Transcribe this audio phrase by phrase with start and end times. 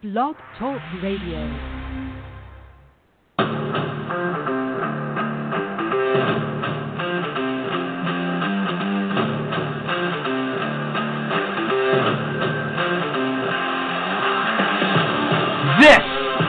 [0.00, 1.42] Blog Talk Radio.
[15.80, 15.98] This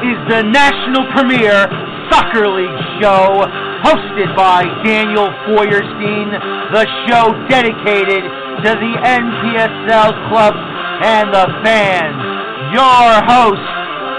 [0.05, 1.66] is the national premiere
[2.11, 2.70] Soccer League
[3.02, 3.50] show
[3.81, 6.29] hosted by Daniel Feuerstein,
[6.71, 8.21] the show dedicated
[8.61, 10.54] to the NPSL club
[11.02, 12.39] and the fans.
[12.71, 13.61] Your host,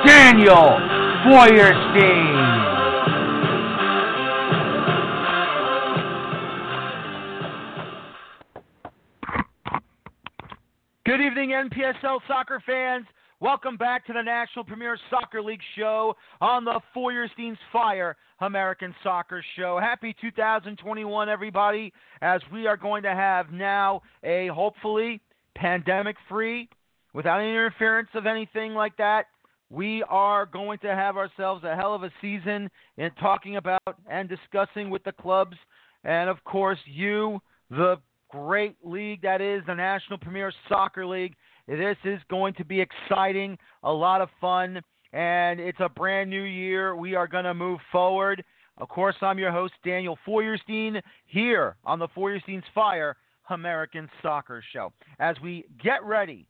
[0.04, 0.76] Daniel
[1.22, 2.34] Feuerstein.
[11.06, 13.06] Good evening, NPSL soccer fans.
[13.38, 19.44] Welcome back to the National Premier Soccer League show on the Feuerstein's Fire American Soccer
[19.56, 19.78] Show.
[19.80, 25.20] Happy 2021, everybody, as we are going to have now a hopefully
[25.54, 26.68] pandemic free,
[27.12, 29.26] without any interference of anything like that.
[29.70, 34.28] We are going to have ourselves a hell of a season in talking about and
[34.28, 35.56] discussing with the clubs,
[36.02, 37.96] and of course, you, the
[38.30, 41.34] great league that is the National Premier Soccer League.
[41.68, 44.80] This is going to be exciting, a lot of fun,
[45.12, 46.96] and it's a brand new year.
[46.96, 48.42] We are going to move forward.
[48.78, 53.16] Of course, I'm your host, Daniel Feuerstein, here on the Feuerstein's Fire
[53.50, 54.92] American Soccer Show.
[55.18, 56.46] As we get ready,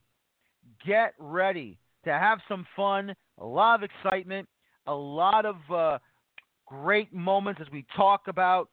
[0.87, 4.49] get ready to have some fun, a lot of excitement,
[4.87, 5.99] a lot of uh,
[6.67, 8.69] great moments as we talk about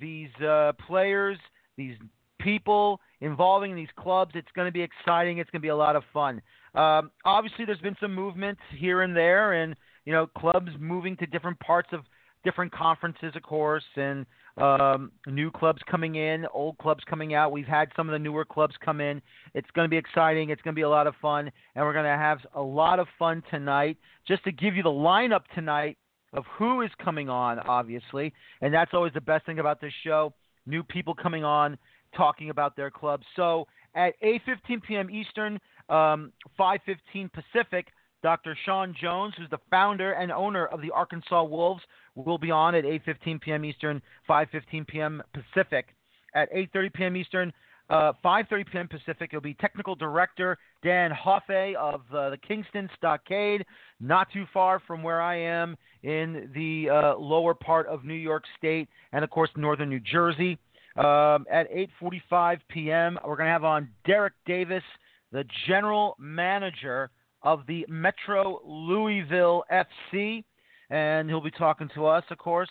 [0.00, 1.38] these uh, players,
[1.76, 1.96] these
[2.40, 4.32] people involving these clubs.
[4.34, 5.38] It's going to be exciting.
[5.38, 6.42] It's going to be a lot of fun.
[6.74, 11.26] Um, obviously, there's been some movement here and there, and you know, clubs moving to
[11.26, 12.00] different parts of
[12.44, 14.26] different conferences, of course, and
[14.58, 17.52] um, new clubs coming in, old clubs coming out.
[17.52, 19.22] We've had some of the newer clubs come in.
[19.54, 20.50] It's going to be exciting.
[20.50, 22.98] It's going to be a lot of fun, and we're going to have a lot
[22.98, 23.96] of fun tonight.
[24.26, 25.96] Just to give you the lineup tonight
[26.32, 30.32] of who is coming on, obviously, and that's always the best thing about this show.
[30.66, 31.76] New people coming on,
[32.16, 33.24] talking about their clubs.
[33.36, 35.10] So at 8:15 p.m.
[35.10, 37.88] Eastern, um, 5:15 Pacific,
[38.22, 38.56] Dr.
[38.64, 41.82] Sean Jones, who's the founder and owner of the Arkansas Wolves,
[42.14, 43.64] will be on at 8:15 p.m.
[43.64, 45.22] Eastern, 5:15 p.m.
[45.32, 45.94] Pacific.
[46.34, 47.16] At 8:30 p.m.
[47.16, 47.52] Eastern,
[47.90, 48.88] uh, 5:30 p.m.
[48.88, 53.64] Pacific, it'll be technical director Dan Hoffe of uh, the Kingston Stockade,
[54.00, 58.44] not too far from where I am in the uh, lower part of New York
[58.56, 60.58] State, and of course northern New Jersey.
[60.96, 64.82] Um, at 8:45 p.m., we're going to have on Derek Davis,
[65.32, 67.10] the general manager
[67.42, 70.44] of the Metro Louisville FC,
[70.90, 72.24] and he'll be talking to us.
[72.30, 72.68] Of course,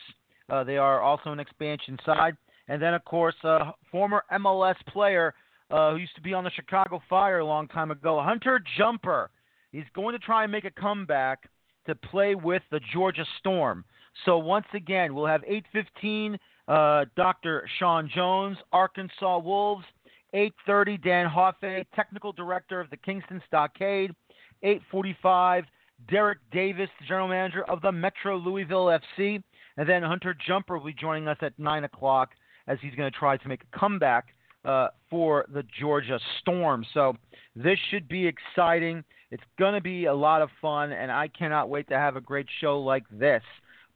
[0.50, 2.36] uh, they are also an expansion side,
[2.68, 5.34] and then of course, uh, former MLS player
[5.70, 9.30] uh, who used to be on the Chicago Fire a long time ago, Hunter Jumper.
[9.72, 11.50] He's going to try and make a comeback
[11.86, 13.86] to play with the Georgia Storm.
[14.26, 17.68] So once again, we'll have 8:15 uh, Dr.
[17.80, 19.86] Sean Jones, Arkansas Wolves.
[20.34, 24.16] 8:30 Dan Hoffe, technical director of the Kingston Stockade.
[24.64, 25.66] 8:45
[26.10, 28.86] Derek Davis, the general manager of the Metro Louisville
[29.18, 29.42] FC,
[29.78, 32.32] and then Hunter Jumper will be joining us at nine o'clock
[32.68, 34.28] as he's going to try to make a comeback
[34.66, 36.86] uh, for the Georgia Storm.
[36.94, 37.16] So
[37.56, 39.04] this should be exciting.
[39.32, 42.22] It's going to be a lot of fun, and I cannot wait to have a
[42.22, 43.44] great show like this.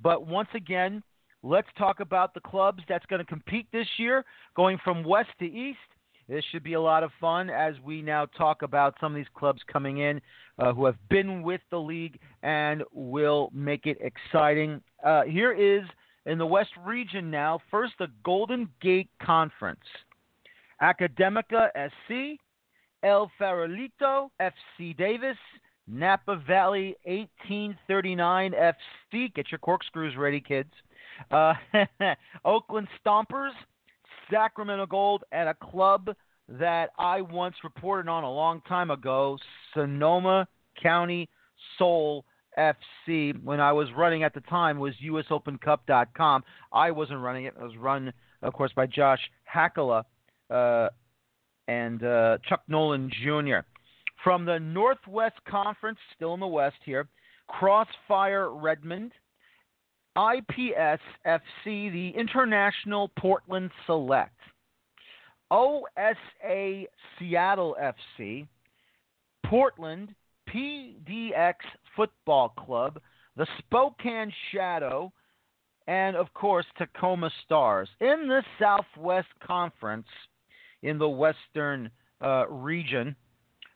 [0.02, 1.04] But once again,
[1.44, 4.26] let's talk about the clubs that's going to compete this year,
[4.56, 5.78] going from west to east.
[6.28, 9.32] This should be a lot of fun as we now talk about some of these
[9.36, 10.20] clubs coming in
[10.58, 14.82] uh, who have been with the league and will make it exciting.
[15.04, 15.84] Uh, here is
[16.26, 19.80] in the West region now, first the Golden Gate Conference.
[20.82, 22.40] Academica SC,
[23.04, 25.38] El Farolito, FC Davis,
[25.88, 29.34] Napa Valley 1839 FC.
[29.34, 30.72] Get your corkscrews ready, kids.
[31.30, 31.54] Uh,
[32.46, 33.54] Oakland Stompers,
[34.32, 36.16] Sacramento Gold, and a club
[36.48, 39.38] that I once reported on a long time ago,
[39.74, 40.48] Sonoma
[40.82, 41.30] County
[41.78, 42.26] Soul
[42.58, 43.42] FC.
[43.44, 46.44] When I was running at the time was USOpenCup.com.
[46.72, 47.54] I wasn't running it.
[47.60, 49.20] It was run, of course, by Josh
[49.54, 50.04] Hakala
[50.50, 50.90] uh,
[51.68, 53.60] and uh, Chuck Nolan Jr.
[54.24, 57.08] From the Northwest Conference, still in the West here,
[57.48, 59.12] Crossfire Redmond,
[60.18, 64.40] IPS FC, the International Portland Select,
[65.52, 66.86] OSA
[67.20, 68.48] Seattle FC,
[69.46, 70.16] Portland
[70.50, 71.56] PDX
[71.96, 73.00] Football Club,
[73.36, 75.12] the Spokane Shadow,
[75.88, 77.90] and of course Tacoma Stars.
[78.00, 80.08] In the Southwest Conference,
[80.82, 81.90] in the Western
[82.24, 83.16] uh, region,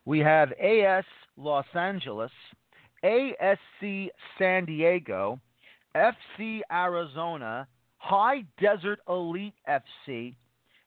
[0.06, 1.04] we have AS
[1.36, 2.32] Los Angeles,
[3.04, 4.08] ASC
[4.38, 5.38] San Diego,
[5.96, 7.66] FC Arizona,
[7.98, 10.34] High Desert Elite FC,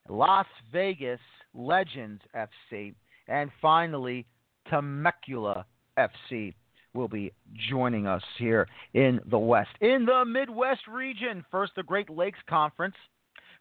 [0.10, 1.20] Las Vegas
[1.54, 2.94] Legends FC,
[3.28, 4.26] and finally
[4.70, 5.66] Temecula
[5.98, 6.54] FC
[6.94, 7.32] will be
[7.70, 9.72] joining us here in the West.
[9.82, 12.96] In the Midwest region, first the Great Lakes Conference,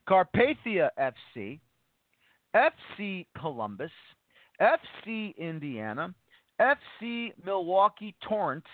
[0.09, 1.61] Carpathia FC,
[2.55, 3.91] FC Columbus,
[4.61, 6.15] FC Indiana,
[6.61, 8.65] FC Milwaukee Torrent,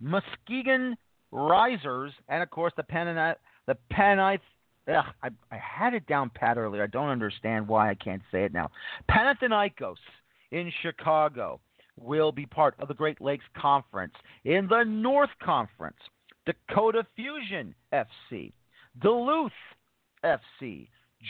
[0.00, 0.96] Muskegon
[1.32, 3.34] Risers, and of course the Pennine,
[3.66, 4.40] the Pennine.
[4.88, 6.82] Ugh, I, I had it down pat earlier.
[6.82, 8.70] I don't understand why I can't say it now.
[9.10, 9.96] Panathinaikos
[10.50, 11.60] in Chicago
[12.00, 14.14] will be part of the Great Lakes Conference.
[14.44, 15.98] In the North Conference,
[16.46, 18.52] Dakota Fusion FC,
[19.00, 19.52] Duluth
[20.24, 20.88] FC,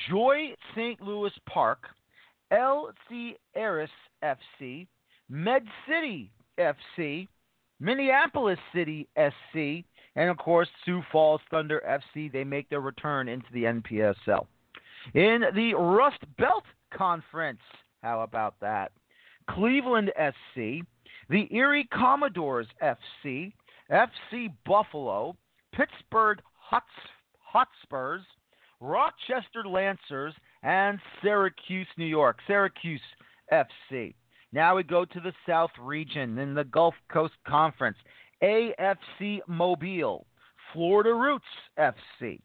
[0.09, 1.01] Joy St.
[1.03, 1.85] Louis Park,
[2.53, 3.91] LC Eris
[4.23, 4.87] FC,
[5.29, 7.29] Med City FC,
[7.81, 9.85] Minneapolis City SC,
[10.17, 12.31] and of course Sioux Falls Thunder FC.
[12.33, 14.47] They make their return into the NPSL.
[15.15, 17.61] In the Rust Belt Conference,
[18.03, 18.93] how about that?
[19.49, 20.85] Cleveland SC,
[21.29, 23.53] the Erie Commodores FC,
[23.91, 25.37] FC Buffalo,
[25.73, 28.23] Pittsburgh Hotspurs,
[28.81, 32.39] Rochester Lancers, and Syracuse, New York.
[32.47, 33.01] Syracuse
[33.53, 34.15] FC.
[34.53, 37.97] Now we go to the South region in the Gulf Coast Conference.
[38.43, 40.27] AFC Mobile,
[40.73, 41.45] Florida Roots
[41.79, 42.41] FC,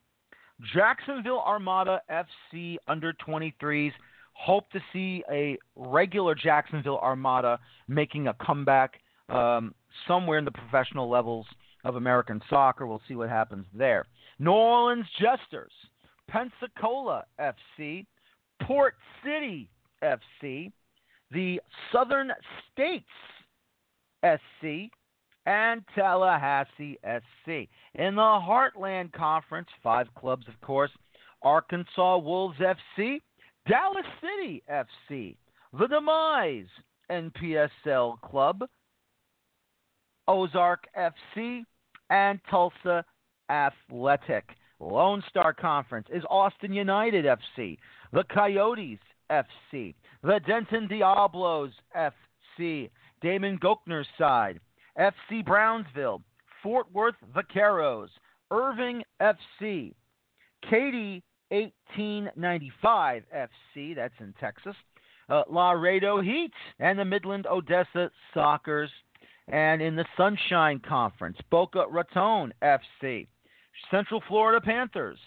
[0.73, 3.91] Jacksonville Armada FC under 23s.
[4.33, 8.99] Hope to see a regular Jacksonville Armada making a comeback
[9.29, 9.73] um,
[10.07, 11.45] somewhere in the professional levels
[11.85, 12.85] of American soccer.
[12.85, 14.05] We'll see what happens there.
[14.39, 15.71] New Orleans Jesters,
[16.27, 18.05] Pensacola FC,
[18.63, 19.69] Port City
[20.03, 20.71] FC,
[21.31, 21.61] the
[21.91, 22.31] Southern
[22.71, 23.05] States
[24.23, 24.91] SC,
[25.45, 27.67] and Tallahassee SC.
[27.95, 30.91] In the Heartland Conference, five clubs, of course
[31.41, 33.21] Arkansas Wolves FC,
[33.67, 35.35] Dallas City FC,
[35.77, 36.67] the Demise
[37.11, 38.63] NPSL Club,
[40.27, 41.63] Ozark FC,
[42.09, 43.05] and Tulsa
[43.49, 44.49] Athletic.
[44.79, 47.77] Lone Star Conference is Austin United FC,
[48.11, 48.99] the Coyotes
[49.31, 52.89] FC, the Denton Diablos FC,
[53.21, 54.59] Damon Gochner's side,
[54.99, 56.21] FC Brownsville,
[56.63, 58.09] Fort Worth Vaqueros,
[58.51, 59.93] Irving FC,
[60.69, 64.75] Katy 1895 FC, that's in Texas,
[65.29, 68.89] uh, Laredo Heat, and the Midland Odessa Sockers.
[69.47, 73.27] And in the Sunshine Conference, Boca Raton FC,
[73.91, 75.19] Central Florida Panthers,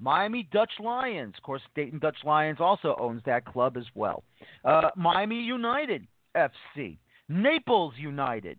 [0.00, 1.34] Miami Dutch Lions.
[1.36, 4.22] Of course, Dayton Dutch Lions also owns that club as well.
[4.64, 8.58] Uh, Miami United FC, Naples United,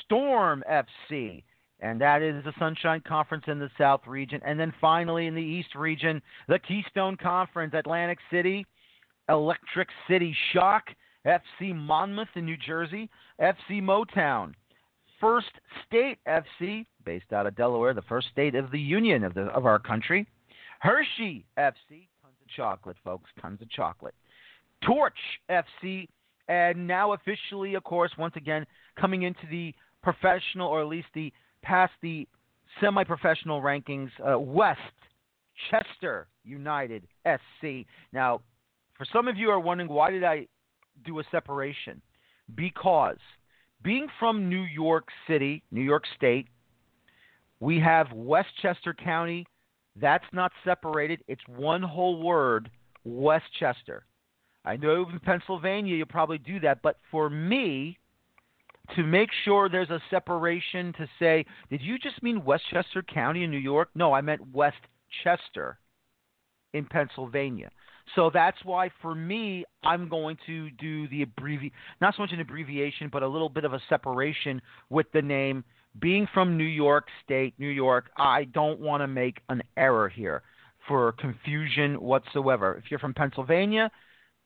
[0.00, 1.42] Storm FC,
[1.80, 4.40] and that is the Sunshine Conference in the South region.
[4.44, 8.66] And then finally in the East region, the Keystone Conference, Atlantic City,
[9.28, 10.84] Electric City Shock,
[11.26, 13.10] FC Monmouth in New Jersey,
[13.40, 14.54] FC Motown,
[15.20, 15.50] First
[15.86, 19.66] State FC, based out of Delaware, the first state of the Union of, the, of
[19.66, 20.26] our country,
[20.80, 24.14] Hershey FC, tons of chocolate, folks, tons of chocolate.
[24.84, 25.18] Torch
[25.50, 26.08] FC,
[26.48, 28.66] and now officially, of course, once again,
[28.98, 32.26] coming into the professional, or at least the past the
[32.80, 34.80] semi professional rankings, uh, West
[35.70, 37.86] Chester United SC.
[38.12, 38.40] Now,
[38.96, 40.46] for some of you are wondering, why did I
[41.04, 42.00] do a separation?
[42.54, 43.18] Because
[43.82, 46.48] being from New York City, New York State,
[47.60, 49.46] we have Westchester County
[50.00, 51.22] that's not separated.
[51.28, 52.70] It's one whole word,
[53.04, 54.04] Westchester.
[54.64, 57.98] I know in Pennsylvania you'll probably do that, but for me,
[58.96, 63.50] to make sure there's a separation to say, did you just mean Westchester County in
[63.50, 63.90] New York?
[63.94, 65.78] No, I meant Westchester
[66.72, 67.70] in Pennsylvania.
[68.14, 72.40] So that's why for me, I'm going to do the abbrevi not so much an
[72.40, 75.64] abbreviation, but a little bit of a separation with the name
[76.00, 80.42] being from New York State, New York, I don't want to make an error here
[80.86, 82.80] for confusion whatsoever.
[82.82, 83.90] If you're from Pennsylvania,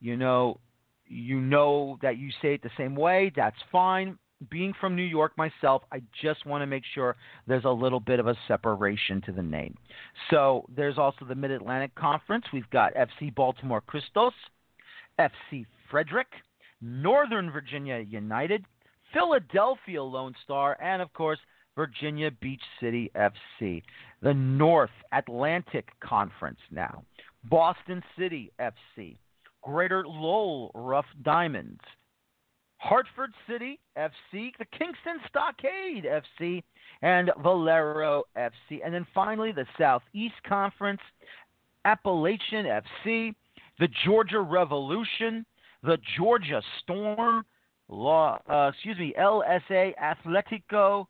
[0.02, 0.58] you know
[1.06, 4.18] you know that you say it the same way, that's fine.
[4.50, 7.14] Being from New York myself, I just want to make sure
[7.46, 9.76] there's a little bit of a separation to the name.
[10.30, 12.44] So there's also the Mid Atlantic Conference.
[12.52, 14.32] We've got FC Baltimore Christos,
[15.20, 16.26] FC Frederick,
[16.80, 18.64] Northern Virginia United,
[19.12, 21.38] Philadelphia Lone Star, and of course,
[21.76, 23.82] Virginia Beach City FC.
[24.22, 27.04] The North Atlantic Conference now.
[27.44, 29.16] Boston City FC.
[29.62, 31.80] Greater Lowell Rough Diamonds.
[32.78, 36.64] Hartford City FC, the Kingston Stockade FC,
[37.02, 38.80] and Valeo FC.
[38.84, 41.00] And then finally, the Southeast Conference,
[41.84, 43.34] Appalachian FC,
[43.78, 45.46] the Georgia Revolution,
[45.84, 47.44] the Georgia Storm,
[47.88, 51.06] Law, uh, excuse me, LSA Atletico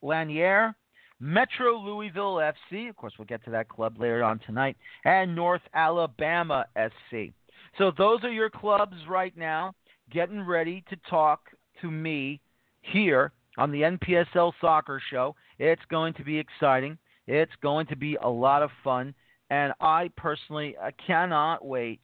[0.00, 0.74] Lanier,
[1.20, 2.88] Metro Louisville FC.
[2.88, 7.32] Of course, we'll get to that club later on tonight, and North Alabama SC.
[7.78, 9.74] So those are your clubs right now
[10.10, 11.40] getting ready to talk
[11.80, 12.40] to me
[12.82, 15.34] here on the NPSL Soccer Show.
[15.58, 16.98] It's going to be exciting.
[17.26, 19.14] It's going to be a lot of fun.
[19.50, 22.00] And I personally I cannot wait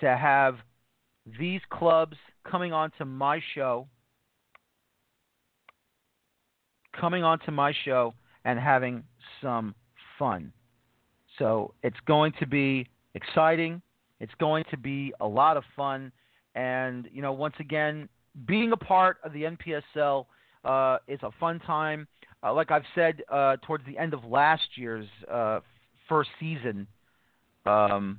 [0.00, 0.56] to have
[1.38, 2.16] these clubs
[2.48, 3.86] coming onto my show,
[6.98, 9.02] coming onto my show and having
[9.42, 9.74] some
[10.18, 10.52] fun.
[11.38, 13.82] So it's going to be exciting.
[14.20, 16.12] It's going to be a lot of fun.
[16.54, 18.08] And, you know, once again,
[18.46, 20.26] being a part of the NPSL
[20.64, 22.06] uh, is a fun time.
[22.42, 25.60] Uh, like I've said uh, towards the end of last year's uh,
[26.08, 26.86] first season,
[27.66, 28.18] um,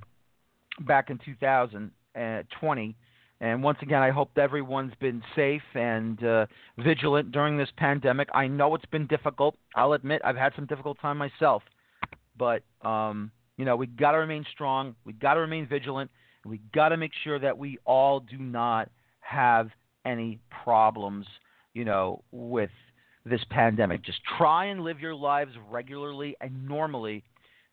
[0.82, 2.96] back in 2020.
[3.42, 6.46] And once again, I hope everyone's been safe and uh,
[6.78, 8.30] vigilant during this pandemic.
[8.36, 9.56] I know it's been difficult.
[9.76, 11.64] I'll admit I've had some difficult time myself,
[12.38, 14.96] but um, you know we got to remain strong.
[15.06, 16.12] We got to remain vigilant.
[16.46, 18.90] We got to make sure that we all do not
[19.22, 19.70] have
[20.06, 21.26] any problems,
[21.74, 22.72] you know, with
[23.26, 24.04] this pandemic.
[24.04, 27.24] Just try and live your lives regularly and normally,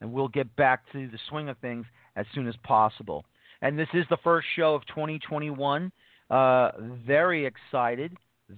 [0.00, 1.84] and we'll get back to the swing of things
[2.16, 3.26] as soon as possible.
[3.62, 5.90] And this is the first show of 2021.
[6.30, 6.70] Uh,
[7.06, 8.16] very excited,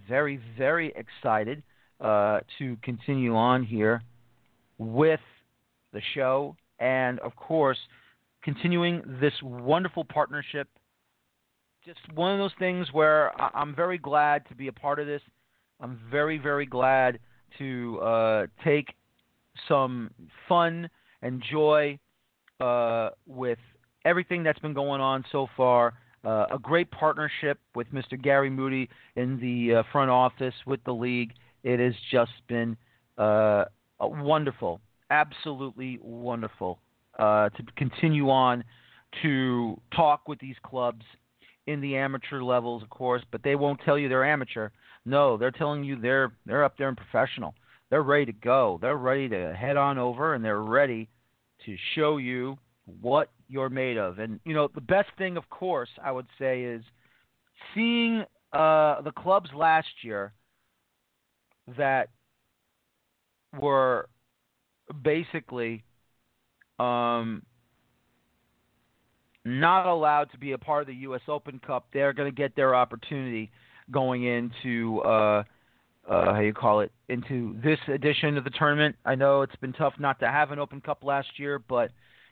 [0.09, 1.63] very, very excited
[2.01, 4.03] uh, to continue on here
[4.79, 5.21] with
[5.93, 6.57] the show.
[6.79, 7.79] And of course,
[8.43, 10.69] continuing this wonderful partnership.
[11.85, 15.23] Just one of those things where I'm very glad to be a part of this.
[15.81, 17.19] I'm very, very glad
[17.59, 18.89] to uh, take
[19.67, 20.11] some
[20.49, 20.89] fun
[21.23, 21.99] and joy
[22.61, 23.59] uh, with
[24.05, 25.95] everything that's been going on so far.
[26.23, 28.21] Uh, a great partnership with Mr.
[28.21, 31.33] Gary Moody in the uh, front office with the league.
[31.65, 32.77] It has just been
[33.17, 33.65] uh,
[33.99, 34.81] wonderful,
[35.11, 36.79] absolutely wonderful
[37.19, 38.65] uh, to continue on
[39.23, 41.05] to talk with these clubs
[41.67, 44.71] in the amateur levels, of course, but they won't tell you they're amateur.
[45.05, 47.55] No, they're telling you they're they're up there in professional.
[47.91, 48.79] They're ready to go.
[48.81, 51.09] They're ready to head on over, and they're ready
[51.67, 52.59] to show you
[53.01, 54.19] what you're made of.
[54.19, 56.83] And you know, the best thing, of course, I would say is
[57.75, 60.33] seeing uh, the clubs last year
[61.77, 62.09] that
[63.59, 64.09] were
[65.03, 65.85] basically
[66.79, 67.43] um,
[69.45, 71.23] not allowed to be a part of the U.S.
[71.29, 71.87] Open Cup.
[71.93, 73.51] They're going to get their opportunity
[73.91, 75.43] going into uh,
[76.09, 78.97] uh, how you call it into this edition of the tournament.
[79.05, 81.91] I know it's been tough not to have an Open Cup last year, but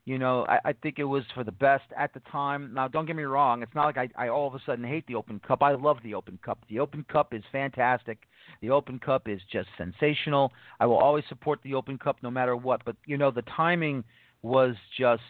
[0.08, 2.72] you know I, I think it was for the best at the time.
[2.72, 5.06] Now, don't get me wrong; it's not like I, I all of a sudden hate
[5.06, 5.62] the Open Cup.
[5.62, 6.58] I love the Open Cup.
[6.70, 8.18] The Open Cup is fantastic.
[8.62, 10.52] The Open Cup is just sensational.
[10.80, 12.84] I will always support the Open Cup no matter what.
[12.86, 14.02] But you know the timing
[14.40, 15.22] was just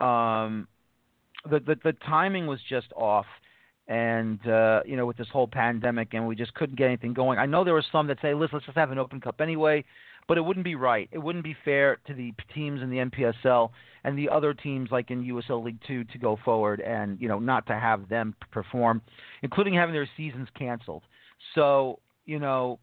[0.00, 0.68] um,
[1.50, 3.26] the, the the timing was just off,
[3.88, 7.38] and uh, you know with this whole pandemic, and we just couldn't get anything going.
[7.38, 9.84] I know there were some that say, "Listen, let's just have an Open Cup anyway,"
[10.26, 11.08] but it wouldn't be right.
[11.12, 13.70] It wouldn't be fair to the teams in the NPSL
[14.04, 17.38] and the other teams like in USL League Two to go forward and you know
[17.38, 19.02] not to have them perform,
[19.42, 21.02] including having their seasons canceled.
[21.54, 22.78] So you know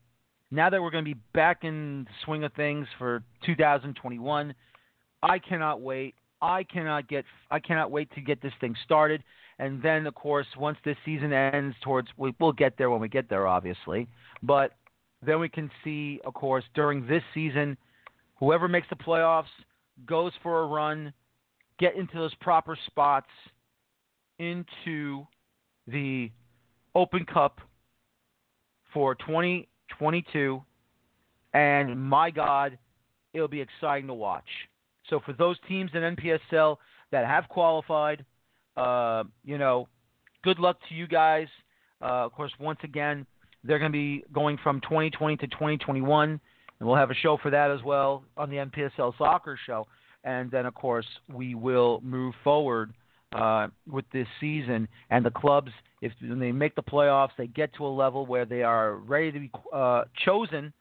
[0.51, 4.53] now that we're going to be back in the swing of things for 2021
[5.23, 6.15] I cannot wait.
[6.41, 7.25] I cannot get.
[7.51, 9.23] I cannot wait to get this thing started.
[9.61, 13.07] And then, of course, once this season ends, towards we, we'll get there when we
[13.07, 14.07] get there, obviously.
[14.41, 14.71] But
[15.23, 17.77] then we can see, of course, during this season,
[18.39, 19.45] whoever makes the playoffs
[20.07, 21.13] goes for a run,
[21.77, 23.29] get into those proper spots
[24.39, 25.27] into
[25.85, 26.31] the
[26.95, 27.61] Open Cup
[28.91, 30.59] for 2022.
[31.53, 32.79] And my God,
[33.35, 34.49] it'll be exciting to watch.
[35.07, 36.77] So for those teams in NPSL
[37.11, 38.25] that have qualified,
[38.77, 39.87] uh, you know,
[40.43, 41.47] good luck to you guys.
[42.01, 43.25] Uh, of course, once again,
[43.63, 46.29] they're going to be going from 2020 to 2021,
[46.79, 49.87] and we'll have a show for that as well on the NPSL Soccer Show.
[50.23, 52.93] And then, of course, we will move forward
[53.33, 54.87] uh, with this season.
[55.09, 58.45] And the clubs, if when they make the playoffs, they get to a level where
[58.45, 60.73] they are ready to be uh, chosen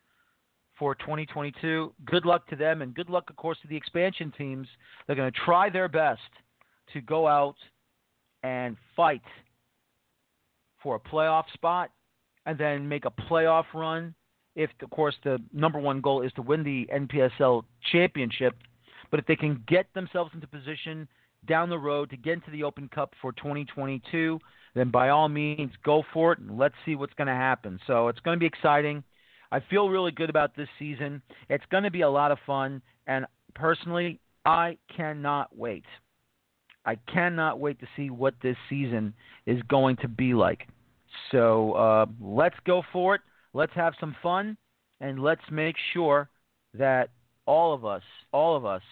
[0.79, 1.93] for 2022.
[2.07, 4.67] Good luck to them, and good luck, of course, to the expansion teams.
[5.07, 6.21] They're going to try their best
[6.93, 7.57] to go out
[8.43, 9.23] and fight
[10.83, 11.91] for a playoff spot
[12.47, 14.15] and then make a playoff run.
[14.57, 18.57] If, of course, the number one goal is to win the NPSL championship,
[19.11, 21.09] but if they can get themselves into position
[21.47, 24.39] down the road to get into the Open Cup for 2022,
[24.75, 27.79] then by all means go for it and let's see what's going to happen.
[27.87, 29.03] So it's going to be exciting.
[29.53, 31.23] I feel really good about this season.
[31.49, 35.85] It's going to be a lot of fun, and personally, I cannot wait.
[36.91, 39.15] I cannot wait to see what this season
[39.47, 40.67] is going to be like.
[41.31, 43.21] So uh, let's go for it.
[43.55, 44.57] Let's have some fun,
[45.01, 46.29] and let's make sure
[46.75, 47.11] that
[47.47, 48.83] all of us, all of us,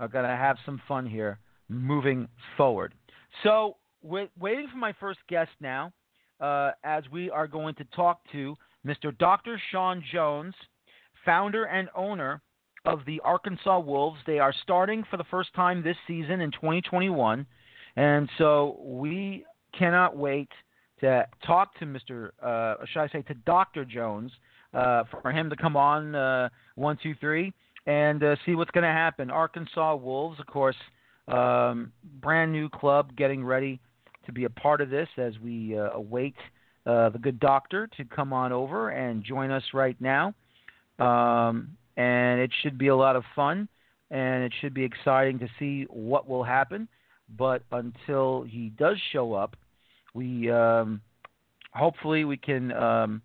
[0.00, 1.38] are going to have some fun here
[1.68, 2.26] moving
[2.56, 2.94] forward.
[3.44, 5.92] So, we're waiting for my first guest now,
[6.40, 9.16] uh, as we are going to talk to Mr.
[9.16, 9.60] Dr.
[9.70, 10.54] Sean Jones,
[11.24, 12.42] founder and owner
[12.84, 14.18] of the Arkansas Wolves.
[14.26, 17.46] They are starting for the first time this season in 2021.
[17.96, 19.44] And so we
[19.76, 20.48] cannot wait
[21.00, 22.30] to talk to Mr.
[22.42, 23.84] Uh, should I say to Dr.
[23.84, 24.32] Jones
[24.74, 27.52] uh, for him to come on uh, one, two, three,
[27.86, 29.30] and uh, see what's going to happen.
[29.30, 30.76] Arkansas Wolves, of course,
[31.28, 33.80] um, brand new club, getting ready
[34.26, 36.34] to be a part of this as we uh, await
[36.86, 40.34] uh, the good doctor to come on over and join us right now.
[40.98, 43.68] Um, and it should be a lot of fun,
[44.10, 46.88] and it should be exciting to see what will happen.
[47.36, 49.56] But until he does show up,
[50.14, 51.02] we um,
[51.72, 53.20] hopefully we can um,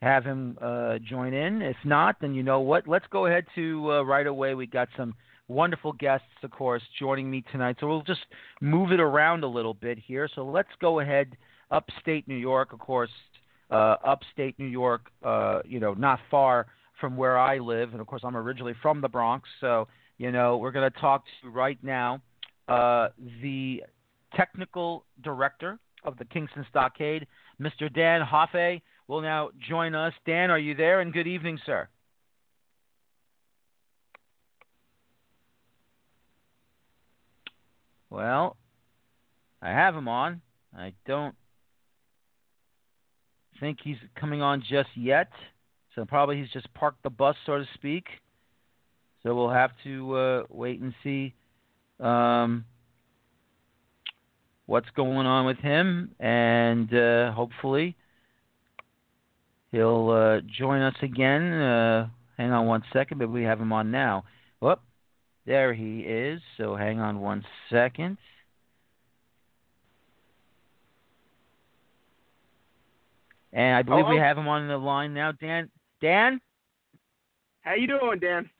[0.00, 1.60] have him uh, join in.
[1.60, 2.88] If not, then you know what?
[2.88, 4.54] Let's go ahead to uh, right away.
[4.54, 5.14] We got some
[5.48, 7.76] wonderful guests, of course, joining me tonight.
[7.80, 8.24] So we'll just
[8.62, 10.28] move it around a little bit here.
[10.34, 11.36] So let's go ahead
[11.70, 13.10] upstate New York, of course,
[13.70, 16.66] uh, upstate New York, uh, you know, not far
[17.00, 19.48] from where I live, and of course I'm originally from the Bronx.
[19.60, 22.20] So you know we're going to talk to right now
[22.68, 23.08] uh,
[23.42, 23.82] the
[24.34, 27.26] technical director of the Kingston Stockade,
[27.60, 27.92] Mr.
[27.92, 30.12] Dan Hoffe, will now join us.
[30.26, 31.00] Dan, are you there?
[31.00, 31.88] And good evening, sir.
[38.10, 38.56] Well,
[39.60, 40.40] I have him on.
[40.76, 41.34] I don't
[43.58, 45.30] think he's coming on just yet.
[45.94, 48.06] So probably he's just parked the bus, so to speak.
[49.22, 51.34] So we'll have to uh, wait and see
[52.00, 52.64] um,
[54.66, 57.96] what's going on with him, and uh, hopefully
[59.72, 61.52] he'll uh, join us again.
[61.52, 64.24] Uh, hang on one second, but we have him on now.
[64.60, 64.80] Whoop,
[65.46, 66.40] there he is.
[66.58, 68.18] So hang on one second.
[73.54, 75.30] And I believe oh, we have him on the line now.
[75.30, 75.70] Dan,
[76.04, 76.38] Dan?
[77.62, 78.50] How you doing, Dan?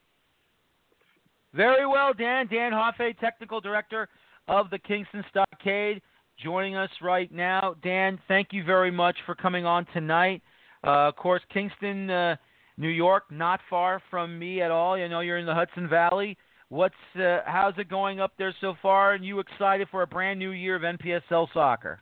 [1.53, 2.47] Very well, Dan.
[2.47, 4.09] Dan Hoffe, Technical Director
[4.49, 6.01] of the Kingston Stockade,
[6.43, 7.75] joining us right now.
[7.83, 10.41] Dan, thank you very much for coming on tonight.
[10.87, 12.37] Uh, of course, Kingston, uh,
[12.79, 14.95] New York, not far from me at all.
[14.95, 16.39] I know you're in the Hudson Valley.
[16.71, 19.13] What's uh, how's it going up there so far?
[19.13, 22.01] And you excited for a brand new year of NPSL soccer?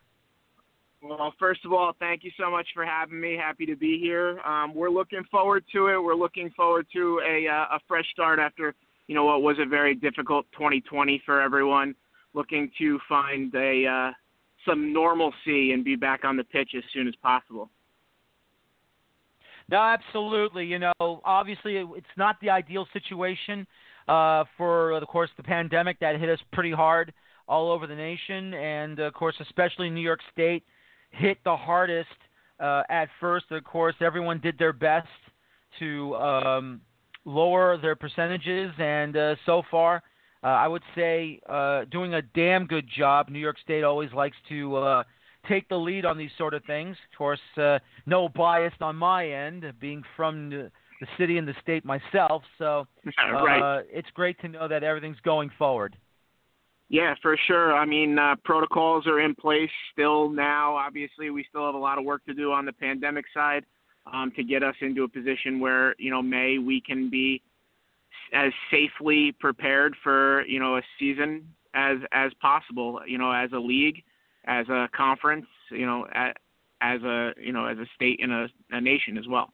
[1.03, 3.37] Well, first of all, thank you so much for having me.
[3.37, 4.39] Happy to be here.
[4.41, 6.01] Um, we're looking forward to it.
[6.01, 8.73] We're looking forward to a uh, a fresh start after
[9.09, 11.97] you know what was a very difficult 2020 for everyone.
[12.35, 14.13] Looking to find a uh,
[14.65, 17.69] some normalcy and be back on the pitch as soon as possible.
[19.69, 20.67] No, absolutely.
[20.67, 20.93] You know,
[21.25, 23.67] obviously it's not the ideal situation
[24.07, 27.13] uh, for, of course, the pandemic that hit us pretty hard
[27.49, 30.63] all over the nation, and of course, especially New York State
[31.13, 32.09] hit the hardest
[32.61, 33.47] uh, at first.
[33.51, 35.09] Of course, everyone did their best
[35.79, 36.81] to um,
[37.25, 40.03] lower their percentages, and uh, so far,
[40.45, 43.29] uh, I would say uh, doing a damn good job.
[43.29, 45.03] New York State always likes to uh,
[45.49, 46.97] take the lead on these sort of things.
[47.13, 50.71] Of course, uh, no bias on my end, being from the,
[51.01, 52.43] the city and the state myself.
[52.59, 53.85] So uh, right.
[53.91, 55.97] it's great to know that everything's going forward.
[56.93, 57.75] Yeah, for sure.
[57.75, 60.77] I mean, uh, protocols are in place still now.
[60.77, 63.65] Obviously, we still have a lot of work to do on the pandemic side
[64.13, 67.41] um, to get us into a position where, you know, May we can be
[68.35, 73.01] as safely prepared for, you know, a season as as possible.
[73.07, 74.03] You know, as a league,
[74.45, 76.37] as a conference, you know, at,
[76.83, 79.51] as a you know as a state and a, a nation as well.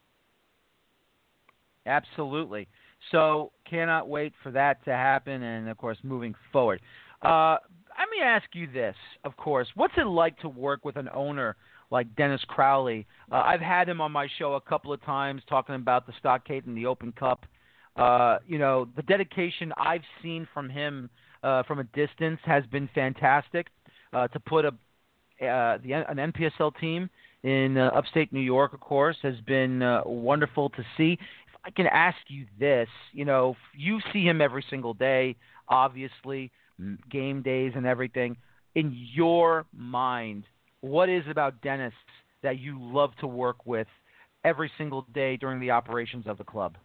[1.86, 2.66] Absolutely.
[3.12, 6.80] So cannot wait for that to happen, and of course, moving forward.
[7.22, 7.56] Uh,
[7.98, 9.68] let me ask you this, of course.
[9.74, 11.56] What's it like to work with an owner
[11.90, 13.06] like Dennis Crowley?
[13.30, 16.66] Uh, I've had him on my show a couple of times talking about the Stockade
[16.66, 17.44] and the Open Cup.
[17.96, 21.10] Uh, you know, the dedication I've seen from him
[21.42, 23.66] uh, from a distance has been fantastic.
[24.12, 24.68] Uh, to put a
[25.44, 27.10] uh, the an NPSL team
[27.42, 31.12] in uh, upstate New York, of course, has been uh, wonderful to see.
[31.12, 35.36] If I can ask you this, you know, you see him every single day,
[35.68, 36.50] obviously,
[37.10, 38.36] game days and everything.
[38.74, 40.44] In your mind,
[40.80, 41.94] what is about Dennis
[42.42, 43.88] that you love to work with
[44.44, 46.76] every single day during the operations of the club?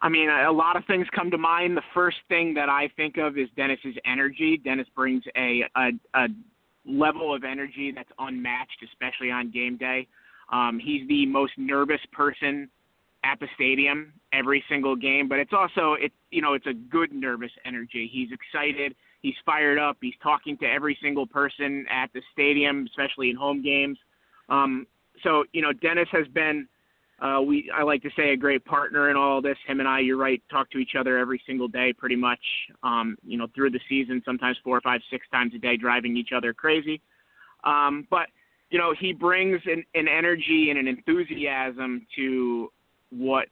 [0.00, 1.76] I mean, a lot of things come to mind.
[1.76, 4.56] The first thing that I think of is Dennis's energy.
[4.56, 6.28] Dennis brings a, a, a
[6.86, 10.06] level of energy that's unmatched, especially on game day.
[10.52, 12.68] Um, he's the most nervous person
[13.24, 17.12] at the stadium every single game, but it's also it you know it's a good
[17.12, 18.08] nervous energy.
[18.12, 23.30] He's excited, he's fired up, he's talking to every single person at the stadium, especially
[23.30, 23.98] in home games.
[24.48, 24.86] Um,
[25.22, 26.68] so you know Dennis has been
[27.20, 29.56] uh, we I like to say a great partner in all this.
[29.66, 32.40] Him and I, you're right, talk to each other every single day, pretty much.
[32.82, 36.16] Um, you know, through the season, sometimes four or five, six times a day, driving
[36.16, 37.00] each other crazy.
[37.64, 38.28] Um, but
[38.70, 42.70] you know, he brings an, an energy and an enthusiasm to
[43.10, 43.48] what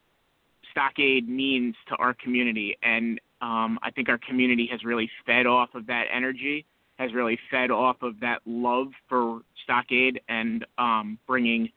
[0.70, 5.70] Stockade means to our community, and um, I think our community has really fed off
[5.74, 6.66] of that energy,
[6.98, 11.70] has really fed off of that love for Stockade, and um, bringing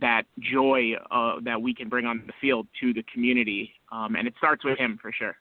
[0.00, 3.72] that joy uh, that we can bring on the field to the community.
[3.90, 5.36] Um, and it starts with him for sure.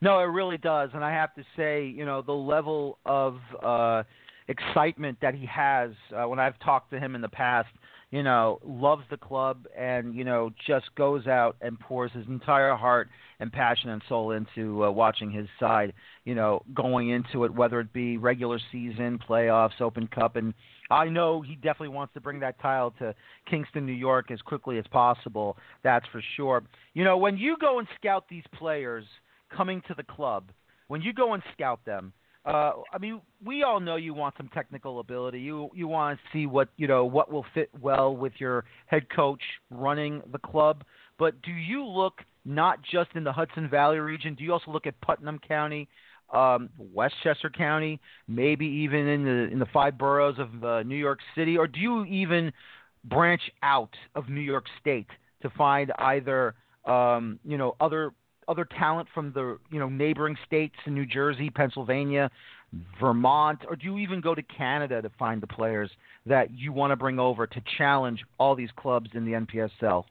[0.00, 4.02] No, it really does, and I have to say, you know, the level of uh,
[4.48, 7.68] excitement that he has uh, when I've talked to him in the past,
[8.12, 12.76] you know, loves the club and you know just goes out and pours his entire
[12.76, 13.08] heart
[13.40, 15.94] and passion and soul into uh, watching his side,
[16.24, 20.54] you know, going into it, whether it be regular season, playoffs, Open Cup, and
[20.90, 23.14] I know he definitely wants to bring that title to
[23.50, 25.56] Kingston, New York as quickly as possible.
[25.82, 26.62] That's for sure.
[26.92, 29.04] You know, when you go and scout these players
[29.56, 30.50] coming to the club,
[30.88, 32.12] when you go and scout them,
[32.44, 35.40] uh, I mean, we all know you want some technical ability.
[35.40, 39.08] You you want to see what you know what will fit well with your head
[39.14, 40.84] coach running the club.
[41.18, 44.34] But do you look not just in the Hudson Valley region?
[44.34, 45.88] Do you also look at Putnam County?
[46.32, 51.18] um, Westchester County, maybe even in the in the five boroughs of uh, New York
[51.34, 52.52] City, or do you even
[53.04, 55.08] branch out of New York State
[55.42, 56.54] to find either
[56.86, 58.12] um, you know other
[58.48, 62.30] other talent from the you know neighboring states in New Jersey, Pennsylvania,
[63.00, 65.90] Vermont, or do you even go to Canada to find the players
[66.26, 70.04] that you want to bring over to challenge all these clubs in the NPSL?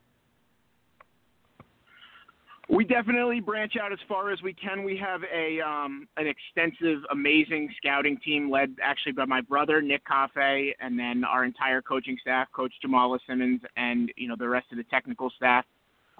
[2.69, 4.85] We definitely branch out as far as we can.
[4.85, 10.03] We have a um, an extensive, amazing scouting team led actually by my brother Nick
[10.07, 14.67] Hoffe, and then our entire coaching staff, Coach Jamala Simmons, and you know the rest
[14.71, 15.65] of the technical staff.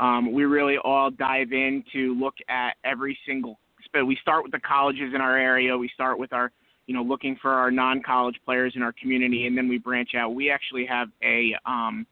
[0.01, 3.59] Um, we really all dive in to look at every single.
[3.93, 5.77] But We start with the colleges in our area.
[5.77, 6.51] We start with our,
[6.87, 10.33] you know, looking for our non-college players in our community, and then we branch out.
[10.33, 12.07] We actually have a um,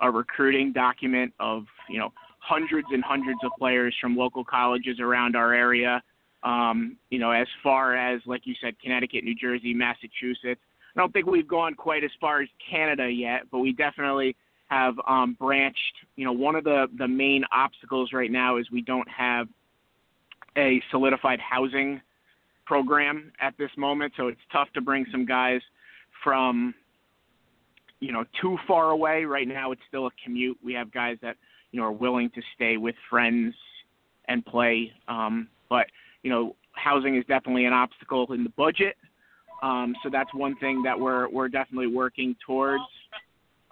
[0.00, 5.36] a recruiting document of you know hundreds and hundreds of players from local colleges around
[5.36, 6.02] our area.
[6.42, 10.60] Um, you know, as far as like you said, Connecticut, New Jersey, Massachusetts.
[10.96, 14.34] I don't think we've gone quite as far as Canada yet, but we definitely
[14.68, 15.94] have um, branched.
[16.16, 19.48] You know, one of the the main obstacles right now is we don't have
[20.56, 22.00] a solidified housing
[22.66, 25.60] program at this moment, so it's tough to bring some guys
[26.22, 26.74] from
[28.00, 29.24] you know too far away.
[29.24, 30.58] Right now, it's still a commute.
[30.62, 31.36] We have guys that
[31.72, 33.54] you know are willing to stay with friends
[34.28, 34.92] and play.
[35.08, 35.86] Um, but
[36.22, 38.96] you know, housing is definitely an obstacle in the budget.
[39.62, 42.84] Um, so that's one thing that we're we're definitely working towards.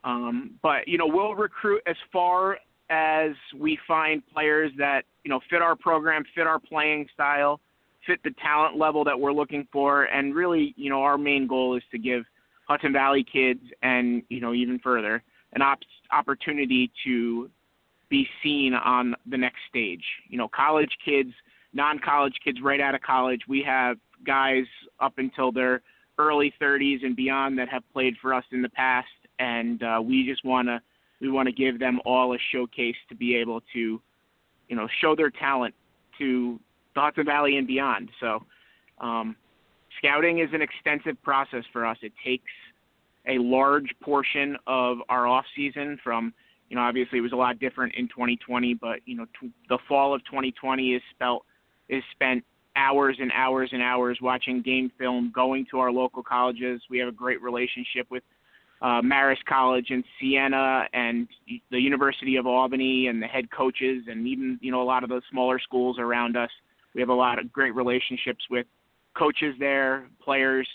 [0.06, 5.40] Um, but you know, we'll recruit as far as we find players that you know
[5.50, 7.60] fit our program, fit our playing style,
[8.06, 11.76] fit the talent level that we're looking for, and really, you know, our main goal
[11.76, 12.24] is to give
[12.68, 15.80] Hudson Valley kids and you know even further an op-
[16.12, 17.50] opportunity to
[18.08, 20.04] be seen on the next stage.
[20.28, 21.30] You know, college kids,
[21.72, 24.64] non-college kids right out of college, we have guys
[25.00, 25.82] up until their
[26.18, 30.26] early 30s and beyond that have played for us in the past, and uh, we
[30.26, 30.80] just want to
[31.20, 34.00] we want to give them all a showcase to be able to,
[34.68, 35.74] you know, show their talent
[36.18, 36.60] to
[36.94, 38.10] the Hudson Valley and beyond.
[38.20, 38.44] So,
[39.00, 39.34] um,
[39.98, 41.96] scouting is an extensive process for us.
[42.02, 42.52] It takes
[43.26, 46.34] a large portion of our off season from
[46.68, 49.78] you know, obviously it was a lot different in 2020, but you know, t- the
[49.88, 51.44] fall of 2020 is spelt
[51.88, 52.44] is spent
[52.74, 56.82] hours and hours and hours watching game film, going to our local colleges.
[56.90, 58.22] We have a great relationship with
[58.82, 61.28] uh, Marist College in Siena and
[61.70, 65.08] the University of Albany and the head coaches and even you know a lot of
[65.08, 66.50] the smaller schools around us.
[66.94, 68.66] We have a lot of great relationships with
[69.16, 70.68] coaches there, players,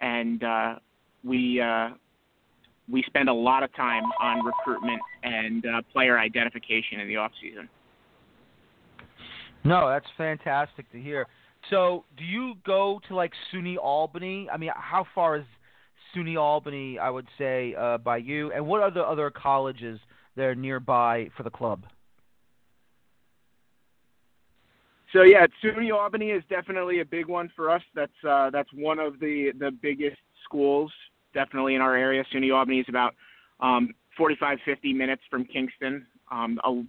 [0.00, 0.74] and uh,
[1.22, 1.90] we uh,
[2.88, 7.32] we spend a lot of time on recruitment and uh, player identification in the off
[7.40, 7.68] season.
[9.64, 11.26] No, that's fantastic to hear.
[11.70, 14.48] So, do you go to like SUNY Albany?
[14.52, 15.44] I mean, how far is
[16.14, 16.98] SUNY Albany?
[16.98, 18.52] I would say uh, by you.
[18.52, 19.98] And what are the other colleges
[20.36, 21.84] that are nearby for the club?
[25.12, 27.82] So yeah, SUNY Albany is definitely a big one for us.
[27.94, 30.92] That's uh, that's one of the the biggest schools
[31.32, 32.24] definitely in our area.
[32.34, 33.14] SUNY Albany is about
[33.60, 36.82] um, 45, 50 minutes from Kingston, um, a,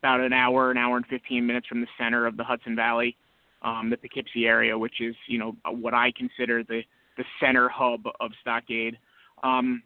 [0.00, 3.16] about an hour, an hour and 15 minutes from the center of the Hudson Valley,
[3.62, 6.82] um, the Poughkeepsie area, which is you know what I consider the
[7.16, 8.98] the center hub of Stockade.
[9.42, 9.82] Um,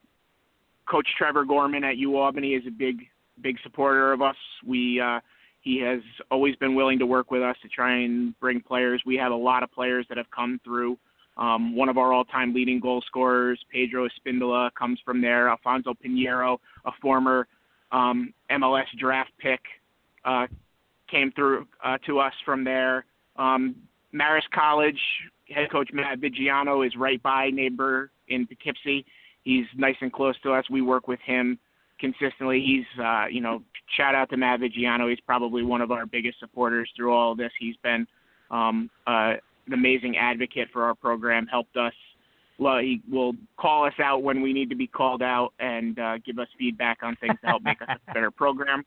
[0.89, 3.07] Coach Trevor Gorman at U Albany is a big
[3.43, 4.37] big supporter of us.
[4.65, 5.21] We uh,
[5.61, 9.03] he has always been willing to work with us to try and bring players.
[9.05, 10.97] We have a lot of players that have come through.
[11.37, 15.49] Um, one of our all-time leading goal scorers, Pedro Espindola, comes from there.
[15.51, 17.47] Alfonso Pinheiro, a former
[17.93, 19.61] um, MLS draft pick,
[20.25, 20.47] uh,
[21.11, 23.05] came through uh, to us from there.
[23.37, 23.75] Um,
[24.17, 24.99] Marist College
[25.49, 29.05] head coach Matt Viggiano is right by neighbor in Poughkeepsie.
[29.43, 30.65] He's nice and close to us.
[30.71, 31.59] We work with him
[32.01, 32.63] consistently.
[32.65, 33.63] He's, uh, you know,
[33.97, 35.09] shout out to Matt Viggiano.
[35.09, 37.53] He's probably one of our biggest supporters through all of this.
[37.59, 38.07] He's been
[38.51, 39.35] um, uh,
[39.67, 41.93] an amazing advocate for our program, helped us.
[42.59, 46.19] Well, he will call us out when we need to be called out and uh,
[46.25, 48.85] give us feedback on things to help make us a better program.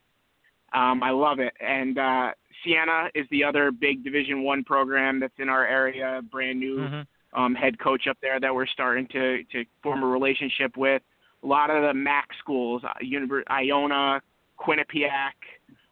[0.74, 1.54] Um, I love it.
[1.60, 2.32] And uh,
[2.64, 7.40] Siena is the other big Division One program that's in our area, brand new mm-hmm.
[7.42, 11.02] um, head coach up there that we're starting to to form a relationship with
[11.44, 14.22] a lot of the MAAC schools, uh, Iona,
[14.60, 15.34] Quinnipiac.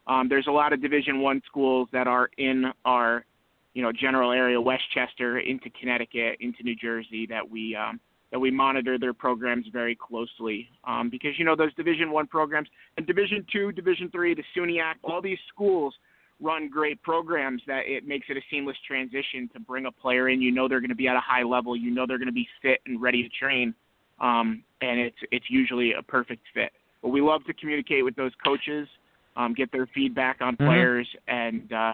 [0.08, 3.26] Um, there's a lot of Division One schools that are in our,
[3.74, 8.00] you know, general area, Westchester, into Connecticut, into New Jersey, that we um,
[8.32, 12.70] that we monitor their programs very closely um, because you know those Division One programs
[12.98, 15.94] and Division Two, Division Three, the SUNYAC, all these schools
[16.40, 20.42] run great programs that it makes it a seamless transition to bring a player in.
[20.42, 21.76] You know they're going to be at a high level.
[21.76, 23.74] You know they're going to be fit and ready to train
[24.20, 26.72] um, and it's it's usually a perfect fit.
[27.02, 28.88] But we love to communicate with those coaches,
[29.36, 30.66] um, get their feedback on mm-hmm.
[30.66, 31.94] players, and uh,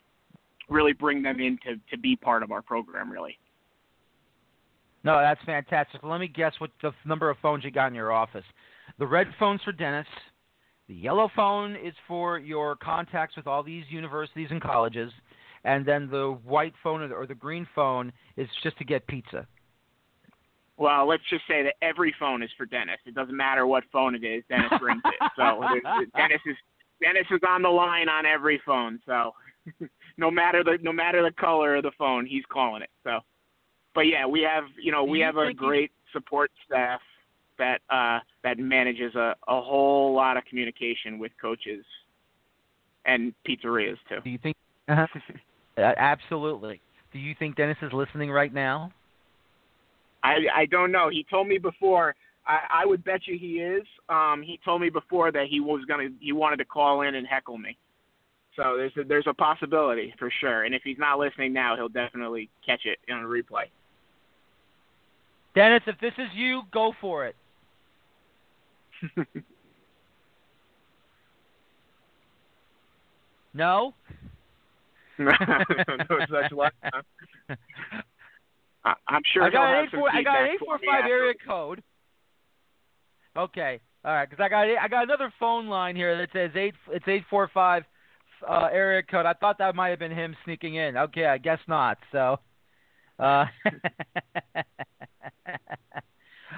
[0.70, 3.12] really bring them in to, to be part of our program.
[3.12, 3.38] Really.
[5.04, 6.02] No, that's fantastic.
[6.04, 8.46] Let me guess what the number of phones you got in your office.
[9.00, 10.08] The red phone's for Dennis.
[10.88, 15.12] The yellow phone is for your contacts with all these universities and colleges,
[15.64, 19.08] and then the white phone or the, or the green phone is just to get
[19.08, 19.48] pizza.
[20.76, 22.98] Well, let's just say that every phone is for Dennis.
[23.06, 24.44] It doesn't matter what phone it is.
[24.50, 25.32] Dennis rings it.
[25.38, 25.62] So
[26.18, 26.58] Dennis is
[27.02, 29.00] Dennis is on the line on every phone.
[29.06, 29.32] So
[30.18, 32.90] no matter the no matter the color of the phone, he's calling it.
[33.04, 33.20] So,
[33.96, 37.00] but yeah, we have you know we have a great support staff
[37.58, 41.86] that uh, that manages a, a whole lot of communication with coaches
[43.06, 44.20] and pizzerias too.
[44.24, 44.56] Do you think?
[44.88, 45.08] Uh-huh.
[45.78, 46.82] uh, absolutely.
[47.12, 48.92] Do you think Dennis is listening right now?
[50.24, 51.10] I I don't know.
[51.10, 52.16] He told me before.
[52.46, 53.84] I, I would bet you he is.
[54.10, 57.26] Um, he told me before that he was gonna he wanted to call in and
[57.26, 57.78] heckle me.
[58.56, 60.64] So there's a, there's a possibility for sure.
[60.64, 63.66] And if he's not listening now, he'll definitely catch it on a replay.
[65.56, 67.36] Dennis, if this is you, go for it.
[73.54, 73.94] no.
[75.20, 76.74] no no such luck.
[78.86, 80.10] I, am sure I got an eight four.
[80.12, 81.82] I got an eight four five area code.
[83.36, 86.76] Okay, all right, because I got I got another phone line here that says eight.
[86.92, 87.84] It's eight four five
[88.48, 89.26] uh, area code.
[89.26, 90.98] I thought that might have been him sneaking in.
[90.98, 91.98] Okay, I guess not.
[92.12, 92.40] So,
[93.20, 93.46] uh,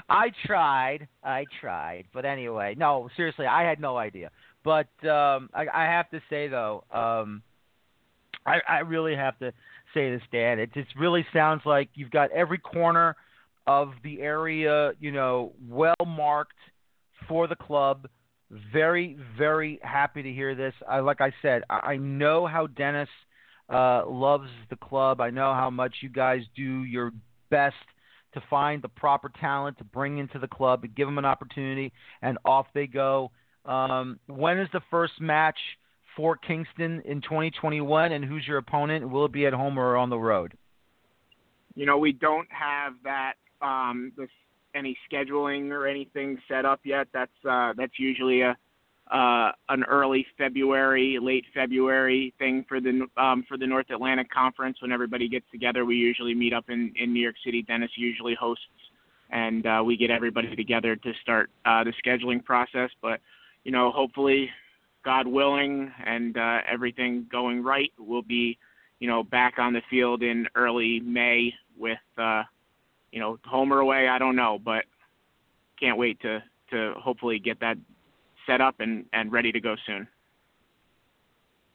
[0.09, 1.07] I tried.
[1.23, 4.29] I tried, but anyway, no, seriously, I had no idea.
[4.63, 7.41] But um, I, I have to say though, um,
[8.45, 9.51] I, I really have to
[9.93, 10.59] say this, Dan.
[10.59, 13.15] It just really sounds like you've got every corner
[13.67, 16.57] of the area, you know, well marked
[17.27, 18.07] for the club.
[18.71, 20.73] Very, very happy to hear this.
[20.87, 23.09] I, like I said, I know how Dennis
[23.69, 25.19] uh, loves the club.
[25.19, 27.11] I know how much you guys do your
[27.49, 27.75] best
[28.35, 31.91] to find the proper talent to bring into the club and give them an opportunity,
[32.21, 33.31] and off they go.
[33.65, 35.57] Um, when is the first match?
[36.15, 39.09] for Kingston in 2021, and who's your opponent?
[39.09, 40.53] Will it be at home or on the road?
[41.75, 44.29] You know, we don't have that um, this,
[44.73, 47.07] any scheduling or anything set up yet.
[47.13, 48.55] That's uh, that's usually a
[49.11, 54.81] uh, an early February, late February thing for the um, for the North Atlantic Conference.
[54.81, 57.61] When everybody gets together, we usually meet up in in New York City.
[57.61, 58.63] Dennis usually hosts,
[59.29, 62.89] and uh, we get everybody together to start uh, the scheduling process.
[63.01, 63.21] But
[63.63, 64.49] you know, hopefully,
[65.03, 68.57] God willing, and uh, everything going right, we'll be
[68.99, 72.41] you know back on the field in early May with uh,
[73.11, 74.07] you know home or away.
[74.07, 74.85] I don't know, but
[75.79, 76.41] can't wait to
[76.71, 77.77] to hopefully get that
[78.45, 80.07] set up and, and ready to go soon.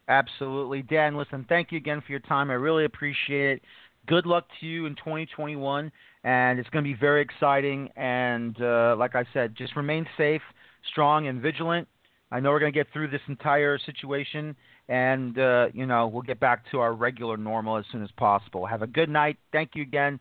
[0.09, 0.83] Absolutely.
[0.83, 2.51] Dan, listen, thank you again for your time.
[2.51, 3.63] I really appreciate it.
[4.07, 5.93] Good luck to you in 2021,
[6.25, 7.91] and it's going to be very exciting.
[7.97, 10.43] And uh, like I said, just remain safe,
[10.91, 11.87] strong, and vigilant.
[12.33, 14.57] I know we're going to get through this entire situation,
[14.89, 18.67] and uh, you know we'll get back to our regular normal as soon as possible.
[18.67, 19.37] Have a good night.
[19.53, 20.19] Thank you again,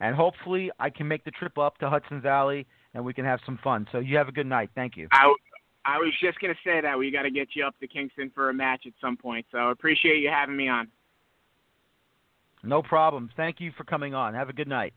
[0.00, 3.40] and hopefully I can make the trip up to Hudson Valley and we can have
[3.46, 3.86] some fun.
[3.92, 4.70] So you have a good night.
[4.74, 5.08] Thank you.
[5.12, 5.32] I,
[5.84, 8.30] I was just going to say that we got to get you up to Kingston
[8.34, 9.46] for a match at some point.
[9.50, 10.88] So appreciate you having me on.
[12.62, 13.30] No problem.
[13.36, 14.34] Thank you for coming on.
[14.34, 14.92] Have a good night.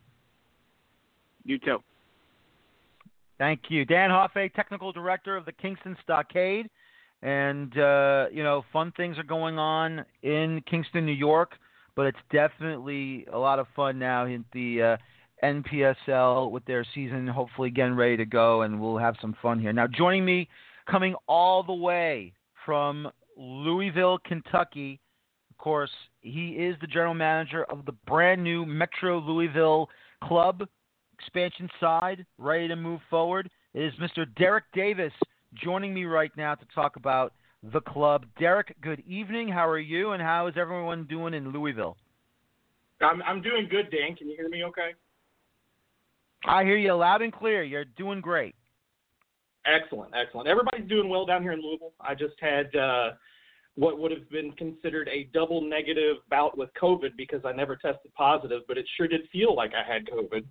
[1.46, 1.80] You too.
[3.38, 3.86] Thank you.
[3.86, 6.70] Dan Hoffe, Technical Director of the Kingston Stockade.
[7.22, 11.54] And, uh, you know, fun things are going on in Kingston, New York,
[11.96, 14.98] but it's definitely a lot of fun now in the uh,
[15.42, 19.72] NPSL with their season hopefully getting ready to go, and we'll have some fun here.
[19.72, 20.50] Now, joining me
[20.90, 22.34] coming all the way
[22.66, 25.00] from Louisville, Kentucky.
[25.52, 25.92] Of course,
[26.22, 29.90] he is the general manager of the brand new Metro Louisville
[30.24, 30.64] club,
[31.14, 33.50] expansion side, ready to move forward.
[33.74, 34.26] It is Mr.
[34.38, 35.14] Derek Davis
[35.54, 37.34] joining me right now to talk about
[37.72, 38.26] the club.
[38.40, 39.48] Derek, good evening.
[39.48, 41.98] How are you, and how is everyone doing in Louisville?
[43.02, 44.16] I'm I'm doing good, Dan.
[44.16, 44.92] Can you hear me okay?
[46.46, 47.64] I hear you loud and clear.
[47.64, 48.56] You're doing great.
[49.66, 50.48] Excellent, excellent.
[50.48, 51.94] Everybody's doing well down here in Louisville.
[52.02, 53.12] I just had uh,
[53.76, 58.14] what would have been considered a double negative bout with COVID because I never tested
[58.14, 60.44] positive, but it sure did feel like I had COVID.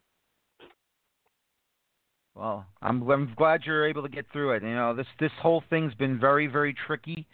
[2.35, 4.63] Well, I'm I'm glad you're able to get through it.
[4.63, 7.27] You know, this this whole thing's been very very tricky,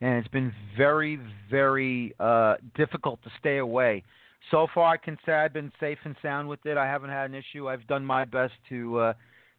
[0.00, 1.20] and it's been very
[1.50, 4.02] very uh, difficult to stay away.
[4.50, 6.78] So far, I can say I've been safe and sound with it.
[6.78, 7.68] I haven't had an issue.
[7.68, 9.12] I've done my best to uh,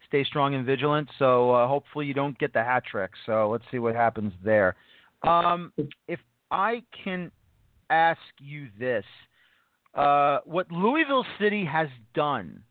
[0.07, 1.09] stay strong and vigilant.
[1.19, 3.11] So uh, hopefully you don't get the hat trick.
[3.25, 4.75] So let's see what happens there.
[5.23, 5.71] Um,
[6.07, 6.19] if
[6.51, 7.31] I can
[7.89, 9.05] ask you this,
[9.95, 12.61] uh, what Louisville City has done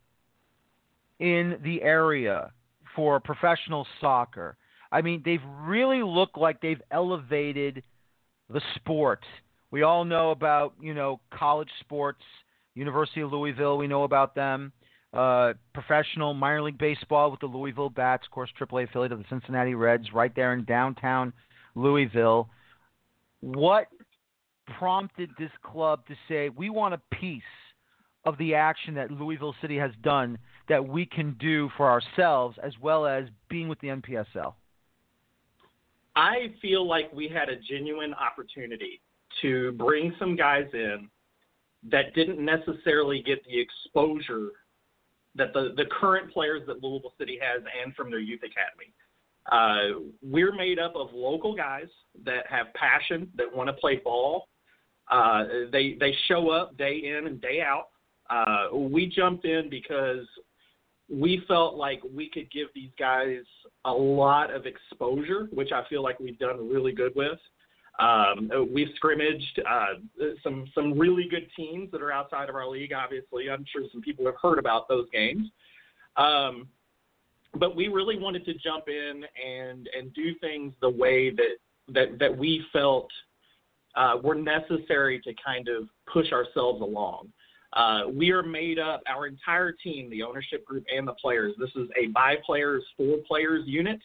[1.18, 2.52] in the area
[2.94, 4.56] for professional soccer,
[4.92, 7.82] I mean, they've really looked like they've elevated
[8.48, 9.24] the sport.
[9.72, 12.22] We all know about, you know, college sports,
[12.74, 14.72] University of Louisville, we know about them
[15.12, 19.24] uh, professional minor league baseball with the Louisville Bats, of course, AAA affiliate of the
[19.30, 21.32] Cincinnati Reds, right there in downtown
[21.74, 22.48] Louisville.
[23.40, 23.86] What
[24.78, 27.42] prompted this club to say we want a piece
[28.24, 30.36] of the action that Louisville City has done
[30.68, 34.54] that we can do for ourselves as well as being with the NPSL?
[36.16, 39.00] I feel like we had a genuine opportunity
[39.42, 41.08] to bring some guys in
[41.90, 44.50] that didn't necessarily get the exposure
[45.36, 48.92] that the, the current players that Louisville City has and from their youth academy.
[49.50, 51.86] Uh, we're made up of local guys
[52.24, 54.48] that have passion, that want to play ball.
[55.10, 57.88] Uh, they they show up day in and day out.
[58.28, 60.26] Uh, we jumped in because
[61.08, 63.42] we felt like we could give these guys
[63.84, 67.38] a lot of exposure, which I feel like we've done really good with.
[67.98, 72.92] Um, we've scrimmaged uh, some some really good teams that are outside of our league.
[72.92, 75.48] Obviously, I'm sure some people have heard about those games.
[76.16, 76.68] Um,
[77.54, 81.56] but we really wanted to jump in and and do things the way that
[81.88, 83.08] that that we felt
[83.94, 87.28] uh, were necessary to kind of push ourselves along.
[87.72, 91.54] Uh, we are made up, our entire team, the ownership group and the players.
[91.58, 94.00] This is a by players, for players unit.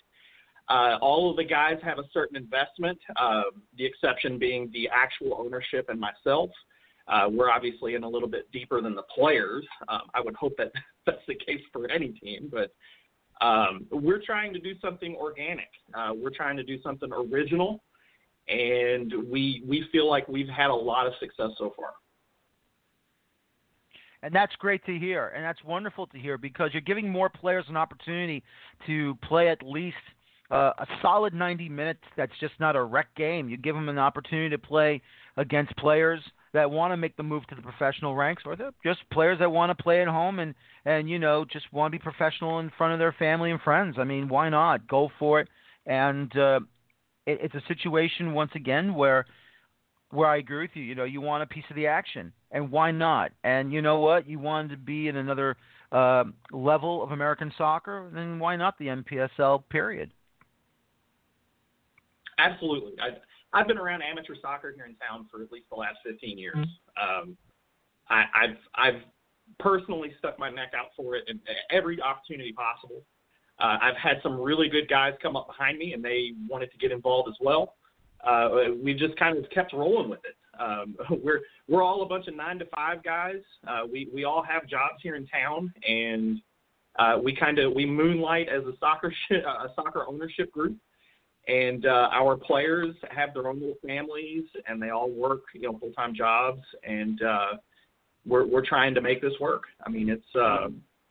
[0.72, 3.44] Uh, all of the guys have a certain investment, uh,
[3.78, 6.50] the exception being the actual ownership and myself.
[7.10, 9.66] Uh, we're obviously in a little bit deeper than the players.
[9.90, 10.72] Um, I would hope that
[11.06, 12.74] that's the case for any team, but
[13.46, 15.68] um, we're trying to do something organic.
[15.94, 17.84] Uh, we're trying to do something original,
[18.48, 21.90] and we we feel like we've had a lot of success so far.
[24.24, 27.66] And that's great to hear, and that's wonderful to hear because you're giving more players
[27.68, 28.42] an opportunity
[28.88, 29.98] to play at least–
[30.52, 33.50] uh, a solid 90 minutes that's just not a wreck game.
[33.50, 35.02] You give them an opportunity to play
[35.38, 36.22] against players
[36.54, 39.50] that want to make the move to the professional ranks, or they're just players that
[39.50, 42.70] want to play at home and and you know just want to be professional in
[42.78, 43.96] front of their family and friends.
[43.98, 45.48] I mean, why not go for it?
[45.86, 46.60] And uh,
[47.26, 49.26] it, it's a situation once again where
[50.10, 50.84] where I agree with you.
[50.84, 53.32] You know, you want a piece of the action, and why not?
[53.46, 54.28] And you know what?
[54.28, 55.56] You wanted to be in another
[55.94, 59.64] uh, level of American soccer, then why not the NPSL?
[59.70, 60.12] Period.
[62.42, 62.94] Absolutely.
[63.00, 63.18] I,
[63.58, 66.56] I've been around amateur soccer here in town for at least the last 15 years.
[66.56, 67.30] Mm-hmm.
[67.30, 67.38] Um,
[68.10, 69.02] I, I've I've
[69.60, 71.40] personally stuck my neck out for it in
[71.72, 73.04] every opportunity possible.
[73.60, 76.78] Uh, I've had some really good guys come up behind me, and they wanted to
[76.78, 77.76] get involved as well.
[78.26, 78.50] Uh,
[78.84, 80.36] we just kind of kept rolling with it.
[80.60, 83.42] Um, we're we're all a bunch of nine to five guys.
[83.68, 86.42] Uh, we we all have jobs here in town, and
[87.00, 90.76] uh, we kind of we moonlight as a soccer sh- a soccer ownership group.
[91.48, 95.78] And uh, our players have their own little families, and they all work you know
[95.80, 97.48] full time jobs, and uh,
[98.26, 99.64] we're we're trying to make this work.
[99.86, 100.68] I mean, it's uh,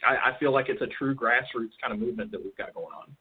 [0.07, 2.95] I, I feel like it's a true grassroots kind of movement that we've got going
[2.95, 3.15] on.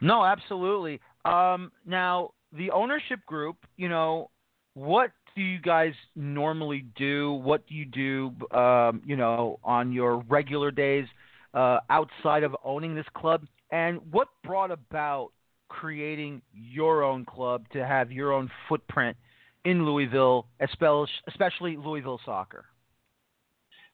[0.00, 1.00] No, absolutely.
[1.24, 4.30] Um, now, the ownership group, you know,
[4.74, 7.32] what do you guys normally do?
[7.32, 11.06] What do you do, um, you know, on your regular days
[11.54, 13.42] uh, outside of owning this club?
[13.70, 15.32] And what brought about
[15.68, 19.16] creating your own club to have your own footprint
[19.64, 22.66] in Louisville, especially Louisville soccer?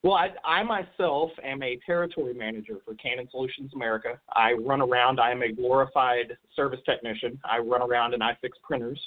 [0.02, 4.20] Well, I, I myself am a territory manager for Canon Solutions America.
[4.34, 5.20] I run around.
[5.20, 7.38] I am a glorified service technician.
[7.44, 9.00] I run around and I fix printers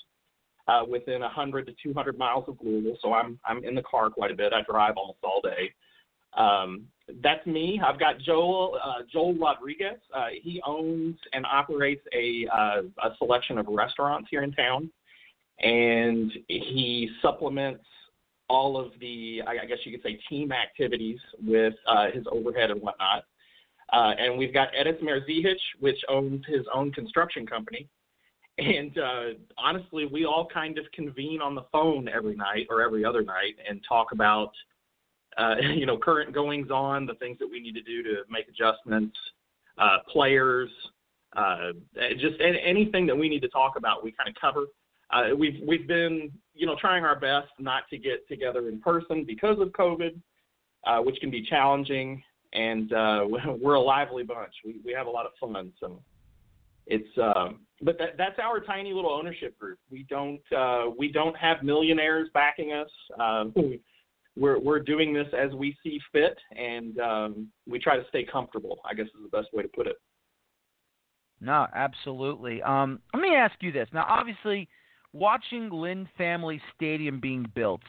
[0.70, 2.98] uh, within 100 to 200 miles of Louisville.
[3.02, 4.54] So I'm I'm in the car quite a bit.
[4.54, 5.74] I drive almost all day.
[6.36, 6.88] Um,
[7.22, 7.80] that's me.
[7.86, 10.00] I've got Joel uh, Joel Rodriguez.
[10.14, 14.90] Uh, he owns and operates a uh, a selection of restaurants here in town,
[15.60, 17.84] and he supplements
[18.50, 22.82] all of the, I guess you could say, team activities with uh, his overhead and
[22.82, 23.24] whatnot.
[23.92, 27.88] Uh, and we've got Edis Merzihich, which owns his own construction company.
[28.58, 29.24] And uh,
[29.58, 33.56] honestly, we all kind of convene on the phone every night or every other night
[33.68, 34.52] and talk about,
[35.38, 38.48] uh, you know, current goings on, the things that we need to do to make
[38.48, 39.16] adjustments,
[39.78, 40.70] uh, players,
[41.36, 41.74] uh,
[42.14, 44.66] just anything that we need to talk about, we kind of cover.
[45.12, 49.24] Uh, we've we've been you know trying our best not to get together in person
[49.26, 50.20] because of COVID,
[50.88, 52.24] uh, which can be challenging.
[52.54, 53.26] And uh,
[53.62, 54.54] we're a lively bunch.
[54.64, 55.74] We we have a lot of fun.
[55.80, 56.02] So
[56.88, 59.80] it's um, but that, that's our tiny little ownership group.
[59.92, 62.90] We don't uh, we don't have millionaires backing us.
[64.38, 68.80] We're we're doing this as we see fit, and um, we try to stay comfortable.
[68.90, 69.96] I guess is the best way to put it.
[71.42, 72.62] No, absolutely.
[72.62, 73.88] Um, let me ask you this.
[73.94, 74.68] Now, obviously,
[75.14, 77.82] watching Lynn Family Stadium being built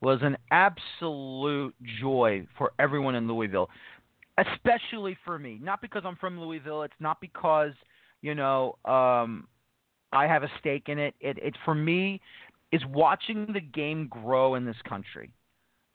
[0.00, 3.68] was an absolute joy for everyone in Louisville,
[4.38, 5.58] especially for me.
[5.60, 6.82] Not because I'm from Louisville.
[6.82, 7.72] It's not because
[8.22, 9.48] you know um,
[10.12, 11.14] I have a stake in it.
[11.20, 12.20] It, it for me
[12.72, 15.32] is watching the game grow in this country.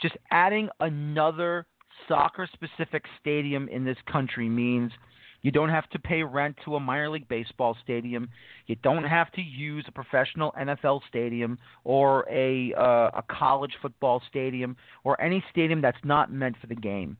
[0.03, 1.65] Just adding another
[2.07, 4.91] soccer-specific stadium in this country means–
[5.43, 8.29] you don't have to pay rent to a minor league baseball stadium.
[8.67, 14.21] You don't have to use a professional NFL stadium or a uh, a college football
[14.29, 17.17] stadium or any stadium that's not meant for the game.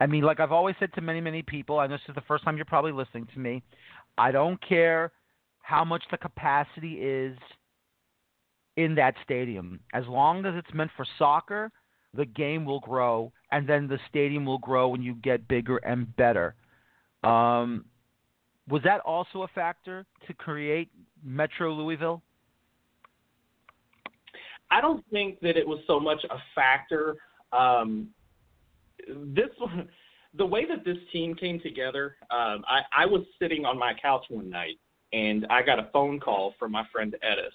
[0.00, 2.42] I mean, like I've always said to many many people, and this is the first
[2.42, 3.62] time you're probably listening to me.
[4.16, 5.12] I don't care
[5.60, 7.36] how much the capacity is
[8.78, 9.78] in that stadium.
[9.92, 11.70] As long as it's meant for soccer,
[12.14, 16.14] the game will grow, and then the stadium will grow when you get bigger and
[16.16, 16.54] better.
[17.24, 17.84] Um,
[18.68, 20.90] was that also a factor to create
[21.24, 22.22] Metro Louisville?
[24.70, 27.16] I don't think that it was so much a factor.
[27.52, 28.08] Um,
[29.06, 29.50] this
[30.34, 32.16] the way that this team came together.
[32.30, 34.78] Um, I, I was sitting on my couch one night
[35.12, 37.50] and I got a phone call from my friend Edis,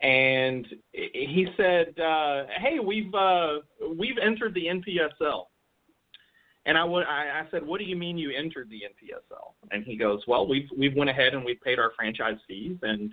[0.00, 3.58] and he said, uh, "Hey, we've uh,
[3.96, 5.44] we've entered the NPSL."
[6.66, 9.52] And I, I said, what do you mean you entered the NPSL?
[9.70, 13.12] And he goes, well, we've we've went ahead and we've paid our franchise fees, and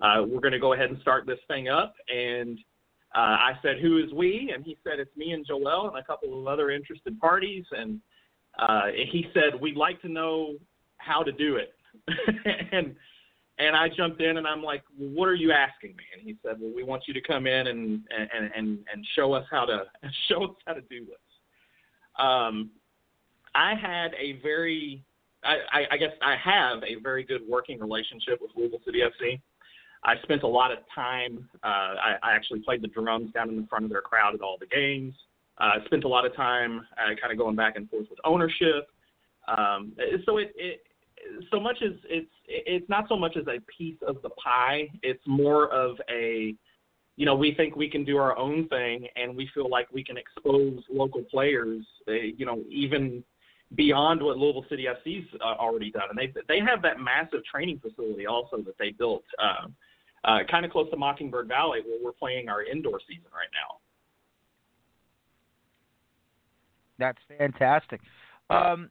[0.00, 1.94] uh, we're going to go ahead and start this thing up.
[2.08, 2.58] And
[3.14, 4.52] uh, I said, who is we?
[4.54, 7.64] And he said, it's me and Joel and a couple of other interested parties.
[7.72, 8.00] And
[8.58, 10.54] uh, he said, we'd like to know
[10.98, 11.74] how to do it.
[12.72, 12.96] and
[13.58, 16.04] and I jumped in and I'm like, well, what are you asking me?
[16.12, 19.32] And he said, well, we want you to come in and and and and show
[19.32, 19.84] us how to
[20.28, 21.16] show us how to do this.
[22.18, 22.70] Um,
[23.54, 25.04] I had a very,
[25.44, 29.40] I, I guess I have a very good working relationship with Louisville City FC.
[30.02, 31.48] I spent a lot of time.
[31.62, 34.40] Uh, I, I actually played the drums down in the front of their crowd at
[34.40, 35.14] all the games.
[35.58, 38.18] I uh, spent a lot of time uh, kind of going back and forth with
[38.24, 38.88] ownership.
[39.46, 39.92] Um,
[40.26, 40.82] so it, it,
[41.50, 44.88] so much as it's it's not so much as a piece of the pie.
[45.02, 46.54] It's more of a,
[47.16, 50.04] you know, we think we can do our own thing, and we feel like we
[50.04, 53.22] can expose local players, uh, you know, even
[53.74, 56.04] beyond what Louisville City FC's uh, already done.
[56.10, 59.68] And they they have that massive training facility also that they built, uh,
[60.24, 63.78] uh, kind of close to Mockingbird Valley, where we're playing our indoor season right now.
[66.98, 68.00] That's fantastic.
[68.50, 68.90] Um,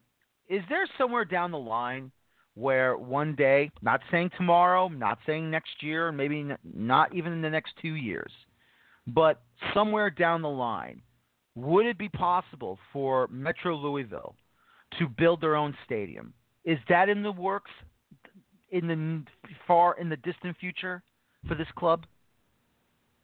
[0.50, 2.12] is there somewhere down the line
[2.56, 7.50] where one day, not saying tomorrow, not saying next year, maybe not even in the
[7.50, 8.32] next two years,
[9.08, 9.42] but
[9.74, 11.02] somewhere down the line,
[11.56, 14.36] would it be possible for Metro Louisville
[15.00, 16.34] to build their own stadium?
[16.66, 17.72] Is that in the works
[18.72, 19.24] in the
[19.68, 21.04] far in the distant future
[21.48, 22.06] for this club?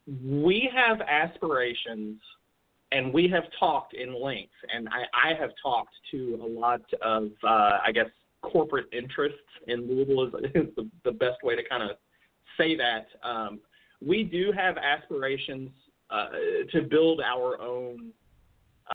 [0.08, 2.20] We have aspirations
[2.92, 7.30] and we have talked in length, and I, I have talked to a lot of,
[7.44, 8.08] uh, I guess,
[8.42, 9.38] corporate interests
[9.68, 11.98] in Louisville is, is the, the best way to kind of
[12.58, 13.08] say that.
[13.24, 13.60] Um,
[14.02, 15.70] we do have aspirations
[16.10, 16.28] uh,
[16.72, 18.12] to build our own.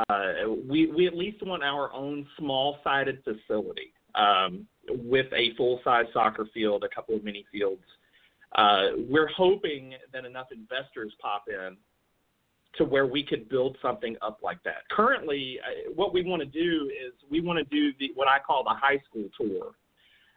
[0.08, 6.46] Uh, we we at least want our own small-sided facility um, with a full-size soccer
[6.52, 7.82] field, a couple of mini fields.
[8.56, 11.76] Uh, we're hoping that enough investors pop in
[12.78, 14.88] to where we could build something up like that.
[14.90, 18.38] Currently, uh, what we want to do is we want to do the what I
[18.38, 19.72] call the high school tour.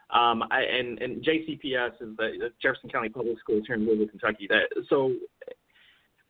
[0.10, 4.48] Um, I, and, and JCPS is the, Jefferson County Public Schools here in Louisville, Kentucky.
[4.48, 5.14] That so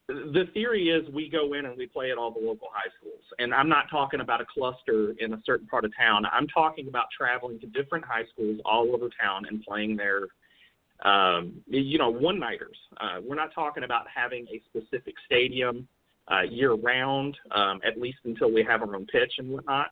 [0.07, 3.23] the theory is we go in and we play at all the local high schools.
[3.39, 6.23] And I'm not talking about a cluster in a certain part of town.
[6.31, 10.27] I'm talking about traveling to different high schools all over town and playing their,
[11.03, 12.77] um, you know, one nighters.
[13.01, 15.87] Uh, we're not talking about having a specific stadium
[16.31, 19.87] uh, year round, um, at least until we have our own pitch and whatnot.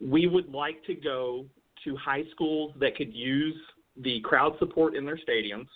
[0.00, 1.46] We would like to go
[1.84, 3.56] to high schools that could use
[3.96, 5.68] the crowd support in their stadiums,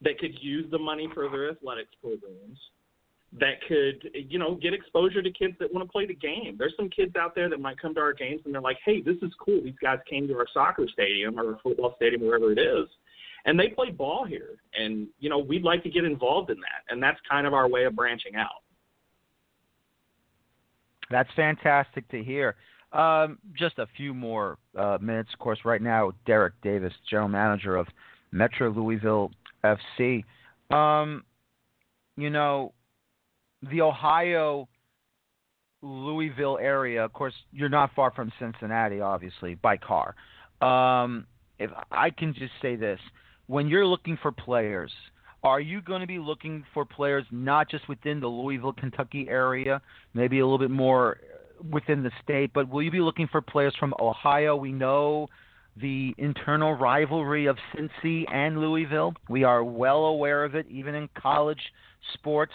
[0.00, 2.58] that could use the money for their athletics programs,
[3.38, 6.54] that could, you know, get exposure to kids that want to play the game.
[6.56, 9.00] There's some kids out there that might come to our games and they're like, hey,
[9.00, 9.60] this is cool.
[9.62, 12.86] These guys came to our soccer stadium or football stadium, wherever it is,
[13.44, 14.50] and they play ball here.
[14.78, 16.92] And, you know, we'd like to get involved in that.
[16.92, 18.62] And that's kind of our way of branching out.
[21.14, 22.56] That's fantastic to hear.
[22.92, 25.30] Um, just a few more uh, minutes.
[25.32, 27.86] Of course, right now, Derek Davis, general manager of
[28.32, 29.30] Metro Louisville
[29.64, 30.24] FC.
[30.72, 31.22] Um,
[32.16, 32.72] you know,
[33.70, 34.68] the Ohio
[35.82, 40.16] Louisville area, of course, you're not far from Cincinnati, obviously, by car.
[40.60, 41.26] Um,
[41.60, 42.98] if I can just say this,
[43.46, 44.90] when you're looking for players–
[45.44, 49.80] are you going to be looking for players not just within the Louisville, Kentucky area,
[50.14, 51.18] maybe a little bit more
[51.70, 54.56] within the state, but will you be looking for players from Ohio?
[54.56, 55.28] We know
[55.76, 59.12] the internal rivalry of Cincy and Louisville.
[59.28, 61.60] We are well aware of it, even in college
[62.14, 62.52] sports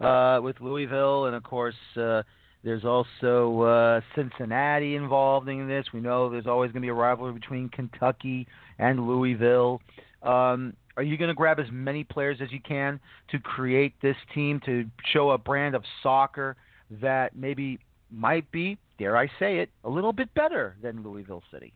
[0.00, 1.74] uh, with Louisville, and of course.
[1.96, 2.22] Uh,
[2.64, 5.86] there's also uh, Cincinnati involved in this.
[5.94, 8.48] We know there's always going to be a rivalry between Kentucky
[8.80, 9.80] and Louisville.
[10.24, 12.98] Um, are you going to grab as many players as you can
[13.30, 16.56] to create this team to show a brand of soccer
[16.90, 17.78] that maybe
[18.10, 21.72] might be, dare I say it, a little bit better than Louisville City?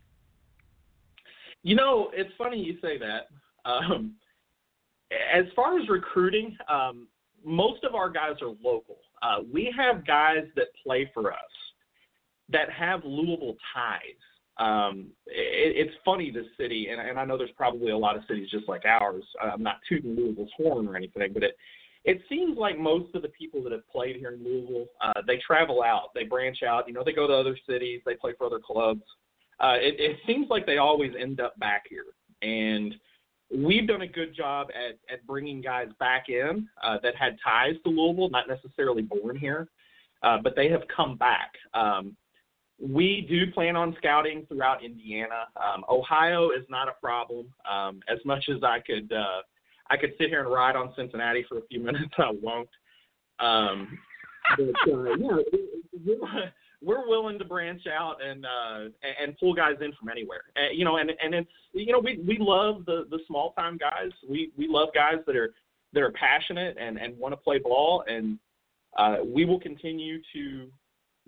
[1.62, 3.28] You know, it's funny you say that.
[3.64, 4.16] Um,
[5.32, 7.06] as far as recruiting, um,
[7.44, 8.96] most of our guys are local.
[9.22, 11.38] Uh, we have guys that play for us
[12.48, 14.00] that have Louisville ties.
[14.62, 18.22] Um, it, it's funny this city, and, and I know there's probably a lot of
[18.28, 19.24] cities just like ours.
[19.42, 21.56] I'm not tooting Louisville's horn or anything, but it
[22.04, 25.38] it seems like most of the people that have played here in Louisville, uh, they
[25.38, 26.88] travel out, they branch out.
[26.88, 29.02] You know, they go to other cities, they play for other clubs.
[29.60, 32.06] Uh, it, it seems like they always end up back here,
[32.42, 32.94] and
[33.56, 37.74] we've done a good job at at bringing guys back in uh, that had ties
[37.84, 39.68] to Louisville, not necessarily born here,
[40.22, 41.52] uh, but they have come back.
[41.74, 42.16] Um,
[42.80, 45.46] we do plan on scouting throughout Indiana.
[45.56, 47.46] Um, Ohio is not a problem.
[47.70, 49.42] Um, as much as I could, uh,
[49.90, 52.12] I could sit here and ride on Cincinnati for a few minutes.
[52.18, 52.68] I won't.
[53.38, 53.98] Um,
[54.56, 56.16] but uh, yeah,
[56.82, 58.88] we're willing to branch out and uh,
[59.22, 60.42] and pull guys in from anywhere.
[60.56, 63.78] Uh, you know, and and it's you know we we love the the small time
[63.78, 64.10] guys.
[64.28, 65.54] We we love guys that are
[65.92, 68.38] that are passionate and and want to play ball and
[68.96, 70.68] uh, we will continue to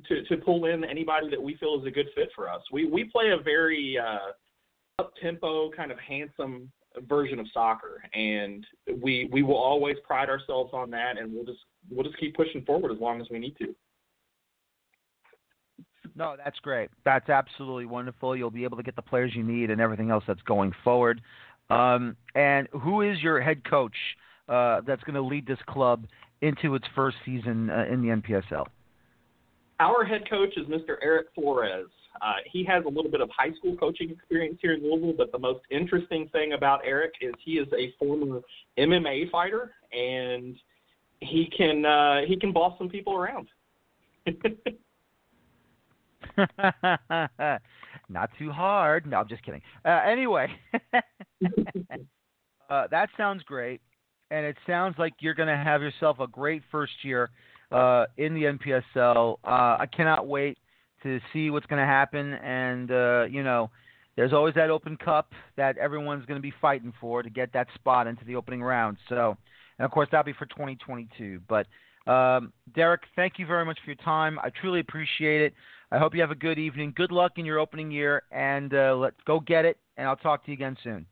[0.09, 2.62] to to pull in anybody that we feel is a good fit for us.
[2.72, 4.32] We we play a very uh,
[5.03, 6.70] up tempo, kind of handsome
[7.09, 8.66] version of soccer, and
[9.03, 12.64] we we will always pride ourselves on that, and we'll just we'll just keep pushing
[12.64, 13.74] forward as long as we need to.
[16.16, 16.90] No, that's great.
[17.05, 18.36] That's absolutely wonderful.
[18.36, 21.20] You'll be able to get the players you need and everything else that's going forward.
[21.70, 23.97] Um, and who is your head coach
[24.49, 26.07] uh, that's going to lead this club
[26.40, 28.66] into its first season uh, in the NPSL?
[29.85, 30.97] Our head coach is Mr.
[31.03, 31.91] Eric Flores.
[32.22, 35.30] Uh, he has a little bit of high school coaching experience here in Louisville, but
[35.30, 38.41] the most interesting thing about Eric is he is a former
[38.78, 40.57] MMA fighter, and
[41.20, 43.49] he can uh, he can boss some people around.
[48.09, 49.05] Not too hard.
[49.07, 49.61] No, I'm just kidding.
[49.85, 50.49] Uh, anyway,
[52.70, 53.82] uh, that sounds great,
[54.30, 57.28] and it sounds like you're going to have yourself a great first year
[57.74, 59.38] uh, in the NPSL.
[59.44, 60.58] Uh, I cannot wait
[61.02, 63.70] to see what's going to happen, and uh, you know,
[64.16, 67.66] there's always that Open Cup that everyone's going to be fighting for to get that
[67.74, 68.96] spot into the opening round.
[69.08, 69.36] So,
[69.78, 71.40] and of course, that'll be for 2022.
[71.48, 71.66] But
[72.10, 74.38] um, Derek, thank you very much for your time.
[74.38, 75.54] I truly appreciate it.
[75.90, 76.92] I hope you have a good evening.
[76.96, 79.78] Good luck in your opening year, and uh, let's go get it.
[79.96, 81.06] And I'll talk to you again soon.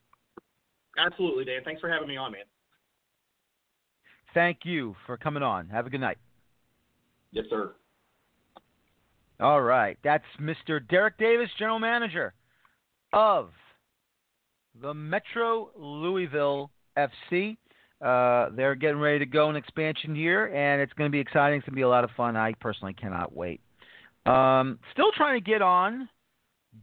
[0.96, 1.62] Absolutely, Dan.
[1.64, 2.42] Thanks for having me on, man.
[4.32, 5.68] Thank you for coming on.
[5.68, 6.18] Have a good night.
[7.32, 7.72] Yes, sir.
[9.40, 9.98] All right.
[10.04, 10.86] That's Mr.
[10.88, 12.34] Derek Davis, General Manager
[13.12, 13.50] of
[14.80, 17.56] the Metro Louisville FC.
[18.00, 21.58] Uh, they're getting ready to go in expansion year, and it's going to be exciting.
[21.58, 22.36] It's going to be a lot of fun.
[22.36, 23.60] I personally cannot wait.
[24.26, 26.08] Um, still trying to get on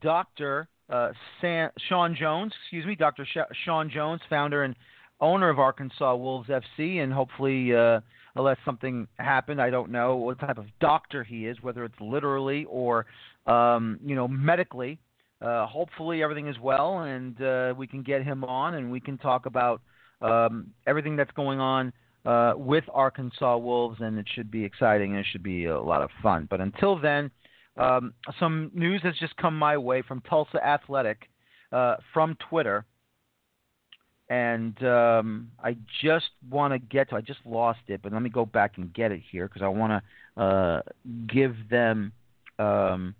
[0.01, 0.67] Dr.
[0.89, 3.25] Uh, San, Sean Jones, excuse me, Dr.
[3.25, 4.75] Sh- Sean Jones, founder and
[5.21, 7.99] owner of Arkansas Wolves FC, and hopefully, uh,
[8.35, 12.65] unless something happened, I don't know what type of doctor he is, whether it's literally
[12.65, 13.05] or
[13.45, 14.99] um, you know medically.
[15.41, 19.17] Uh, hopefully, everything is well, and uh, we can get him on, and we can
[19.17, 19.81] talk about
[20.21, 21.93] um, everything that's going on
[22.25, 26.01] uh, with Arkansas Wolves, and it should be exciting and it should be a lot
[26.01, 26.47] of fun.
[26.49, 27.31] But until then,
[27.77, 31.29] um, some news has just come my way from Tulsa Athletic
[31.71, 32.85] uh, from Twitter,
[34.29, 37.15] and um, I just want to get to.
[37.15, 39.67] I just lost it, but let me go back and get it here because I
[39.67, 40.03] want
[40.37, 40.81] to uh,
[41.27, 42.11] give them
[42.59, 43.15] um,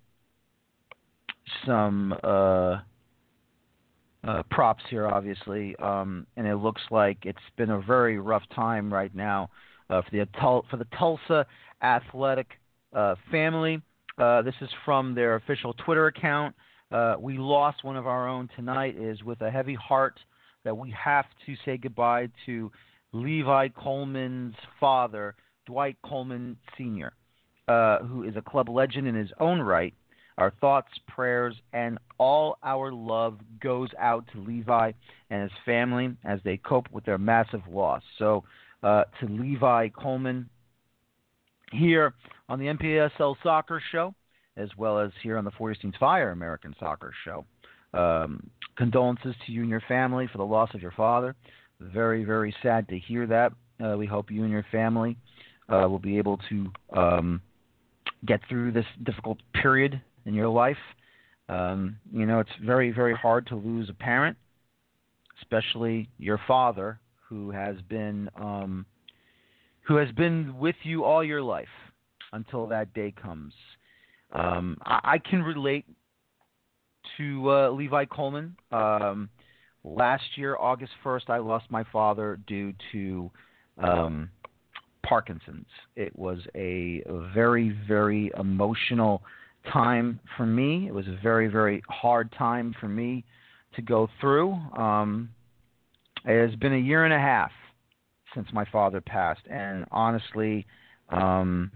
[1.66, 2.78] some uh,
[4.22, 8.92] uh, props here, obviously, um, and it looks like it's been a very rough time
[8.92, 9.50] right now
[9.88, 10.26] uh, for the
[10.70, 11.44] for the Tulsa
[11.82, 12.52] Athletic
[12.94, 13.82] uh, family.
[14.16, 16.54] Uh, this is from their official Twitter account.
[17.18, 18.94] We lost one of our own tonight.
[18.96, 20.20] It is with a heavy heart
[20.64, 22.70] that we have to say goodbye to
[23.12, 25.34] Levi Coleman's father,
[25.66, 27.12] Dwight Coleman Sr.,
[27.68, 29.94] uh, who is a club legend in his own right.
[30.38, 34.92] Our thoughts, prayers, and all our love goes out to Levi
[35.28, 38.02] and his family as they cope with their massive loss.
[38.18, 38.44] So,
[38.82, 40.48] uh, to Levi Coleman
[41.72, 42.14] here
[42.48, 44.14] on the NPSL Soccer Show,
[44.56, 47.44] as well as here on the Feuerstein's Fire American Soccer Show.
[47.92, 51.34] Um, condolences to you and your family for the loss of your father.
[51.80, 53.52] Very, very sad to hear that.
[53.82, 55.16] Uh, we hope you and your family
[55.68, 57.40] uh, will be able to um,
[58.26, 60.76] get through this difficult period in your life.
[61.48, 64.36] Um, you know, it's very, very hard to lose a parent,
[65.42, 68.86] especially your father, who has been um,
[69.82, 71.66] who has been with you all your life
[72.32, 73.52] until that day comes.
[74.32, 75.86] Um, I, I can relate
[77.16, 78.56] to uh, Levi Coleman.
[78.72, 79.28] Um,
[79.84, 83.30] last year, August 1st, I lost my father due to
[83.78, 84.30] um,
[85.02, 85.66] Parkinson's.
[85.96, 87.02] It was a,
[87.34, 89.22] very, very emotional
[89.72, 90.86] time for me.
[90.86, 93.24] It was a very, very hard time for me
[93.74, 94.52] to go through.
[94.76, 95.30] Um,
[96.24, 97.50] it has been a year and a half
[98.34, 100.66] since my father passed, and honestly,
[101.08, 101.70] um,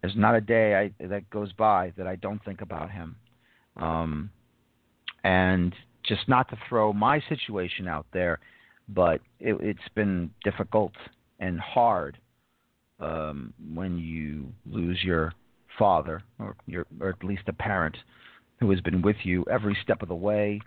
[0.00, 3.16] there's not a day I, that goes by that I don't think about him.
[3.76, 4.30] Um,
[5.26, 5.74] and
[6.04, 8.38] just not to throw my situation out there,
[8.88, 10.92] but it, it's been difficult
[11.40, 12.16] and hard
[13.00, 15.32] um, when you lose your
[15.76, 17.96] father, or your, or at least a parent
[18.60, 20.60] who has been with you every step of the way.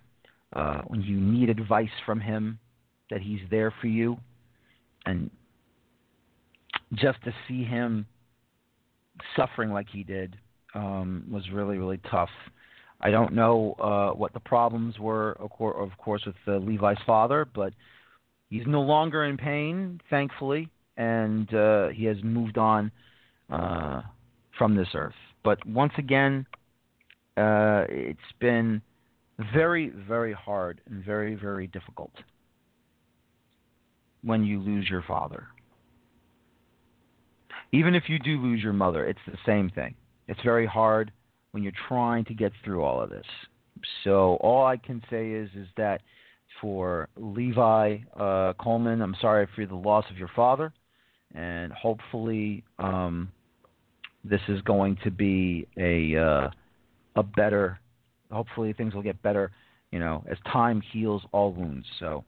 [0.53, 2.59] Uh, when you need advice from him,
[3.09, 4.17] that he's there for you,
[5.05, 5.31] and
[6.95, 8.05] just to see him
[9.37, 10.35] suffering like he did
[10.75, 12.29] um, was really really tough.
[13.01, 15.49] I don't know uh, what the problems were, of
[15.97, 17.73] course, with uh, Levi's father, but
[18.49, 22.91] he's no longer in pain, thankfully, and uh, he has moved on
[23.49, 24.01] uh,
[24.57, 25.15] from this earth.
[25.43, 26.45] But once again,
[27.37, 28.81] uh, it's been
[29.53, 32.11] very, very hard and very, very difficult
[34.21, 35.47] when you lose your father.
[37.71, 39.95] Even if you do lose your mother, it's the same thing.
[40.27, 41.13] It's very hard
[41.51, 43.25] when you're trying to get through all of this.
[44.03, 46.01] So all I can say is is that
[46.61, 50.73] for Levi uh, Coleman, I'm sorry for the loss of your father,
[51.33, 53.31] and hopefully um,
[54.23, 56.49] this is going to be a uh,
[57.15, 57.79] a better.
[58.31, 59.51] Hopefully things will get better.
[59.91, 61.85] You know, as time heals all wounds.
[61.99, 62.23] So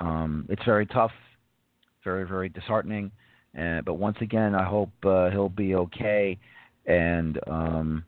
[0.00, 1.12] um, it's very tough,
[2.04, 3.10] very very disheartening.
[3.58, 6.38] Uh, but once again, I hope uh, he'll be okay,
[6.86, 8.04] and um,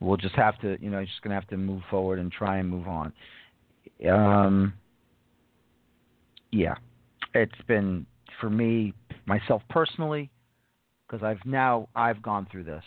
[0.00, 2.68] we'll just have to, you know, just gonna have to move forward and try and
[2.68, 3.12] move on.
[4.08, 4.74] Um,
[6.52, 6.74] yeah,
[7.34, 8.06] it's been
[8.40, 8.92] for me
[9.26, 10.30] myself personally
[11.06, 12.84] because I've now I've gone through this.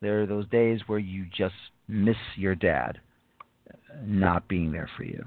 [0.00, 1.54] There are those days where you just
[1.88, 2.98] miss your dad
[4.04, 5.24] not being there for you.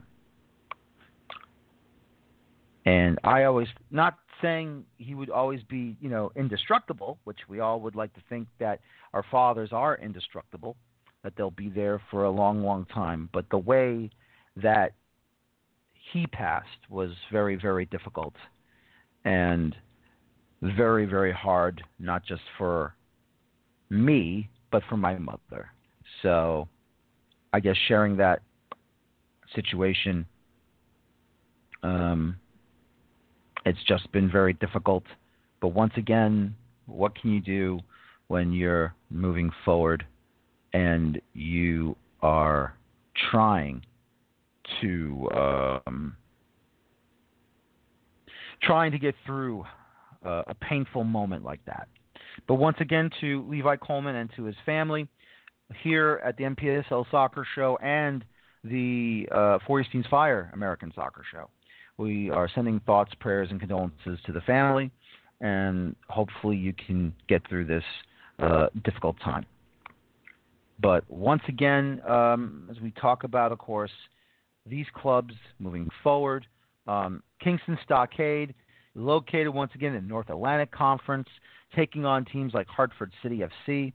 [2.86, 7.80] And I always not saying he would always be, you know, indestructible, which we all
[7.80, 8.80] would like to think that
[9.14, 10.76] our fathers are indestructible,
[11.24, 13.30] that they'll be there for a long, long time.
[13.34, 14.10] But the way
[14.58, 14.94] that
[16.12, 18.34] he passed was very, very difficult
[19.26, 19.76] and
[20.62, 22.96] very, very hard, not just for
[23.90, 25.72] me, but for my mother.
[26.22, 26.68] So
[27.54, 28.42] I guess sharing that
[29.56, 30.26] situation
[31.84, 32.38] um,
[33.66, 35.04] it's just been very difficult.
[35.62, 36.56] But once again,
[36.86, 37.80] what can you do
[38.28, 40.06] when you're moving forward
[40.74, 42.76] and you are
[43.32, 43.86] trying
[44.82, 46.16] to um,
[48.62, 49.64] trying to get through
[50.26, 51.88] uh, a painful moment like that?
[52.48, 55.08] But once again, to Levi Coleman and to his family
[55.84, 58.24] here at the NPSL Soccer Show and
[58.64, 61.50] the uh, Feuerstein's Fire American Soccer Show.
[61.98, 64.92] We are sending thoughts, prayers, and condolences to the family,
[65.42, 67.84] and hopefully you can get through this
[68.40, 69.46] uh, difficult time.
[70.84, 73.92] But once again, um, as we talk about, of course,
[74.66, 76.46] these clubs moving forward,
[76.88, 78.54] um, Kingston Stockade,
[78.94, 81.28] located once again in North Atlantic Conference,
[81.74, 83.94] taking on teams like Hartford City FC,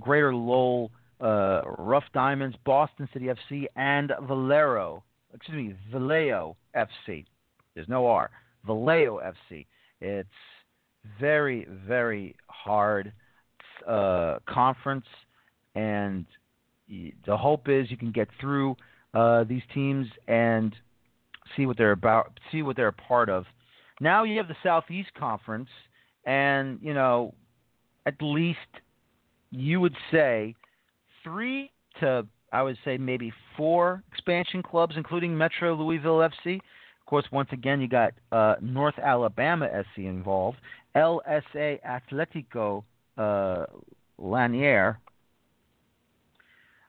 [0.00, 7.26] Greater Lowell uh, Rough Diamonds, Boston City FC, and Valero, excuse me, Valeo FC.
[7.74, 8.30] There's no R.
[8.66, 9.66] Valeo FC.
[10.00, 10.28] It's
[11.20, 13.12] very, very hard
[13.86, 15.04] uh, conference,
[15.74, 16.26] and
[17.26, 18.76] the hope is you can get through
[19.14, 20.74] uh, these teams and
[21.56, 23.44] see what they're about, see what they're a part of.
[24.00, 25.68] Now you have the Southeast Conference,
[26.24, 27.34] and you know,
[28.06, 28.58] at least
[29.50, 30.54] you would say
[31.22, 37.24] three to I would say maybe four expansion clubs, including Metro Louisville FC Of course,
[37.30, 40.58] once again, you got uh, North Alabama SC involved,
[40.96, 42.82] LSA Atletico
[43.16, 43.66] uh,
[44.18, 44.98] Lanier,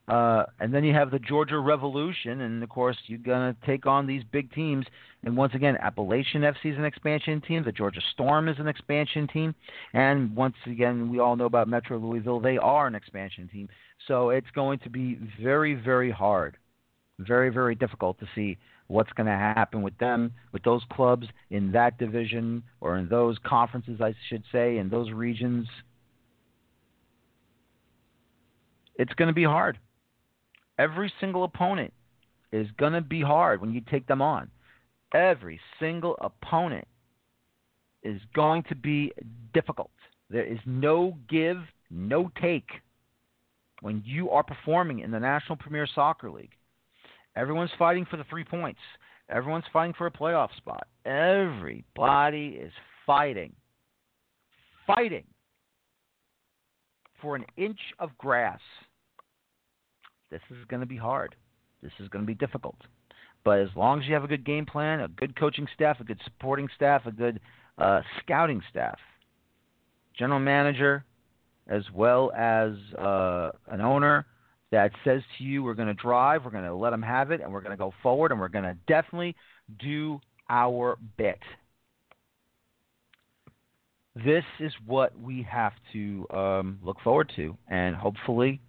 [0.08, 4.08] uh, and then you have the Georgia Revolution, and of course you're gonna take on
[4.08, 4.86] these big teams.
[5.24, 7.64] And once again, Appalachian FC is an expansion team.
[7.64, 9.54] The Georgia Storm is an expansion team,
[9.94, 12.40] and once again, we all know about Metro Louisville.
[12.40, 13.70] They are an expansion team.
[14.08, 16.58] So it's going to be very, very hard,
[17.20, 21.72] very, very difficult to see what's going to happen with them, with those clubs in
[21.72, 25.68] that division or in those conferences, I should say, in those regions.
[28.96, 29.80] It's going to be hard.
[30.82, 31.94] Every single opponent
[32.52, 34.50] is going to be hard when you take them on.
[35.14, 36.88] Every single opponent
[38.02, 39.12] is going to be
[39.54, 39.92] difficult.
[40.32, 41.58] There is no give,
[41.92, 42.68] no take
[43.82, 46.56] when you are performing in the National Premier Soccer League.
[47.36, 48.80] Everyone's fighting for the three points.
[49.30, 50.88] Everyone's fighting for a playoff spot.
[51.06, 52.74] Everybody is
[53.06, 53.54] fighting,
[54.88, 55.26] fighting
[57.22, 58.60] for an inch of grass.
[60.32, 61.36] This is going to be hard.
[61.84, 62.78] This is going to be difficult.
[63.44, 66.04] But as long as you have a good game plan, a good coaching staff, a
[66.04, 67.40] good supporting staff, a good
[67.78, 68.98] uh, scouting staff,
[70.18, 71.04] general manager,
[71.68, 74.26] as well as uh, an owner
[74.72, 77.42] that says to you, we're going to drive, we're going to let them have it,
[77.42, 79.36] and we're going to go forward, and we're going to definitely
[79.80, 80.20] do
[80.50, 81.40] our bit.
[84.16, 88.62] This is what we have to um, look forward to, and hopefully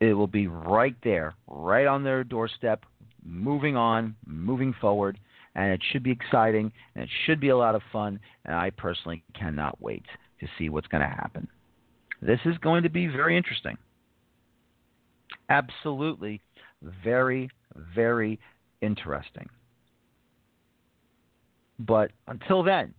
[0.00, 2.84] it will be right there, right on their doorstep,
[3.24, 5.18] moving on, moving forward,
[5.54, 8.70] and it should be exciting, and it should be a lot of fun, and I
[8.70, 10.04] personally cannot wait
[10.40, 11.48] to see what's going to happen.
[12.20, 13.76] This is going to be very interesting
[15.48, 16.40] absolutely
[16.82, 17.50] very,
[17.94, 18.38] very
[18.80, 19.48] interesting.
[21.78, 22.94] But until then,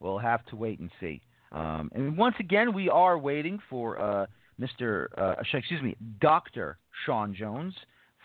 [0.00, 1.22] we'll have to wait and see.
[1.52, 4.26] Um, and once again, we are waiting for uh,
[4.60, 5.06] Mr.
[5.16, 6.78] Uh, excuse me, Dr.
[7.04, 7.74] Sean Jones,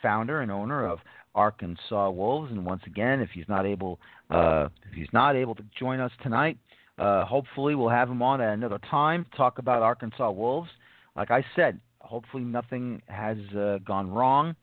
[0.02, 1.00] founder and owner of
[1.36, 2.52] Arkansas Wolves.
[2.52, 4.00] And once again, if he's not able,
[4.30, 6.58] uh, if he's not able to join us tonight,
[6.98, 10.70] uh, hopefully we'll have him on at another time to talk about Arkansas Wolves.
[11.16, 14.56] Like I said, hopefully nothing has uh, gone wrong.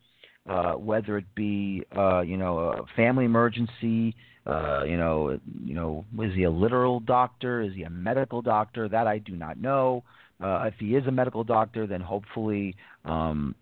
[0.47, 4.15] Uh, whether it be uh, you know a family emergency,
[4.45, 7.61] uh, you know you know is he a literal doctor?
[7.61, 8.87] Is he a medical doctor?
[8.87, 10.03] That I do not know.
[10.41, 12.75] Uh, if he is a medical doctor, then hopefully
[13.05, 13.55] um,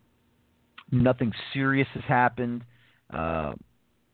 [0.92, 2.64] nothing serious has happened.
[3.14, 3.54] Uh,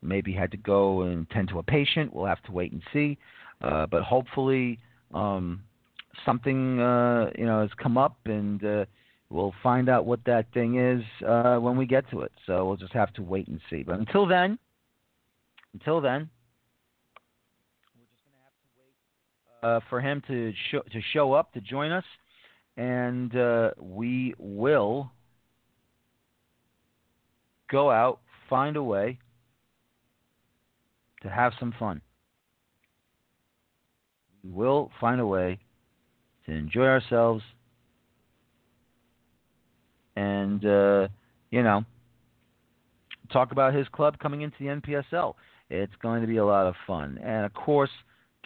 [0.01, 2.14] maybe had to go and tend to a patient.
[2.14, 3.18] We'll have to wait and see.
[3.62, 4.80] Uh, but hopefully
[5.14, 5.64] um,
[6.26, 8.64] something uh, you know has come up and.
[8.64, 8.86] Uh,
[9.32, 12.34] We'll find out what that thing is uh, when we get to it.
[12.45, 13.82] So we'll just have to wait and see.
[13.82, 14.59] But until then,
[15.74, 16.30] until then,
[17.95, 21.53] we're just going to have to wait uh, for him to show to show up
[21.53, 22.03] to join us,
[22.78, 25.11] and uh, we will
[27.69, 28.19] go out,
[28.49, 29.17] find a way
[31.22, 32.01] to have some fun.
[34.43, 35.59] We will find a way
[36.45, 37.43] to enjoy ourselves
[40.15, 41.07] and uh,
[41.51, 41.86] you know
[43.32, 45.36] talk about his club coming into the NPSL.
[45.69, 47.89] It's going to be a lot of fun, and of course,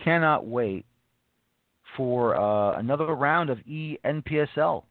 [0.03, 0.86] cannot wait
[1.96, 4.84] for uh, another round of ENPSL.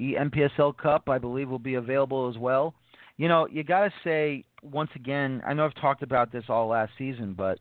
[0.00, 2.74] ENPSL Cup, I believe, will be available as well.
[3.16, 5.42] You know, you got to say once again.
[5.46, 7.58] I know I've talked about this all last season, but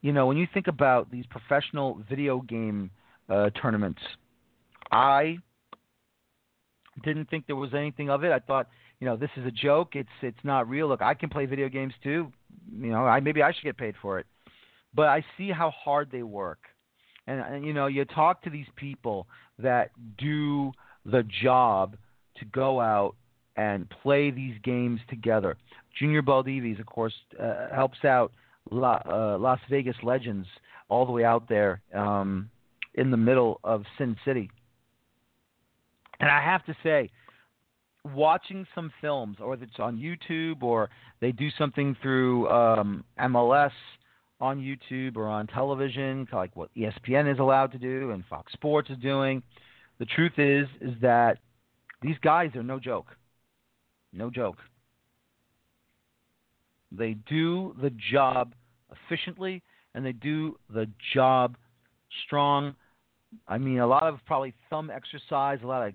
[0.00, 2.90] you know, when you think about these professional video game
[3.28, 4.00] uh, tournaments,
[4.90, 5.38] I
[7.02, 8.32] didn't think there was anything of it.
[8.32, 8.68] I thought,
[9.00, 9.96] you know, this is a joke.
[9.96, 10.88] It's it's not real.
[10.88, 12.32] Look, I can play video games too.
[12.70, 14.26] You know, I maybe I should get paid for it.
[14.94, 16.60] But I see how hard they work.
[17.26, 19.26] And, and you know, you talk to these people
[19.58, 20.72] that do
[21.06, 21.96] the job
[22.38, 23.14] to go out
[23.56, 25.56] and play these games together.
[25.98, 28.32] Junior Baldivis, of course, uh, helps out
[28.70, 30.46] La, uh, Las Vegas Legends
[30.88, 32.50] all the way out there um,
[32.94, 34.50] in the middle of Sin City.
[36.20, 37.10] And I have to say,
[38.14, 43.72] watching some films, or it's on YouTube, or they do something through um, MLS
[44.44, 48.90] on YouTube or on television, like what ESPN is allowed to do and Fox Sports
[48.90, 49.42] is doing.
[49.98, 51.38] The truth is, is that
[52.02, 53.06] these guys are no joke.
[54.12, 54.58] No joke.
[56.92, 58.54] They do the job
[58.92, 59.62] efficiently
[59.94, 61.56] and they do the job
[62.26, 62.74] strong
[63.48, 65.94] I mean, a lot of probably thumb exercise, a lot of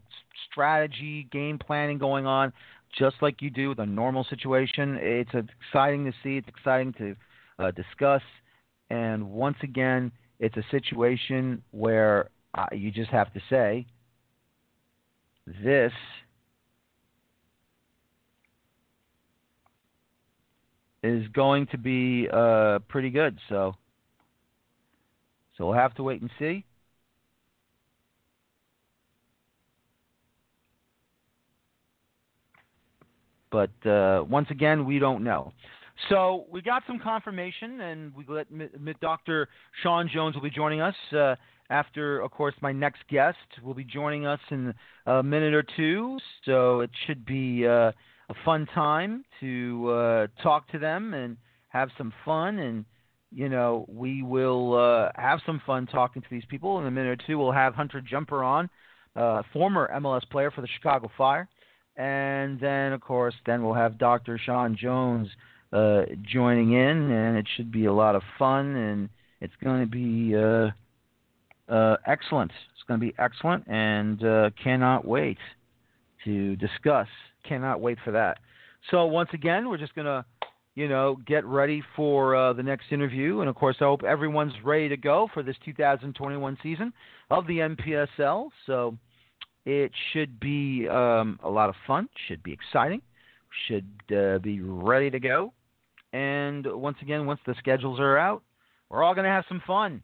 [0.52, 2.52] strategy, game planning going on,
[2.97, 4.97] just like you do with a normal situation.
[5.02, 6.36] It's exciting to see.
[6.36, 7.16] It's exciting to
[7.60, 8.22] uh, discuss.
[8.89, 13.85] And once again, it's a situation where uh, you just have to say,
[15.63, 15.91] this
[21.03, 23.37] is going to be uh, pretty good.
[23.47, 23.75] So,
[25.57, 26.65] so we'll have to wait and see.
[33.51, 35.53] But uh, once again, we don't know.
[36.08, 38.47] So we got some confirmation, and we let
[39.02, 39.50] Dr.
[39.84, 41.36] Sean Jones will be joining us uh,
[41.70, 44.74] after, of course, my next guest will be joining us in
[45.06, 46.18] a minute or two.
[46.45, 47.91] So it should be uh,
[48.30, 51.38] a fun time to uh, talk to them and
[51.68, 52.60] have some fun.
[52.60, 52.86] And
[53.32, 56.80] you know, we will uh, have some fun talking to these people.
[56.80, 58.70] In a minute or two, we'll have Hunter Jumper on,
[59.16, 61.47] uh, former MLS player for the Chicago Fire
[62.00, 64.39] and then of course then we'll have Dr.
[64.43, 65.28] Sean Jones
[65.72, 69.09] uh, joining in, and it should be a lot of fun, and
[69.41, 70.72] it's going to be uh,
[71.74, 72.51] uh, excellent.
[72.74, 75.38] It's going to be excellent, and uh, cannot wait
[76.26, 77.07] to discuss.
[77.47, 78.39] Cannot wait for that.
[78.91, 80.26] So once again, we're just going to,
[80.76, 84.53] you know, get ready for uh, the next interview, and of course, I hope everyone's
[84.63, 86.93] ready to go for this 2021 season
[87.30, 88.49] of the NPSL.
[88.65, 88.97] So
[89.65, 92.09] it should be um, a lot of fun.
[92.28, 93.01] Should be exciting.
[93.67, 95.53] Should uh, be ready to go.
[96.14, 98.43] And once again, once the schedules are out,
[98.89, 100.01] we're all going to have some fun.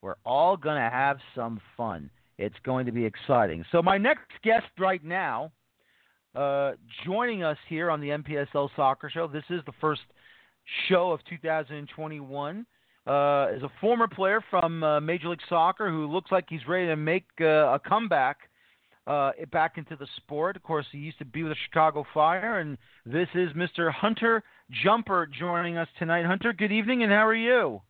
[0.00, 2.10] We're all going to have some fun.
[2.38, 3.64] It's going to be exciting.
[3.70, 5.52] So my next guest right now,
[6.34, 6.72] uh,
[7.04, 9.28] joining us here on the NPSL Soccer Show.
[9.28, 10.00] This is the first
[10.88, 12.66] show of 2021.
[13.04, 16.86] Uh, is a former player from uh, Major League Soccer who looks like he's ready
[16.86, 18.38] to make uh, a comeback
[19.06, 20.56] uh, back into the sport.
[20.56, 23.92] Of course, he used to be with the Chicago Fire, and this is Mr.
[23.92, 24.44] Hunter
[24.82, 26.24] Jumper joining us tonight.
[26.24, 27.80] Hunter, good evening, and how are you?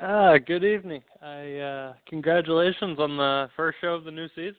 [0.00, 1.02] Ah, good evening.
[1.22, 4.56] I uh, congratulations on the first show of the new season.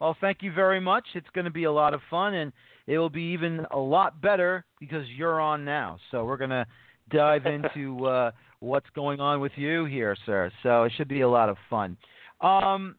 [0.00, 1.04] Well, thank you very much.
[1.14, 2.52] It's going to be a lot of fun, and
[2.86, 5.98] it will be even a lot better because you're on now.
[6.10, 6.66] So we're going to
[7.10, 8.30] dive into uh,
[8.60, 10.50] what's going on with you here, sir.
[10.62, 11.96] So it should be a lot of fun.
[12.40, 12.96] Um,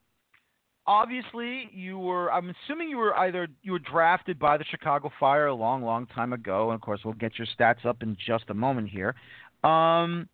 [0.86, 2.32] obviously, you were.
[2.32, 6.06] I'm assuming you were either you were drafted by the Chicago Fire a long, long
[6.06, 9.14] time ago, and of course, we'll get your stats up in just a moment here.
[9.62, 10.28] Um,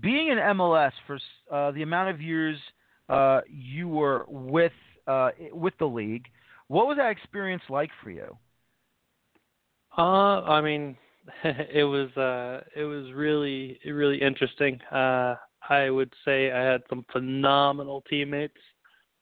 [0.00, 1.18] being in MLS for
[1.52, 2.58] uh, the amount of years
[3.08, 4.72] uh, you were with
[5.06, 6.26] uh, with the league,
[6.68, 8.36] what was that experience like for you?
[9.96, 10.96] Uh, I mean,
[11.44, 14.80] it was uh, it was really really interesting.
[14.90, 15.36] Uh,
[15.68, 18.58] I would say I had some phenomenal teammates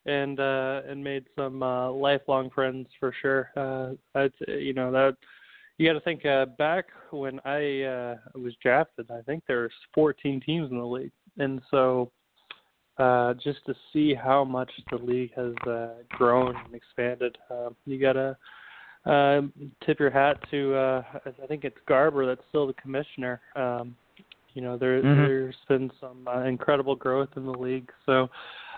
[0.06, 3.50] and uh, and made some uh, lifelong friends for sure.
[3.56, 5.16] Uh, I'd you know that
[5.78, 9.10] you got to think uh, back when I uh, was drafted.
[9.10, 12.10] I think there's 14 teams in the league, and so
[12.98, 17.98] uh, just to see how much the league has uh, grown and expanded, uh, you
[17.98, 18.36] gotta
[19.06, 19.40] uh,
[19.84, 20.74] tip your hat to.
[20.74, 21.02] Uh,
[21.42, 23.40] I think it's Garber that's still the commissioner.
[23.56, 23.96] Um,
[24.54, 25.22] you know, there mm-hmm.
[25.22, 27.90] there's been some uh, incredible growth in the league.
[28.06, 28.28] So,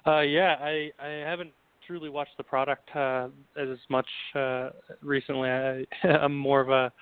[0.07, 1.53] uh, yeah, I I haven't
[1.87, 4.70] truly watched the product uh, as much uh,
[5.03, 5.51] recently.
[5.51, 6.93] I, I'm more of a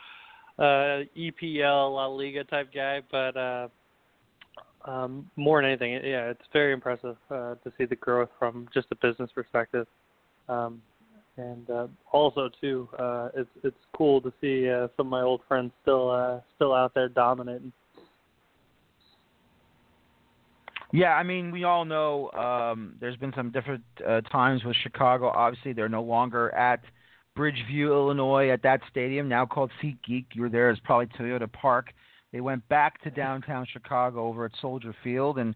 [0.58, 3.68] uh, EPL La Liga type guy, but uh,
[4.84, 8.88] um, more than anything, yeah, it's very impressive uh, to see the growth from just
[8.90, 9.86] a business perspective.
[10.48, 10.82] Um,
[11.36, 15.40] and uh, also too, uh, it's it's cool to see uh, some of my old
[15.48, 17.72] friends still uh, still out there dominating.
[20.92, 25.28] Yeah, I mean, we all know um, there's been some different uh, times with Chicago.
[25.28, 26.80] Obviously, they're no longer at
[27.36, 30.26] Bridgeview, Illinois, at that stadium now called SeatGeek.
[30.34, 31.94] You were there as probably Toyota Park.
[32.30, 35.54] They went back to downtown Chicago over at Soldier Field, and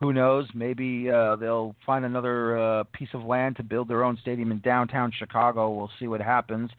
[0.00, 4.18] who knows, maybe uh, they'll find another uh, piece of land to build their own
[4.20, 5.70] stadium in downtown Chicago.
[5.70, 6.70] We'll see what happens.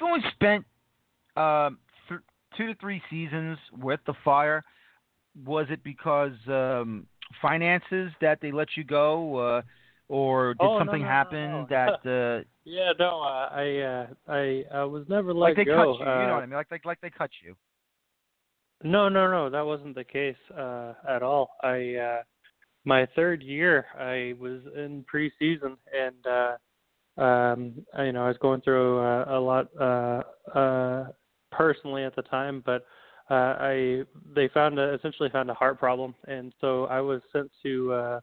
[0.00, 0.64] You've only spent
[1.36, 1.70] uh,
[2.08, 2.20] th-
[2.56, 4.64] two to three seasons with the Fire.
[5.44, 7.06] Was it because um,
[7.40, 9.62] finances that they let you go, uh,
[10.08, 12.00] or did oh, something no, no, happen no, that?
[12.04, 15.76] Uh, yeah, no, uh, I uh, I I was never let like they go.
[15.76, 16.54] cut you, you know Uh, what I mean?
[16.54, 17.56] Like like like they cut you.
[18.84, 21.50] No, no, no, that wasn't the case uh, at all.
[21.62, 22.22] I uh,
[22.84, 28.38] my third year, I was in preseason, and uh, um, I, you know I was
[28.38, 30.22] going through uh, a lot uh,
[30.58, 31.06] uh,
[31.50, 32.84] personally at the time, but
[33.30, 34.02] uh, I
[34.34, 38.20] they found a, essentially found a heart problem, and so I was sent to uh,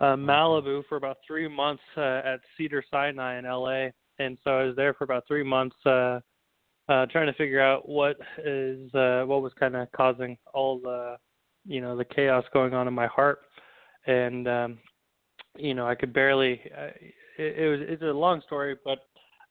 [0.00, 3.88] uh, Malibu for about three months uh, at Cedar Sinai in LA,
[4.18, 5.76] and so I was there for about three months.
[5.86, 6.20] Uh,
[6.88, 11.16] uh, trying to figure out what is uh, what was kind of causing all the
[11.64, 13.40] you know the chaos going on in my heart,
[14.06, 14.78] and um,
[15.56, 16.60] you know I could barely.
[16.76, 16.90] Uh,
[17.38, 18.98] it, it was it's a long story, but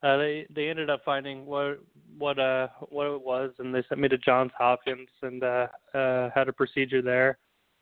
[0.04, 1.80] uh, they they ended up finding what
[2.18, 6.30] what uh what it was, and they sent me to Johns Hopkins and uh, uh,
[6.34, 7.38] had a procedure there,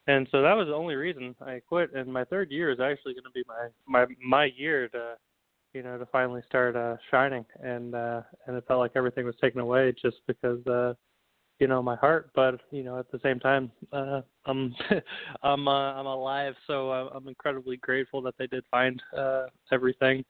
[0.08, 1.94] and so that was the only reason I quit.
[1.94, 5.16] And my third year is actually going to be my my my year to
[5.74, 9.36] you know to finally start uh, shining, and uh, and it felt like everything was
[9.42, 10.66] taken away just because.
[10.68, 10.94] uh
[11.60, 14.74] you know my heart but you know at the same time uh i'm
[15.44, 20.24] i'm uh, i'm alive so uh, i'm incredibly grateful that they did find uh everything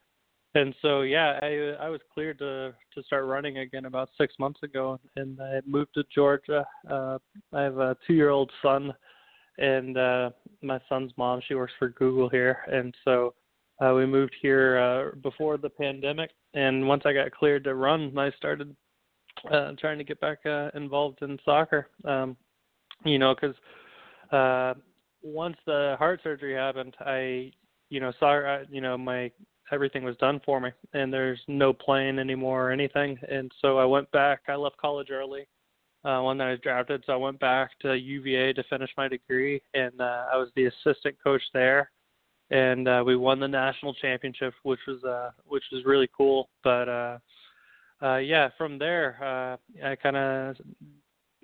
[0.54, 4.60] and so yeah i i was cleared to to start running again about six months
[4.62, 6.66] ago and i moved to georgia.
[6.90, 7.18] Uh
[7.52, 8.92] i have a two year old son
[9.58, 10.30] and uh
[10.62, 12.58] my son's mom she works for google here.
[12.70, 13.34] And so
[13.82, 16.30] uh we moved here uh before the pandemic.
[16.54, 18.74] And once i got cleared to run i started
[19.50, 21.88] uh trying to get back uh involved in soccer.
[22.04, 22.36] Um
[23.04, 23.56] you know because
[24.32, 24.74] uh
[25.22, 27.52] once the heart surgery happened i
[27.90, 29.30] you know uh, you know my
[29.72, 33.18] everything was done for me and there's no playing anymore or anything.
[33.28, 34.40] And so i went back.
[34.48, 35.46] I left college early
[36.04, 37.02] uh when i was drafted.
[37.06, 40.66] So i went back to uva to finish my degree and uh i was the
[40.66, 41.90] assistant coach there.
[42.50, 46.48] And uh we won the national championship which was uh which was really cool.
[46.64, 47.18] But uh
[48.02, 50.56] uh yeah from there uh i kind of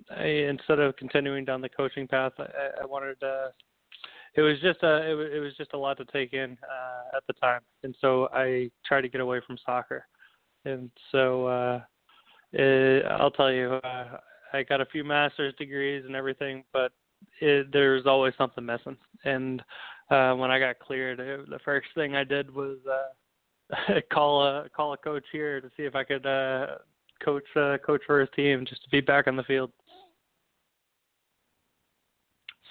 [0.09, 3.51] I, instead of continuing down the coaching path i i wanted to
[4.37, 7.17] it was just a it was, it was just a lot to take in uh,
[7.17, 10.05] at the time, and so I tried to get away from soccer,
[10.63, 11.81] and so uh,
[12.53, 14.17] it, I'll tell you, uh,
[14.53, 16.91] I got a few master's degrees and everything, but
[17.41, 18.97] it, there was always something missing.
[19.25, 19.61] And
[20.09, 24.69] uh, when I got cleared, it, the first thing I did was uh, call a
[24.69, 26.77] call a coach here to see if I could uh,
[27.23, 29.71] coach uh, coach for his team, just to be back on the field.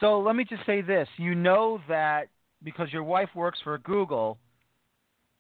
[0.01, 2.29] So let me just say this: you know that
[2.63, 4.39] because your wife works for Google,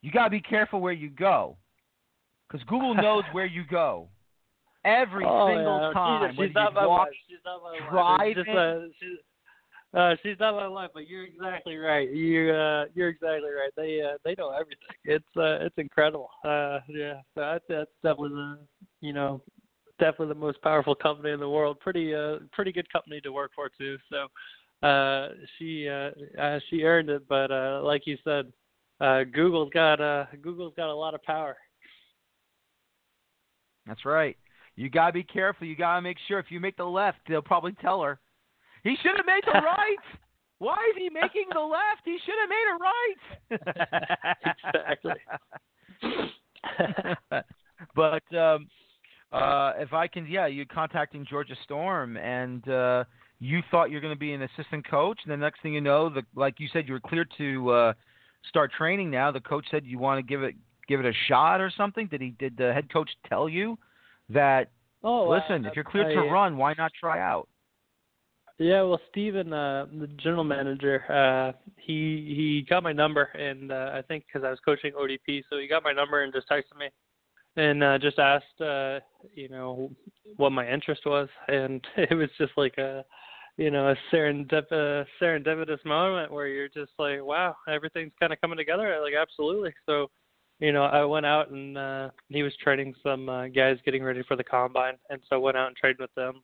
[0.03, 1.57] you got to be careful where you go.
[2.49, 4.09] because Google knows where you go.
[4.85, 5.93] Every oh, single yeah.
[5.93, 7.13] time, she's, she's not my walk, wife.
[7.29, 7.91] She's not my wife.
[7.91, 8.39] driving.
[8.39, 9.19] It's just, uh, she's,
[9.95, 12.09] uh, she's not my wife, but you're exactly right.
[12.09, 13.73] You uh, you're exactly right.
[13.77, 14.77] They uh, they know everything.
[15.05, 16.31] It's uh, it's incredible.
[16.45, 18.59] Uh, yeah, so that's, that's definitely the
[19.01, 19.41] you know
[19.99, 21.81] definitely the most powerful company in the world.
[21.81, 23.97] Pretty uh pretty good company to work for too.
[24.11, 25.29] So uh
[25.59, 28.53] she uh, uh she earned it, but uh like you said,
[29.01, 31.57] uh Google's got uh Google's got a lot of power.
[33.87, 34.37] That's right.
[34.75, 35.67] You gotta be careful.
[35.67, 38.19] You gotta make sure if you make the left, they'll probably tell her.
[38.83, 39.97] He should have made the right.
[40.59, 42.03] Why is he making the left?
[42.05, 43.17] He should have made it right.
[45.03, 45.21] exactly.
[47.95, 48.69] but um
[49.33, 53.05] uh if I can yeah, you're contacting Georgia Storm and uh
[53.39, 56.09] you thought you're going to be an assistant coach and the next thing you know,
[56.09, 57.93] the like you said you were cleared to uh
[58.49, 59.31] start training now.
[59.31, 60.55] The coach said you want to give it
[60.89, 62.07] give it a shot or something.
[62.07, 63.79] Did he did the head coach tell you
[64.31, 64.71] that
[65.03, 67.49] oh, listen, if you're cleared to run, why not try out?
[68.59, 73.91] Yeah, well, Steven, uh, the general manager, uh, he he got my number, and uh,
[73.93, 76.79] I think because I was coaching ODP, so he got my number and just texted
[76.79, 76.87] me,
[77.57, 79.01] and uh, just asked, uh,
[79.35, 79.91] you know,
[80.37, 83.05] what my interest was, and it was just like a,
[83.57, 88.41] you know, a serendip- uh, serendipitous moment where you're just like, wow, everything's kind of
[88.41, 88.99] coming together.
[89.03, 89.73] Like, absolutely.
[89.87, 90.11] So,
[90.61, 94.23] you know, I went out and uh, he was training some uh, guys getting ready
[94.27, 96.43] for the combine, and so I went out and trained with them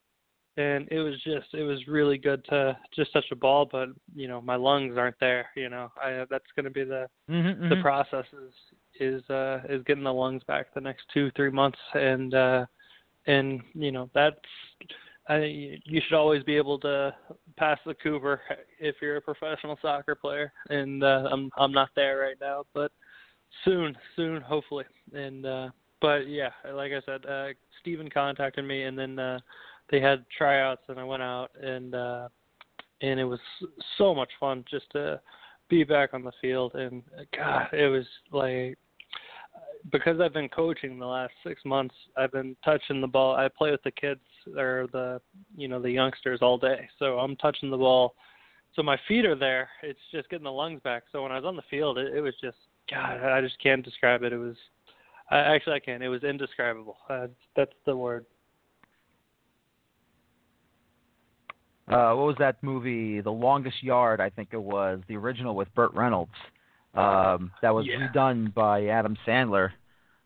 [0.56, 4.28] and it was just it was really good to just touch a ball but you
[4.28, 7.80] know my lungs aren't there you know i that's going to be the mm-hmm, the
[7.80, 8.52] process is
[9.00, 11.78] is uh is getting the lungs back the next two three months.
[11.94, 12.66] And uh
[13.26, 14.36] and you know that's
[15.28, 15.38] i
[15.84, 17.14] you should always be able to
[17.56, 18.40] pass the cooper
[18.80, 20.52] if you're a professional soccer player.
[20.70, 22.92] And uh i'm i'm not there right now but
[23.64, 24.84] soon soon hopefully.
[25.14, 25.68] And uh
[26.00, 27.48] but yeah like i said uh
[27.80, 29.38] Steven contacted me and then uh
[29.90, 32.28] they had tryouts and I went out and uh
[33.02, 33.40] and it was
[33.98, 35.20] so much fun just to
[35.72, 37.02] be back on the field and
[37.34, 38.76] god it was like
[39.90, 43.34] because I've been coaching the last 6 months I've been touching the ball.
[43.34, 44.20] I play with the kids
[44.54, 45.18] or the
[45.56, 48.14] you know the youngsters all day so I'm touching the ball.
[48.74, 49.68] So my feet are there.
[49.82, 51.04] It's just getting the lungs back.
[51.10, 52.58] So when I was on the field it, it was just
[52.90, 54.34] god I just can't describe it.
[54.34, 54.56] It was
[55.30, 56.98] I, actually I can it was indescribable.
[57.08, 58.26] Uh, that's the word
[61.88, 63.20] uh, what was that movie?
[63.20, 66.32] The Longest Yard, I think it was the original with Burt Reynolds.
[66.94, 68.08] Um, that was yeah.
[68.08, 69.70] redone by Adam Sandler.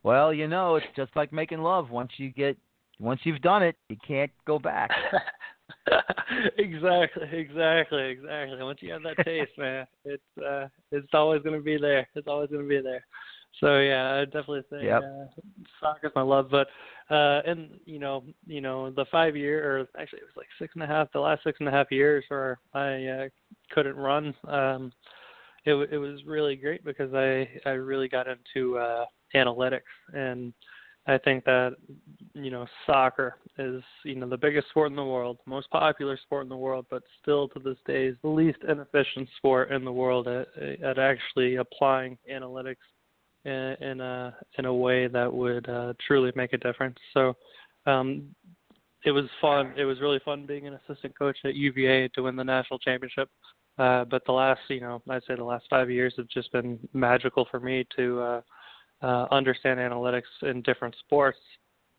[0.02, 1.90] Well, you know, it's just like making love.
[1.90, 2.56] Once you get,
[3.00, 4.90] once you've done it, you can't go back.
[6.58, 8.62] exactly, exactly, exactly.
[8.62, 12.06] Once you have that taste, man, it's uh, it's always going to be there.
[12.14, 13.04] It's always going to be there.
[13.60, 15.02] So yeah, I definitely say yep.
[15.02, 15.40] uh,
[15.80, 16.48] soccer's my love.
[16.50, 16.68] But
[17.10, 20.74] uh, and you know, you know, the five year or actually it was like six
[20.74, 23.28] and a half, the last six and a half years where I uh,
[23.70, 24.34] couldn't run.
[24.48, 24.92] Um,
[25.64, 29.04] it it was really great because I I really got into uh,
[29.34, 29.82] analytics
[30.12, 30.52] and.
[31.08, 31.76] I think that
[32.34, 36.42] you know soccer is you know the biggest sport in the world, most popular sport
[36.42, 39.92] in the world, but still to this day is the least inefficient sport in the
[39.92, 40.48] world at,
[40.82, 42.82] at actually applying analytics
[43.46, 46.96] in, a in a way that would uh, truly make a difference.
[47.14, 47.34] So
[47.86, 48.34] um,
[49.04, 49.72] it was fun.
[49.76, 53.28] It was really fun being an assistant coach at UVA to win the national championship.
[53.78, 56.78] Uh, but the last, you know, I'd say the last five years have just been
[56.92, 58.40] magical for me to uh,
[59.02, 61.38] uh, understand analytics in different sports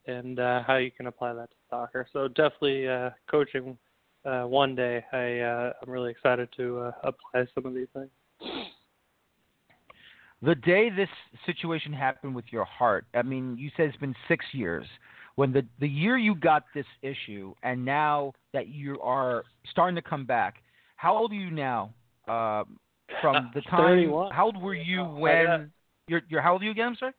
[0.07, 2.07] and uh, how you can apply that to soccer.
[2.11, 3.77] So definitely uh, coaching
[4.25, 5.03] uh, one day.
[5.13, 8.09] I uh, I'm really excited to uh, apply some of these things.
[10.41, 11.09] The day this
[11.45, 14.85] situation happened with your heart, I mean, you said it's been six years.
[15.35, 20.01] When the the year you got this issue, and now that you are starting to
[20.01, 20.63] come back,
[20.95, 21.93] how old are you now?
[22.27, 22.63] Uh,
[23.21, 24.31] from the time, 31.
[24.31, 25.71] how old were you when?
[26.07, 26.87] You're, you're how old are you again?
[26.87, 27.13] I'm sorry.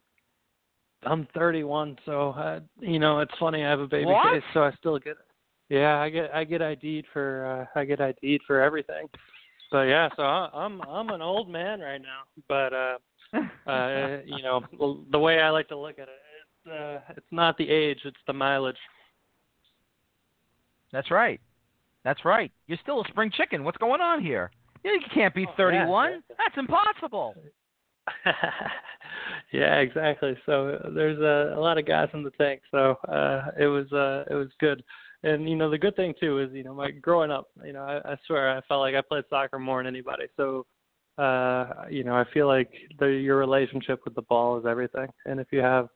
[1.04, 3.64] I'm 31, so uh, you know it's funny.
[3.64, 4.32] I have a baby what?
[4.32, 5.16] face, so I still get.
[5.68, 9.06] Yeah, I get I get ID'd for uh, I get ID'd for everything.
[9.70, 12.22] But yeah, so I, I'm I'm an old man right now.
[12.48, 12.98] But uh,
[13.70, 14.62] uh, you know
[15.10, 16.18] the way I like to look at it,
[16.64, 18.76] it's uh, it's not the age, it's the mileage.
[20.92, 21.40] That's right.
[22.04, 22.50] That's right.
[22.66, 23.64] You're still a spring chicken.
[23.64, 24.50] What's going on here?
[24.84, 26.10] You can't be Oh, 31.
[26.12, 26.36] yeah.
[26.38, 27.34] That's impossible.
[29.52, 30.36] yeah, exactly.
[30.46, 32.62] So uh, there's a, a lot of guys in the tank.
[32.70, 34.82] So uh, it was uh, it was good.
[35.24, 37.82] And you know the good thing too is you know my growing up, you know
[37.82, 40.26] I, I swear I felt like I played soccer more than anybody.
[40.36, 40.64] So
[41.18, 45.08] uh, you know I feel like the, your relationship with the ball is everything.
[45.26, 45.88] And if you have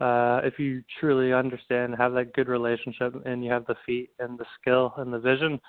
[0.00, 4.38] uh, if you truly understand, have that good relationship, and you have the feet and
[4.38, 5.60] the skill and the vision,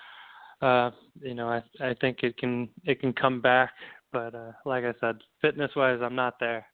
[0.60, 0.90] uh,
[1.22, 3.70] you know, I I think it can it can come back.
[4.12, 6.66] But uh, like I said, fitness wise, I'm not there.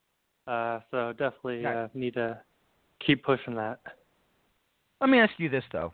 [0.47, 2.41] Uh, so definitely uh, need to
[3.05, 3.81] keep pushing that.
[5.01, 5.93] Let me ask you this though.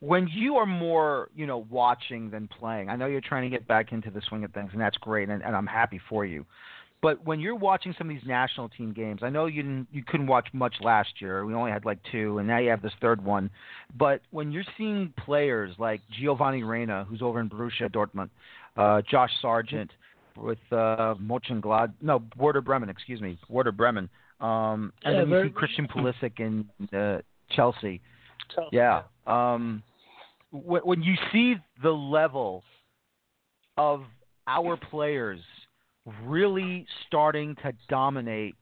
[0.00, 3.68] When you are more, you know, watching than playing, I know you're trying to get
[3.68, 6.46] back into the swing of things, and that's great, and, and I'm happy for you.
[7.02, 10.02] But when you're watching some of these national team games, I know you didn't, you
[10.06, 11.44] couldn't watch much last year.
[11.46, 13.50] We only had like two, and now you have this third one.
[13.96, 18.28] But when you're seeing players like Giovanni Reyna, who's over in Borussia Dortmund,
[18.76, 19.90] uh, Josh Sargent
[20.36, 24.08] with uh, Mönchengladbach, no Werder Bremen, excuse me, Werder Bremen,
[24.40, 26.66] um, and yeah, then you see Christian Pulisic in
[26.98, 27.20] uh,
[27.50, 28.00] Chelsea.
[28.54, 28.70] Chelsea.
[28.72, 29.02] Yeah.
[29.26, 29.82] Um,
[30.50, 32.62] when, when you see the level
[33.76, 34.02] of
[34.46, 35.40] our players
[36.24, 38.54] really starting to dominate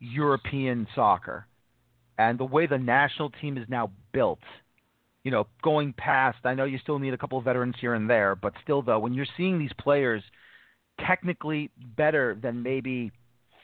[0.00, 1.46] European soccer
[2.18, 4.40] and the way the national team is now built.
[5.24, 8.08] You know, going past, I know you still need a couple of veterans here and
[8.08, 10.22] there, but still, though, when you're seeing these players
[11.06, 13.12] technically better than maybe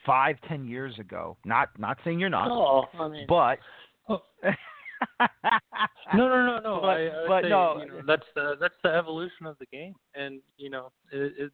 [0.05, 3.57] five, ten years ago, not not saying you're not, oh, I mean, but
[4.09, 4.21] oh.
[6.13, 6.79] no, no, no, no.
[6.81, 9.65] But, I, I but say, no, you know, that's the that's the evolution of the
[9.67, 11.51] game, and you know, it, it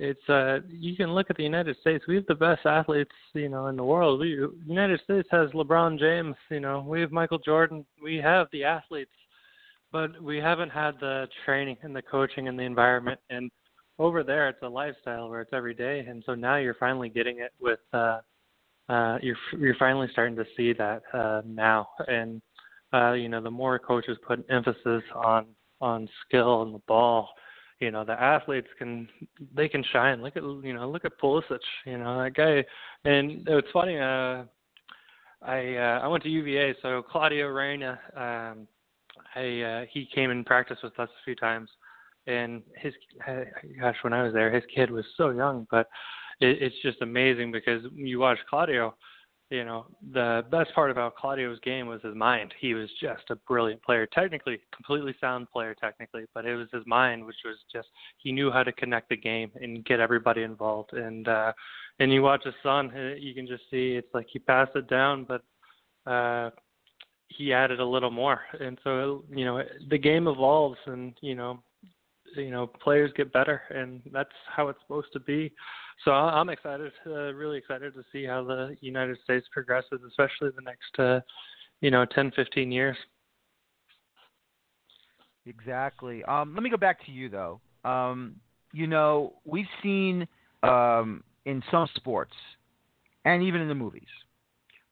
[0.00, 2.04] it's uh you can look at the United States.
[2.08, 4.20] We have the best athletes, you know, in the world.
[4.20, 4.30] We
[4.66, 7.84] United States has LeBron James, you know, we have Michael Jordan.
[8.02, 9.10] We have the athletes,
[9.92, 13.20] but we haven't had the training and the coaching and the environment.
[13.28, 13.50] And
[13.98, 16.00] over there, it's a lifestyle where it's every day.
[16.08, 18.20] And so now you're finally getting it with uh
[18.88, 22.40] uh you're you're finally starting to see that uh now and
[22.92, 25.46] uh you know the more coaches put emphasis on
[25.80, 27.30] on skill and the ball
[27.80, 29.08] you know the athletes can
[29.54, 30.22] they can shine.
[30.22, 32.64] Look at you know look at Pulisic, you know that guy.
[33.10, 33.98] And it's funny.
[33.98, 34.44] Uh,
[35.42, 38.68] I uh, I went to UVA, so Claudio Reyna, um,
[39.34, 41.70] I uh, he came and practiced with us a few times,
[42.26, 42.92] and his
[43.80, 45.88] gosh when I was there, his kid was so young, but
[46.40, 48.94] it, it's just amazing because you watch Claudio
[49.50, 52.54] you know, the best part about Claudio's game was his mind.
[52.60, 56.86] He was just a brilliant player, technically, completely sound player technically, but it was his
[56.86, 60.92] mind, which was just he knew how to connect the game and get everybody involved.
[60.92, 61.52] And uh,
[61.98, 64.88] and you watch his son, uh, you can just see it's like he passed it
[64.88, 65.42] down, but
[66.10, 66.50] uh,
[67.26, 68.42] he added a little more.
[68.60, 71.60] And so you know, the game evolves, and you know,
[72.36, 75.52] you know, players get better, and that's how it's supposed to be
[76.04, 80.62] so I'm excited, uh, really excited to see how the United States progresses, especially the
[80.62, 81.20] next, uh,
[81.82, 82.96] you know, 10, 15 years.
[85.44, 86.24] Exactly.
[86.24, 87.60] Um, let me go back to you though.
[87.84, 88.36] Um,
[88.72, 90.26] you know, we've seen
[90.62, 92.34] um, in some sports,
[93.24, 94.08] and even in the movies,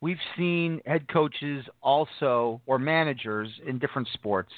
[0.01, 4.53] we've seen head coaches also or managers in different sports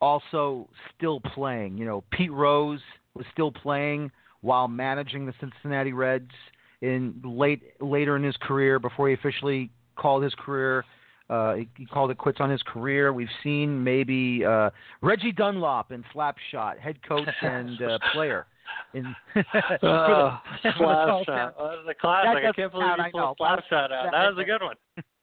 [0.00, 1.78] also still playing.
[1.78, 2.80] You know, Pete Rose
[3.14, 4.10] was still playing
[4.40, 6.30] while managing the Cincinnati Reds
[6.82, 10.84] in late later in his career before he officially called his career.
[11.28, 13.12] Uh, he, he called it quits on his career.
[13.12, 14.70] We've seen maybe uh,
[15.02, 18.46] Reggie Dunlop in Slapshot, head coach and uh, player.
[18.94, 20.74] In oh, Slapshot.
[20.78, 22.44] Oh, that was a classic.
[22.44, 24.10] I can't believe you pulled Slapshot out.
[24.12, 24.76] That was a good one.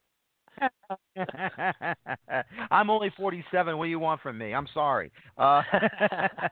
[2.72, 3.78] I'm only 47.
[3.78, 4.54] What do you want from me?
[4.54, 5.12] I'm sorry.
[5.38, 5.62] Uh,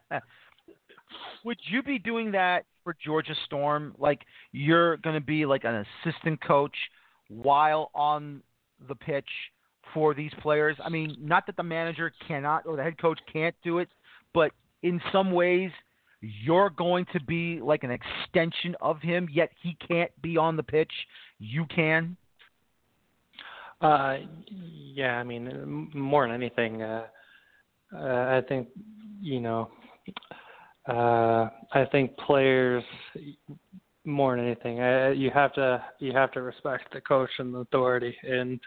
[1.45, 3.95] would you be doing that for Georgia Storm?
[3.97, 4.21] Like
[4.51, 6.75] you're going to be like an assistant coach
[7.27, 8.41] while on
[8.87, 9.29] the pitch
[9.93, 10.77] for these players?
[10.83, 13.89] I mean, not that the manager cannot or the head coach can't do it,
[14.33, 14.51] but
[14.83, 15.71] in some ways
[16.21, 20.63] you're going to be like an extension of him, yet he can't be on the
[20.63, 20.91] pitch.
[21.39, 22.15] You can.
[23.81, 24.17] Uh,
[24.47, 27.07] yeah, I mean, more than anything, uh,
[27.95, 28.67] uh, I think
[29.19, 29.69] you know
[30.87, 32.83] uh, I think players
[34.05, 37.59] more than anything, I, you have to you have to respect the coach and the
[37.59, 38.15] authority.
[38.23, 38.59] And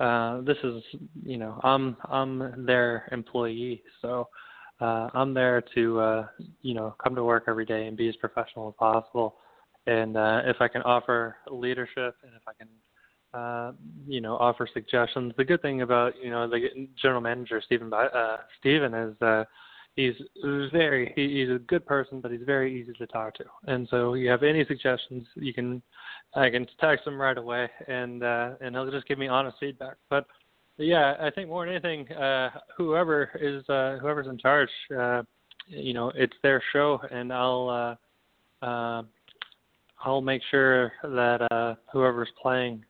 [0.00, 0.82] uh, this is,
[1.22, 4.28] you know, I'm I'm their employee, so
[4.80, 6.26] uh, I'm there to, uh,
[6.62, 9.36] you know, come to work every day and be as professional as possible.
[9.86, 12.68] And uh, if I can offer leadership, and if I can
[13.32, 13.72] uh,
[14.06, 15.32] you know, offer suggestions.
[15.36, 19.44] The good thing about you know the general manager Stephen uh, Stephen is uh,
[19.96, 20.14] he's
[20.72, 23.44] very he's a good person, but he's very easy to talk to.
[23.66, 25.82] And so you have any suggestions, you can
[26.34, 29.96] I can text him right away, and uh, and he'll just give me honest feedback.
[30.08, 30.26] But
[30.76, 35.22] yeah, I think more than anything, uh, whoever is uh, whoever's in charge, uh,
[35.68, 37.98] you know, it's their show, and I'll
[38.62, 39.02] uh, uh,
[40.02, 42.84] I'll make sure that uh, whoever's playing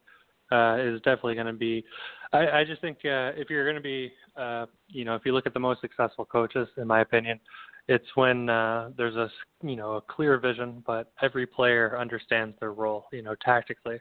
[0.51, 1.85] uh, is definitely going to be.
[2.33, 5.33] I, I just think uh, if you're going to be, uh, you know, if you
[5.33, 7.41] look at the most successful coaches, in my opinion,
[7.89, 9.29] it's when uh, there's a
[9.63, 13.07] you know a clear vision, but every player understands their role.
[13.13, 14.01] You know, tactically,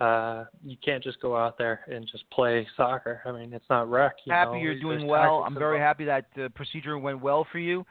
[0.00, 3.22] uh, you can't just go out there and just play soccer.
[3.24, 4.12] I mean, it's not rec.
[4.24, 5.42] You happy know, you're doing well.
[5.46, 5.88] I'm very involved.
[5.88, 7.86] happy that the procedure went well for you.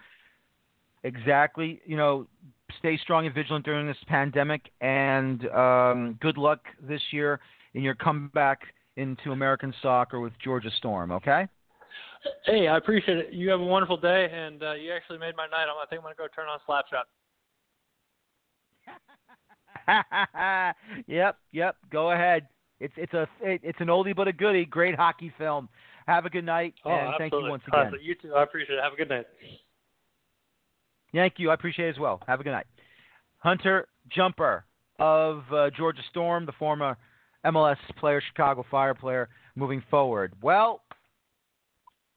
[1.04, 1.82] Exactly.
[1.86, 2.28] You know,
[2.80, 7.40] stay strong and vigilant during this pandemic, and um, good luck this year
[7.74, 8.62] in your comeback
[8.96, 11.12] into American soccer with Georgia Storm.
[11.12, 11.48] Okay.
[12.46, 13.34] Hey, I appreciate it.
[13.34, 15.68] You have a wonderful day, and uh, you actually made my night.
[15.70, 17.06] I'm, I think I'm going to go turn on Slapshot.
[21.08, 21.76] yep, yep.
[21.92, 22.48] Go ahead.
[22.80, 24.66] It's it's a it, it's an oldie but a goodie.
[24.66, 25.70] Great hockey film.
[26.08, 27.94] Have a good night, Oh, and thank you once again.
[28.02, 28.34] You too.
[28.34, 28.84] I appreciate it.
[28.84, 29.28] Have a good night.
[31.14, 31.52] Thank you.
[31.52, 32.22] I appreciate it as well.
[32.28, 32.66] Have a good night.
[33.38, 34.66] Hunter Jumper
[35.00, 36.98] of uh, Georgia Storm, the former
[37.46, 40.34] MLS player, Chicago Fire player, moving forward.
[40.42, 40.82] Well,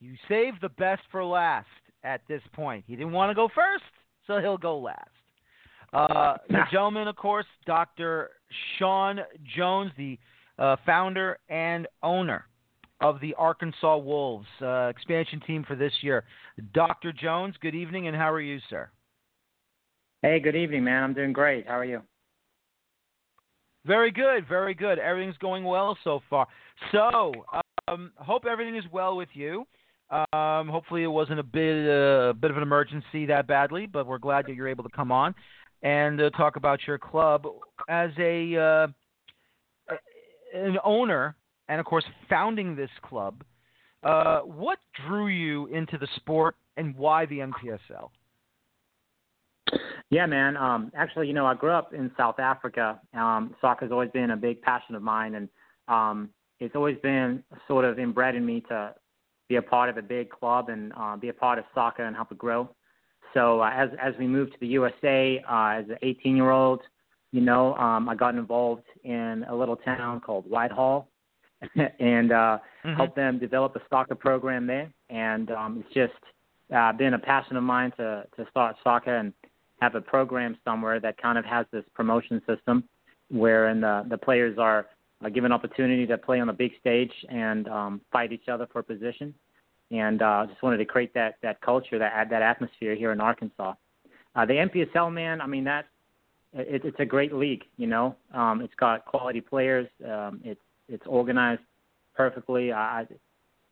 [0.01, 1.67] you saved the best for last
[2.03, 2.85] at this point.
[2.87, 3.85] He didn't want to go first,
[4.27, 5.09] so he'll go last.
[5.93, 8.31] Uh, the gentleman, of course, Dr.
[8.79, 9.21] Sean
[9.57, 10.19] Jones, the
[10.59, 12.47] uh, founder and owner
[13.01, 16.25] of the Arkansas Wolves uh, expansion team for this year.
[16.73, 17.13] Dr.
[17.13, 18.89] Jones, good evening, and how are you, sir?
[20.23, 21.03] Hey, good evening, man.
[21.03, 21.67] I'm doing great.
[21.67, 22.03] How are you?
[23.85, 24.99] Very good, very good.
[24.99, 26.47] Everything's going well so far.
[26.93, 27.33] So,
[27.89, 29.67] um, hope everything is well with you.
[30.11, 34.07] Um, hopefully, it wasn't a bit uh, a bit of an emergency that badly, but
[34.07, 35.35] we're glad that you're able to come on
[35.83, 37.47] and uh, talk about your club
[37.89, 38.87] as a uh,
[40.55, 41.35] an owner
[41.69, 43.43] and, of course, founding this club.
[44.03, 48.11] Uh, what drew you into the sport, and why the NPSL?
[50.13, 50.59] Yeah, man.
[50.59, 53.01] Um, actually, you know, I grew up in South Africa.
[53.15, 55.49] Um, soccer's always been a big passion of mine, and
[55.89, 56.29] um,
[56.61, 58.95] it's always been sort of inbred in me to
[59.49, 62.15] be a part of a big club and uh, be a part of soccer and
[62.15, 62.69] help it grow.
[63.33, 66.83] So uh, as as we moved to the USA uh, as an 18 year old,
[67.31, 71.09] you know, um, I got involved in a little town called Whitehall,
[72.01, 72.97] and uh, Mhm.
[72.97, 74.93] helped them develop a soccer program there.
[75.09, 76.23] And um, it's just
[76.71, 79.33] uh, been a passion of mine to to start soccer and
[79.83, 82.85] have a program somewhere that kind of has this promotion system,
[83.31, 84.87] wherein the the players are,
[85.23, 88.83] are given opportunity to play on the big stage and um, fight each other for
[88.83, 89.35] position.
[89.91, 93.75] And uh, just wanted to create that that culture, that that atmosphere here in Arkansas.
[94.35, 95.87] Uh, the NPSL, man, I mean that
[96.53, 97.65] it, it's a great league.
[97.77, 99.89] You know, um, it's got quality players.
[100.07, 101.63] Um, it's it's organized
[102.17, 102.73] perfectly.
[102.73, 103.07] I,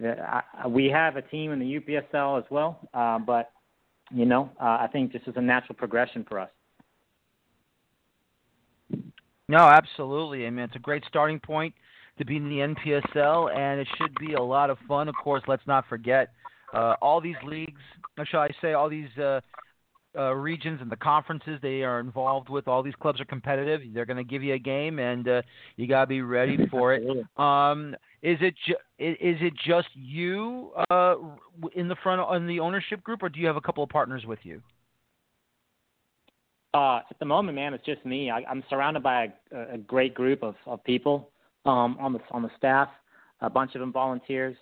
[0.02, 3.52] I, I, we have a team in the UPSL as well, uh, but
[4.10, 6.50] you know, uh, I think this is a natural progression for us.
[9.48, 10.46] No, absolutely.
[10.46, 11.74] I mean, it's a great starting point
[12.18, 15.08] to be in the NPSL, and it should be a lot of fun.
[15.08, 16.28] Of course, let's not forget
[16.72, 17.80] uh, all these leagues,
[18.24, 19.40] shall I say, all these uh,
[20.16, 22.66] uh, regions and the conferences they are involved with.
[22.68, 23.80] All these clubs are competitive.
[23.92, 25.42] They're going to give you a game, and uh,
[25.76, 27.02] you got to be ready for it.
[27.38, 31.14] Um, is it ju- is it just you uh,
[31.74, 34.24] in the front in the ownership group, or do you have a couple of partners
[34.26, 34.60] with you?
[36.72, 38.30] Uh, at the moment, man, it's just me.
[38.30, 41.30] I, I'm surrounded by a, a great group of, of people
[41.64, 42.88] um, on the on the staff.
[43.40, 44.56] A bunch of them volunteers.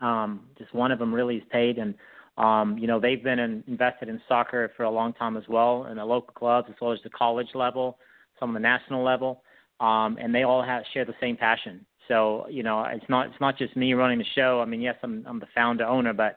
[0.00, 1.94] Um, just one of them really is paid, and
[2.36, 5.86] um, you know they've been in, invested in soccer for a long time as well,
[5.86, 7.98] in the local clubs as well as the college level,
[8.38, 9.42] some of the national level,
[9.80, 11.84] um, and they all have share the same passion.
[12.08, 14.60] So you know it's not it's not just me running the show.
[14.60, 16.36] I mean, yes, I'm I'm the founder owner, but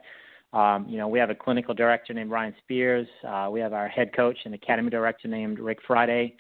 [0.52, 3.08] um, you know, we have a clinical director named Ryan Spears.
[3.28, 6.36] Uh, we have our head coach and academy director named Rick Friday.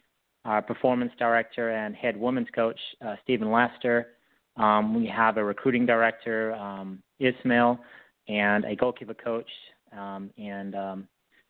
[0.45, 4.07] Our performance director and head women's coach uh, Stephen Lester.
[4.57, 7.79] Um, we have a recruiting director um, Ismail,
[8.29, 9.49] and a goalkeeper coach,
[9.97, 11.07] um, and um,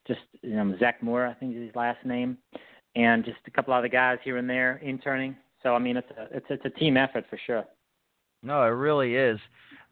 [0.08, 2.38] just you know, Zach Moore, I think is his last name,
[2.96, 5.36] and just a couple other guys here and there interning.
[5.62, 7.66] So I mean, it's a it's it's a team effort for sure.
[8.42, 9.38] No, it really is.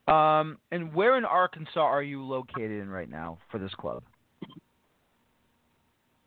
[0.07, 4.01] Um, and where in Arkansas are you located in right now for this club?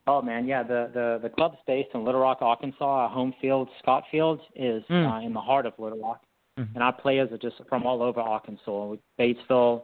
[0.07, 0.63] Oh man, yeah.
[0.63, 2.85] The the the club's based in Little Rock, Arkansas.
[2.85, 5.11] Our home field, Scott Field, is Mm.
[5.11, 6.23] uh, in the heart of Little Rock,
[6.59, 6.75] Mhm.
[6.75, 8.97] and our players are just from all over Arkansas.
[9.19, 9.83] Batesville,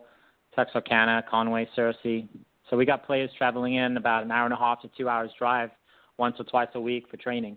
[0.57, 2.27] Texarkana, Conway, Searcy.
[2.69, 5.31] So we got players traveling in about an hour and a half to two hours
[5.39, 5.71] drive,
[6.19, 7.57] once or twice a week for training.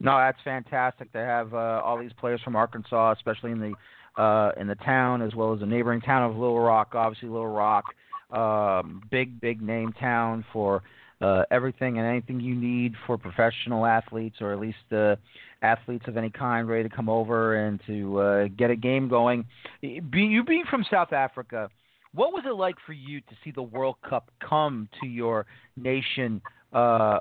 [0.00, 4.52] No, that's fantastic to have uh, all these players from Arkansas, especially in the uh,
[4.56, 6.94] in the town as well as the neighboring town of Little Rock.
[6.94, 7.84] Obviously, Little Rock,
[8.30, 10.82] um, big big name town for
[11.20, 15.16] uh, everything and anything you need for professional athletes, or at least uh,
[15.62, 19.44] athletes of any kind ready to come over and to uh, get a game going.
[19.80, 21.68] You being from South Africa,
[22.14, 26.40] what was it like for you to see the World Cup come to your nation
[26.72, 27.20] uh,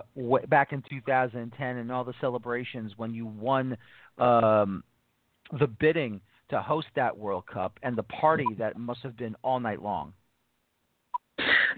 [0.49, 3.77] back in 2010 and all the celebrations when you won
[4.18, 4.84] um,
[5.59, 9.59] the bidding to host that World Cup and the party that must have been all
[9.59, 10.14] night long?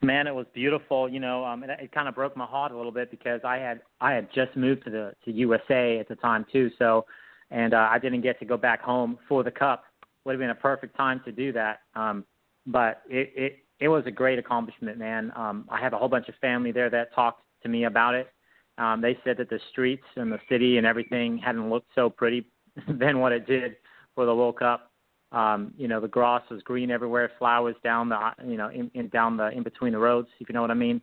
[0.04, 1.10] Man, it was beautiful.
[1.10, 3.58] You know, um, it, it kind of broke my heart a little bit because I
[3.58, 6.70] had I had just moved to the to USA at the time too.
[6.78, 7.06] So,
[7.52, 9.84] and uh, I didn't get to go back home for the cup.
[10.26, 11.80] Would have been a perfect time to do that.
[11.96, 12.26] Um,
[12.66, 15.32] but it it it was a great accomplishment, man.
[15.36, 18.30] Um, I have a whole bunch of family there that talked to me about it.
[18.78, 22.46] Um, they said that the streets and the city and everything hadn't looked so pretty
[22.88, 23.76] than what it did
[24.16, 24.89] for the World Cup.
[25.32, 29.10] Um, you know, the grass was green everywhere, flowers down the, you know, in, in
[29.10, 31.02] down the in between the roads, if you know what I mean.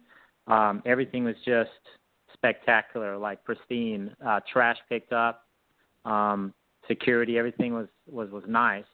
[0.48, 1.70] Um, everything was just
[2.32, 4.14] spectacular, like pristine.
[4.24, 5.46] Uh, trash picked up,
[6.04, 6.52] um,
[6.88, 8.84] security, everything was was was nice.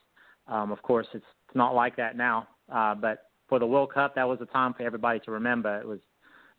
[0.46, 2.48] Um, of course, it's, not like that now.
[2.72, 5.78] Uh, but for the World Cup, that was a time for everybody to remember.
[5.78, 5.98] It was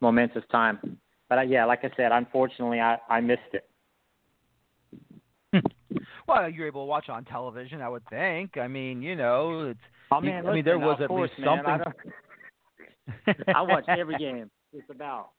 [0.01, 0.99] momentous time.
[1.29, 3.67] But uh, yeah, like I said, unfortunately, I I missed it.
[6.27, 8.57] Well, you're able to watch on television, I would think.
[8.57, 9.79] I mean, you know, it's.
[10.11, 11.93] Oh man, you, I mean, there was at course, least man, something.
[13.27, 14.49] I, I watch every game.
[14.73, 15.29] It's about.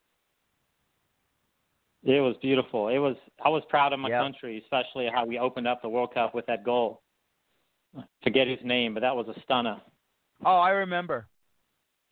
[2.05, 2.89] It was beautiful.
[2.89, 3.17] It was.
[3.45, 4.21] I was proud of my Yep.
[4.21, 7.01] country, especially how we opened up the World Cup with that goal.
[8.23, 9.81] Forget his name, but that was a stunner.
[10.45, 11.29] Oh, I remember.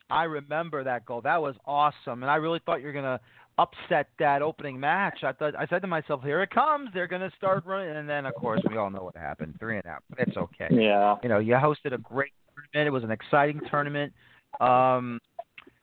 [0.09, 1.21] I remember that goal.
[1.21, 3.19] That was awesome, and I really thought you were gonna
[3.57, 5.19] upset that opening match.
[5.23, 6.89] I thought I said to myself, "Here it comes!
[6.93, 9.55] They're gonna start running," and then of course we all know what happened.
[9.59, 10.03] Three and out.
[10.09, 10.67] But it's okay.
[10.71, 11.15] Yeah.
[11.23, 12.87] You know, you hosted a great tournament.
[12.87, 14.13] It was an exciting tournament.
[14.59, 15.19] Um,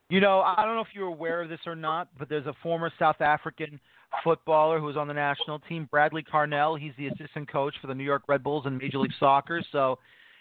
[0.09, 2.55] you know, I don't know if you're aware of this or not, but there's a
[2.62, 3.78] former South African
[4.24, 6.78] footballer who was on the national team, Bradley Carnell.
[6.78, 9.62] He's the assistant coach for the New York Red Bulls in Major League Soccer.
[9.70, 9.98] So,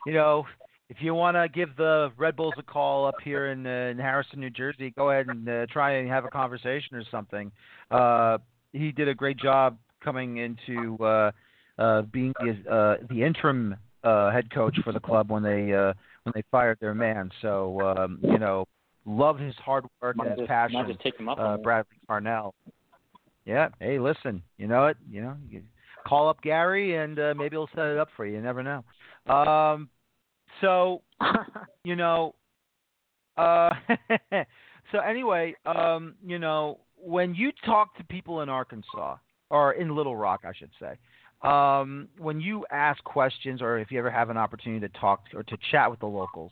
[0.08, 0.46] you know,
[0.90, 4.00] if you want to give the Red Bulls a call up here in, uh, in
[4.00, 7.52] Harrison, New Jersey, go ahead and uh, try and have a conversation or something.
[7.92, 8.40] Uh,
[8.74, 11.32] he did a great job coming into uh,
[11.78, 15.94] uh, being the, uh, the interim uh, head coach for the club when they uh,
[16.24, 17.30] when they fired their man.
[17.42, 18.66] So um, you know,
[19.06, 20.86] love his hard work Might and his just, passion.
[20.88, 21.58] just take him up Uh.
[21.58, 22.54] Bradley Carnell.
[23.46, 23.70] Yeah.
[23.80, 24.42] Hey, listen.
[24.58, 24.98] You know it.
[25.10, 25.62] You know, you
[26.08, 28.36] call up Gary and uh, maybe he'll set it up for you.
[28.36, 28.84] You never know.
[29.28, 29.90] Um,
[30.62, 31.02] so
[31.84, 32.36] you know,
[33.38, 33.72] uh,
[34.92, 39.18] so anyway, um, you know, when you talk to people in Arkansas
[39.50, 40.98] or in Little Rock, I should say,
[41.48, 45.44] um, when you ask questions or if you ever have an opportunity to talk or
[45.44, 46.52] to chat with the locals,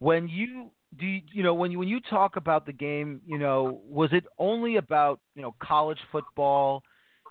[0.00, 3.38] when you do you, you know when you when you talk about the game, you
[3.38, 6.82] know, was it only about you know college football,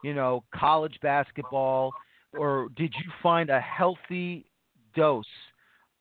[0.03, 1.91] you know, college basketball,
[2.37, 4.45] or did you find a healthy
[4.95, 5.25] dose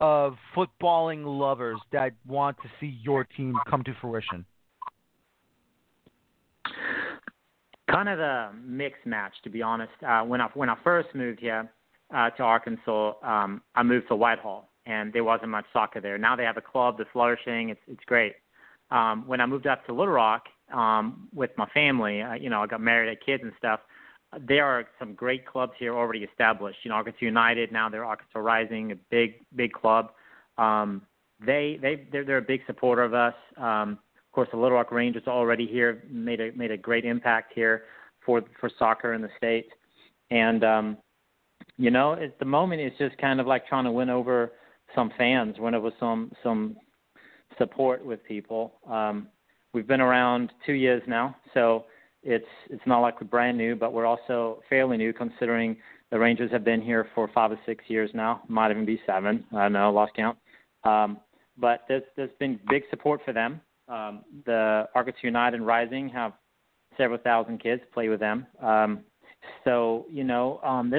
[0.00, 4.44] of footballing lovers that want to see your team come to fruition?
[7.90, 9.92] kind of a mixed match, to be honest.
[10.06, 11.70] Uh, when I when I first moved here
[12.14, 16.18] uh, to Arkansas, um, I moved to Whitehall, and there wasn't much soccer there.
[16.18, 17.70] Now they have a club that's flourishing.
[17.70, 18.34] It's it's great.
[18.90, 22.62] Um, when I moved up to Little Rock um, with my family, uh, you know,
[22.62, 23.80] I got married, had kids and stuff.
[24.46, 26.78] There are some great clubs here already established.
[26.82, 30.12] You know, Arkansas United now they're Arkansas Rising, a big big club.
[30.58, 31.02] Um,
[31.44, 33.34] they they they're, they're a big supporter of us.
[33.56, 37.52] Um, of course, the Little Rock Rangers already here made a made a great impact
[37.54, 37.84] here
[38.24, 39.68] for for soccer in the state.
[40.30, 40.98] And um,
[41.78, 44.52] you know, at the moment, it's just kind of like trying to win over
[44.94, 46.76] some fans, win over some some
[47.56, 48.74] support with people.
[48.88, 49.28] Um,
[49.72, 51.86] we've been around two years now, so
[52.22, 55.76] it's it's not like we're brand new, but we're also fairly new considering
[56.10, 58.42] the Rangers have been here for five or six years now.
[58.48, 59.44] Might even be seven.
[59.52, 60.38] I don't know, lost count.
[60.84, 61.18] Um,
[61.56, 63.60] but there's there's been big support for them.
[63.88, 66.32] Um, the Arkansas United and Rising have
[66.96, 68.46] several thousand kids play with them.
[68.62, 69.00] Um,
[69.64, 70.92] so you know, um,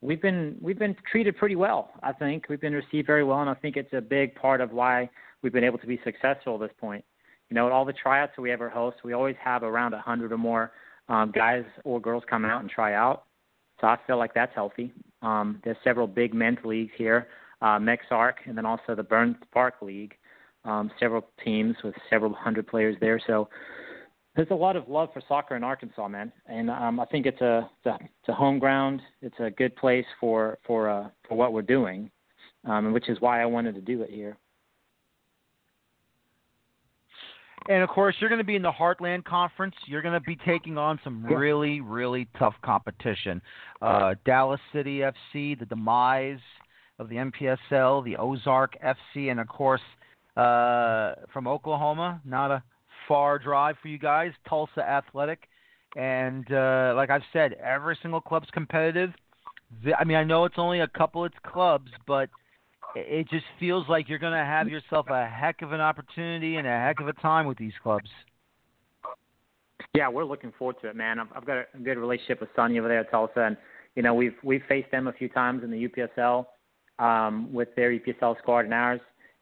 [0.00, 1.90] we've been we've been treated pretty well.
[2.02, 4.72] I think we've been received very well, and I think it's a big part of
[4.72, 5.08] why
[5.42, 7.04] we've been able to be successful at this point.
[7.50, 10.00] You know, at all the tryouts that we ever host, we always have around a
[10.00, 10.72] hundred or more
[11.08, 13.24] um, guys or girls come out and try out.
[13.80, 14.92] So I feel like that's healthy.
[15.22, 17.28] Um, there's several big men's leagues here,
[17.62, 20.14] uh, MexArc, and then also the Burns Park League.
[20.64, 23.20] Um, several teams with several hundred players there.
[23.24, 23.48] So
[24.34, 27.40] there's a lot of love for soccer in Arkansas, man, and um, I think it's
[27.40, 29.00] a, it's a it's a home ground.
[29.22, 32.10] It's a good place for for uh, for what we're doing,
[32.64, 34.36] um, which is why I wanted to do it here.
[37.68, 39.74] And of course, you're going to be in the Heartland Conference.
[39.86, 43.42] You're going to be taking on some really, really tough competition.
[43.82, 46.40] Uh, Dallas City FC, the Demize
[46.98, 49.80] of the NPSL, the Ozark FC, and of course,
[50.36, 52.62] uh, from Oklahoma, not a
[53.08, 55.48] far drive for you guys, Tulsa Athletic.
[55.96, 59.10] And uh, like I've said, every single club's competitive.
[59.98, 62.28] I mean, I know it's only a couple of clubs, but
[62.96, 66.66] it just feels like you're going to have yourself a heck of an opportunity and
[66.66, 68.08] a heck of a time with these clubs.
[69.94, 71.18] Yeah, we're looking forward to it, man.
[71.18, 73.56] I've, I've got a good relationship with Sonny over there at Tulsa, and
[73.94, 76.46] you know we've we've faced them a few times in the UPSL
[76.98, 79.00] um, with their UPSL squad and ours,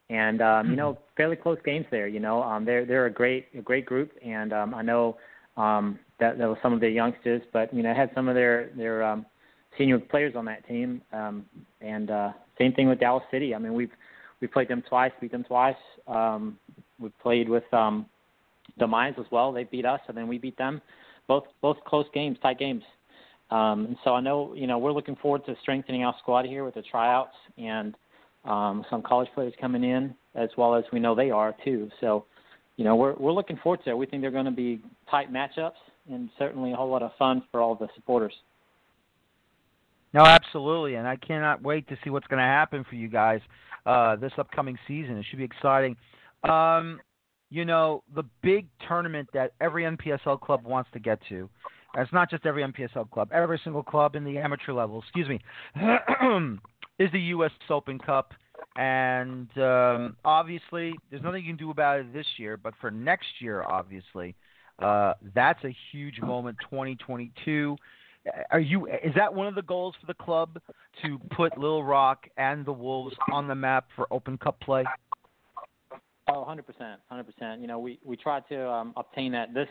[0.09, 1.01] and um, you know mm-hmm.
[1.17, 2.07] fairly close games there.
[2.07, 5.17] You know, um, they're they're a great a great group, and um, I know
[5.57, 8.69] um, that that was some of their youngsters, but you know had some of their
[8.75, 9.25] their um,
[9.77, 11.45] senior players on that team, um,
[11.81, 13.53] and uh, same thing with Dallas City.
[13.55, 13.91] I mean, we've
[14.41, 15.75] we played them twice, beat them twice.
[16.07, 16.57] Um,
[16.99, 18.05] we played with um,
[18.77, 19.51] the Mines as well.
[19.51, 20.81] They beat us, and then we beat them.
[21.27, 22.83] Both both close games, tight games.
[23.51, 26.63] Um, and so I know you know we're looking forward to strengthening our squad here
[26.63, 27.95] with the tryouts and
[28.43, 31.89] um, some college players coming in, as well as we know they are too.
[32.01, 32.25] So
[32.77, 33.97] you know we're we're looking forward to it.
[33.97, 35.73] We think they're going to be tight matchups
[36.11, 38.33] and certainly a whole lot of fun for all the supporters.
[40.15, 43.41] No, absolutely, and I cannot wait to see what's going to happen for you guys
[43.85, 45.17] uh, this upcoming season.
[45.17, 45.97] It should be exciting.
[46.49, 47.01] Um,
[47.49, 51.49] you know, the big tournament that every NPSL club wants to get to.
[51.97, 53.29] it's not just every NPSL club.
[53.33, 55.41] Every single club in the amateur level, excuse me,
[56.97, 57.51] is the U.S.
[57.69, 58.31] Open Cup.
[58.77, 62.55] And um, obviously, there's nothing you can do about it this year.
[62.55, 64.33] But for next year, obviously,
[64.79, 66.55] uh, that's a huge moment.
[66.69, 67.75] 2022
[68.51, 70.59] are you is that one of the goals for the club
[71.01, 74.83] to put Little Rock and the Wolves on the map for Open Cup play?
[76.27, 76.63] Oh, 100%,
[77.11, 77.61] 100%.
[77.61, 79.69] You know, we we tried to um, obtain that this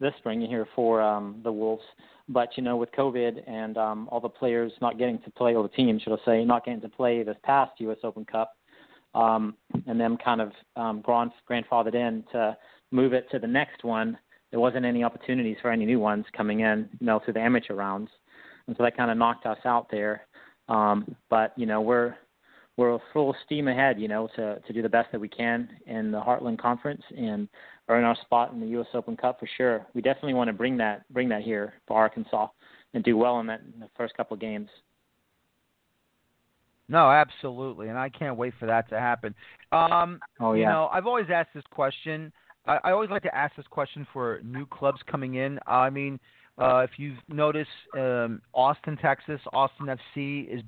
[0.00, 1.84] this spring here for um, the Wolves,
[2.28, 5.62] but you know, with COVID and um, all the players not getting to play, or
[5.62, 7.98] the team, should I say, not getting to play this past U.S.
[8.02, 8.56] Open Cup,
[9.14, 9.54] um,
[9.86, 12.56] and them kind of um, grand, grandfathered in to
[12.90, 14.18] move it to the next one
[14.54, 17.74] there wasn't any opportunities for any new ones coming in, you know, through the amateur
[17.74, 18.08] rounds,
[18.68, 20.28] and so that kind of knocked us out there.
[20.68, 22.14] Um, but you know, we're
[22.76, 26.12] we're full steam ahead, you know, to to do the best that we can in
[26.12, 27.48] the Heartland Conference and
[27.88, 28.86] earn our spot in the U.S.
[28.94, 29.84] Open Cup for sure.
[29.92, 32.46] We definitely want to bring that bring that here for Arkansas
[32.94, 34.68] and do well in that in the first couple of games.
[36.88, 39.34] No, absolutely, and I can't wait for that to happen.
[39.72, 40.60] Um, oh yeah.
[40.60, 42.32] You know, I've always asked this question.
[42.66, 45.58] I, I always like to ask this question for new clubs coming in.
[45.66, 46.18] I mean,
[46.58, 50.62] uh, if you've noticed, um, Austin, Texas, Austin FC is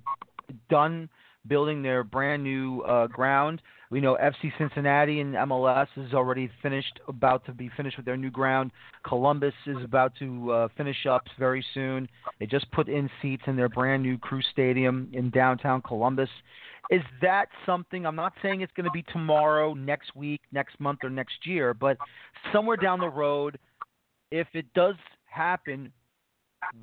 [0.68, 1.09] done
[1.48, 3.62] building their brand new uh, ground.
[3.90, 8.16] We know FC Cincinnati and MLS is already finished, about to be finished with their
[8.16, 8.73] new ground.
[9.05, 12.09] Columbus is about to uh, finish up very soon.
[12.40, 16.31] They just put in seats in their brand new Crew Stadium in downtown Columbus.
[16.90, 18.06] Is that something?
[18.06, 21.74] I'm not saying it's going to be tomorrow, next week, next month, or next year,
[21.74, 21.97] but
[22.52, 23.59] somewhere down the road,
[24.31, 24.94] if it does
[25.27, 25.93] happen,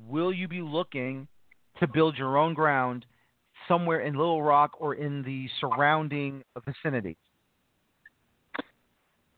[0.08, 1.26] will you be looking
[1.80, 3.04] to build your own ground
[3.68, 7.16] somewhere in Little Rock or in the surrounding vicinity?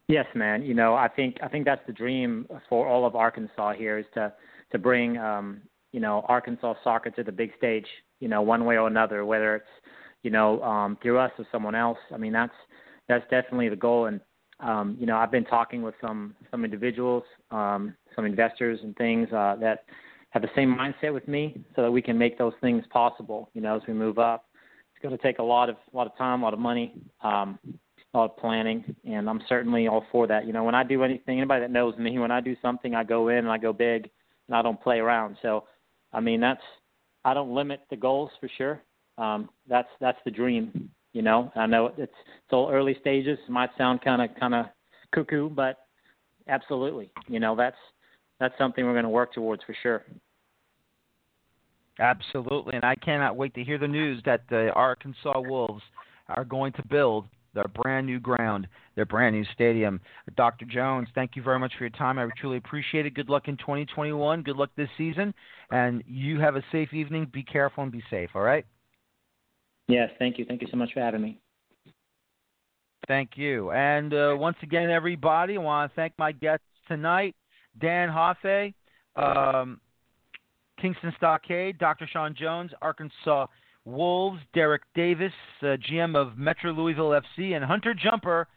[0.09, 0.63] Yes, man.
[0.63, 4.07] You know, I think I think that's the dream for all of Arkansas here is
[4.15, 4.33] to
[4.73, 5.61] to bring um,
[5.93, 7.87] you know Arkansas soccer to the big stage.
[8.21, 9.67] You know, one way or another, whether it's
[10.27, 11.99] you know, um, through us or someone else.
[12.13, 12.53] I mean, that's
[13.09, 14.07] that's definitely the goal.
[14.07, 14.21] And
[14.59, 17.23] um, you know, I've been talking with some some individuals,
[17.53, 19.85] um, some investors, and things uh, that
[20.37, 23.51] have the same mindset with me, so that we can make those things possible.
[23.55, 24.47] You know, as we move up,
[24.95, 26.95] it's going to take a lot of a lot of time, a lot of money,
[27.23, 27.59] um,
[28.15, 30.47] a lot of planning, and I'm certainly all for that.
[30.47, 33.05] You know, when I do anything, anybody that knows me, when I do something, I
[33.05, 34.11] go in and I go big,
[34.49, 35.37] and I don't play around.
[35.43, 35.65] So,
[36.13, 36.63] I mean, that's
[37.25, 38.83] I don't limit the goals for sure
[39.19, 40.91] um, that's that's the dream.
[41.13, 42.13] You know, I know it's it's
[42.47, 43.39] still early stages.
[43.47, 44.67] It might sound kind of kind of
[45.15, 45.79] cuckoo, but
[46.49, 47.77] absolutely, you know, that's
[48.39, 50.05] that's something we're going to work towards for sure.
[51.99, 55.83] Absolutely, and I cannot wait to hear the news that the Arkansas Wolves
[56.29, 60.01] are going to build their brand new ground, their brand new stadium.
[60.37, 60.67] Dr.
[60.67, 62.19] Jones, thank you very much for your time.
[62.19, 63.15] I truly appreciate it.
[63.15, 64.43] Good luck in 2021.
[64.43, 65.33] Good luck this season,
[65.71, 67.31] and you have a safe evening.
[67.33, 68.31] Be careful and be safe.
[68.35, 68.67] All right.
[69.89, 70.45] Yes, thank you.
[70.45, 71.39] Thank you so much for having me.
[73.09, 73.71] Thank you.
[73.71, 77.35] And uh, once again, everybody, I want to thank my guests tonight
[77.81, 78.73] Dan Hoffe,
[79.17, 79.81] um,
[80.81, 82.09] Kingston Stockade, Dr.
[82.11, 83.47] Sean Jones, Arkansas
[83.85, 85.33] Wolves, Derek Davis,
[85.63, 88.49] uh, GM of Metro Louisville FC, and Hunter Jumper,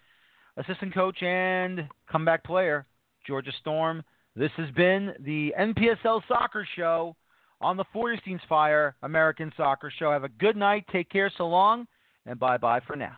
[0.57, 2.85] assistant coach and comeback player,
[3.25, 4.03] Georgia Storm.
[4.35, 7.15] This has been the NPSL Soccer Show
[7.61, 10.11] on the Feuerstein's Fire American Soccer Show.
[10.11, 10.85] Have a good night.
[10.91, 11.31] Take care.
[11.37, 11.87] So long,
[12.25, 13.17] and bye bye for now.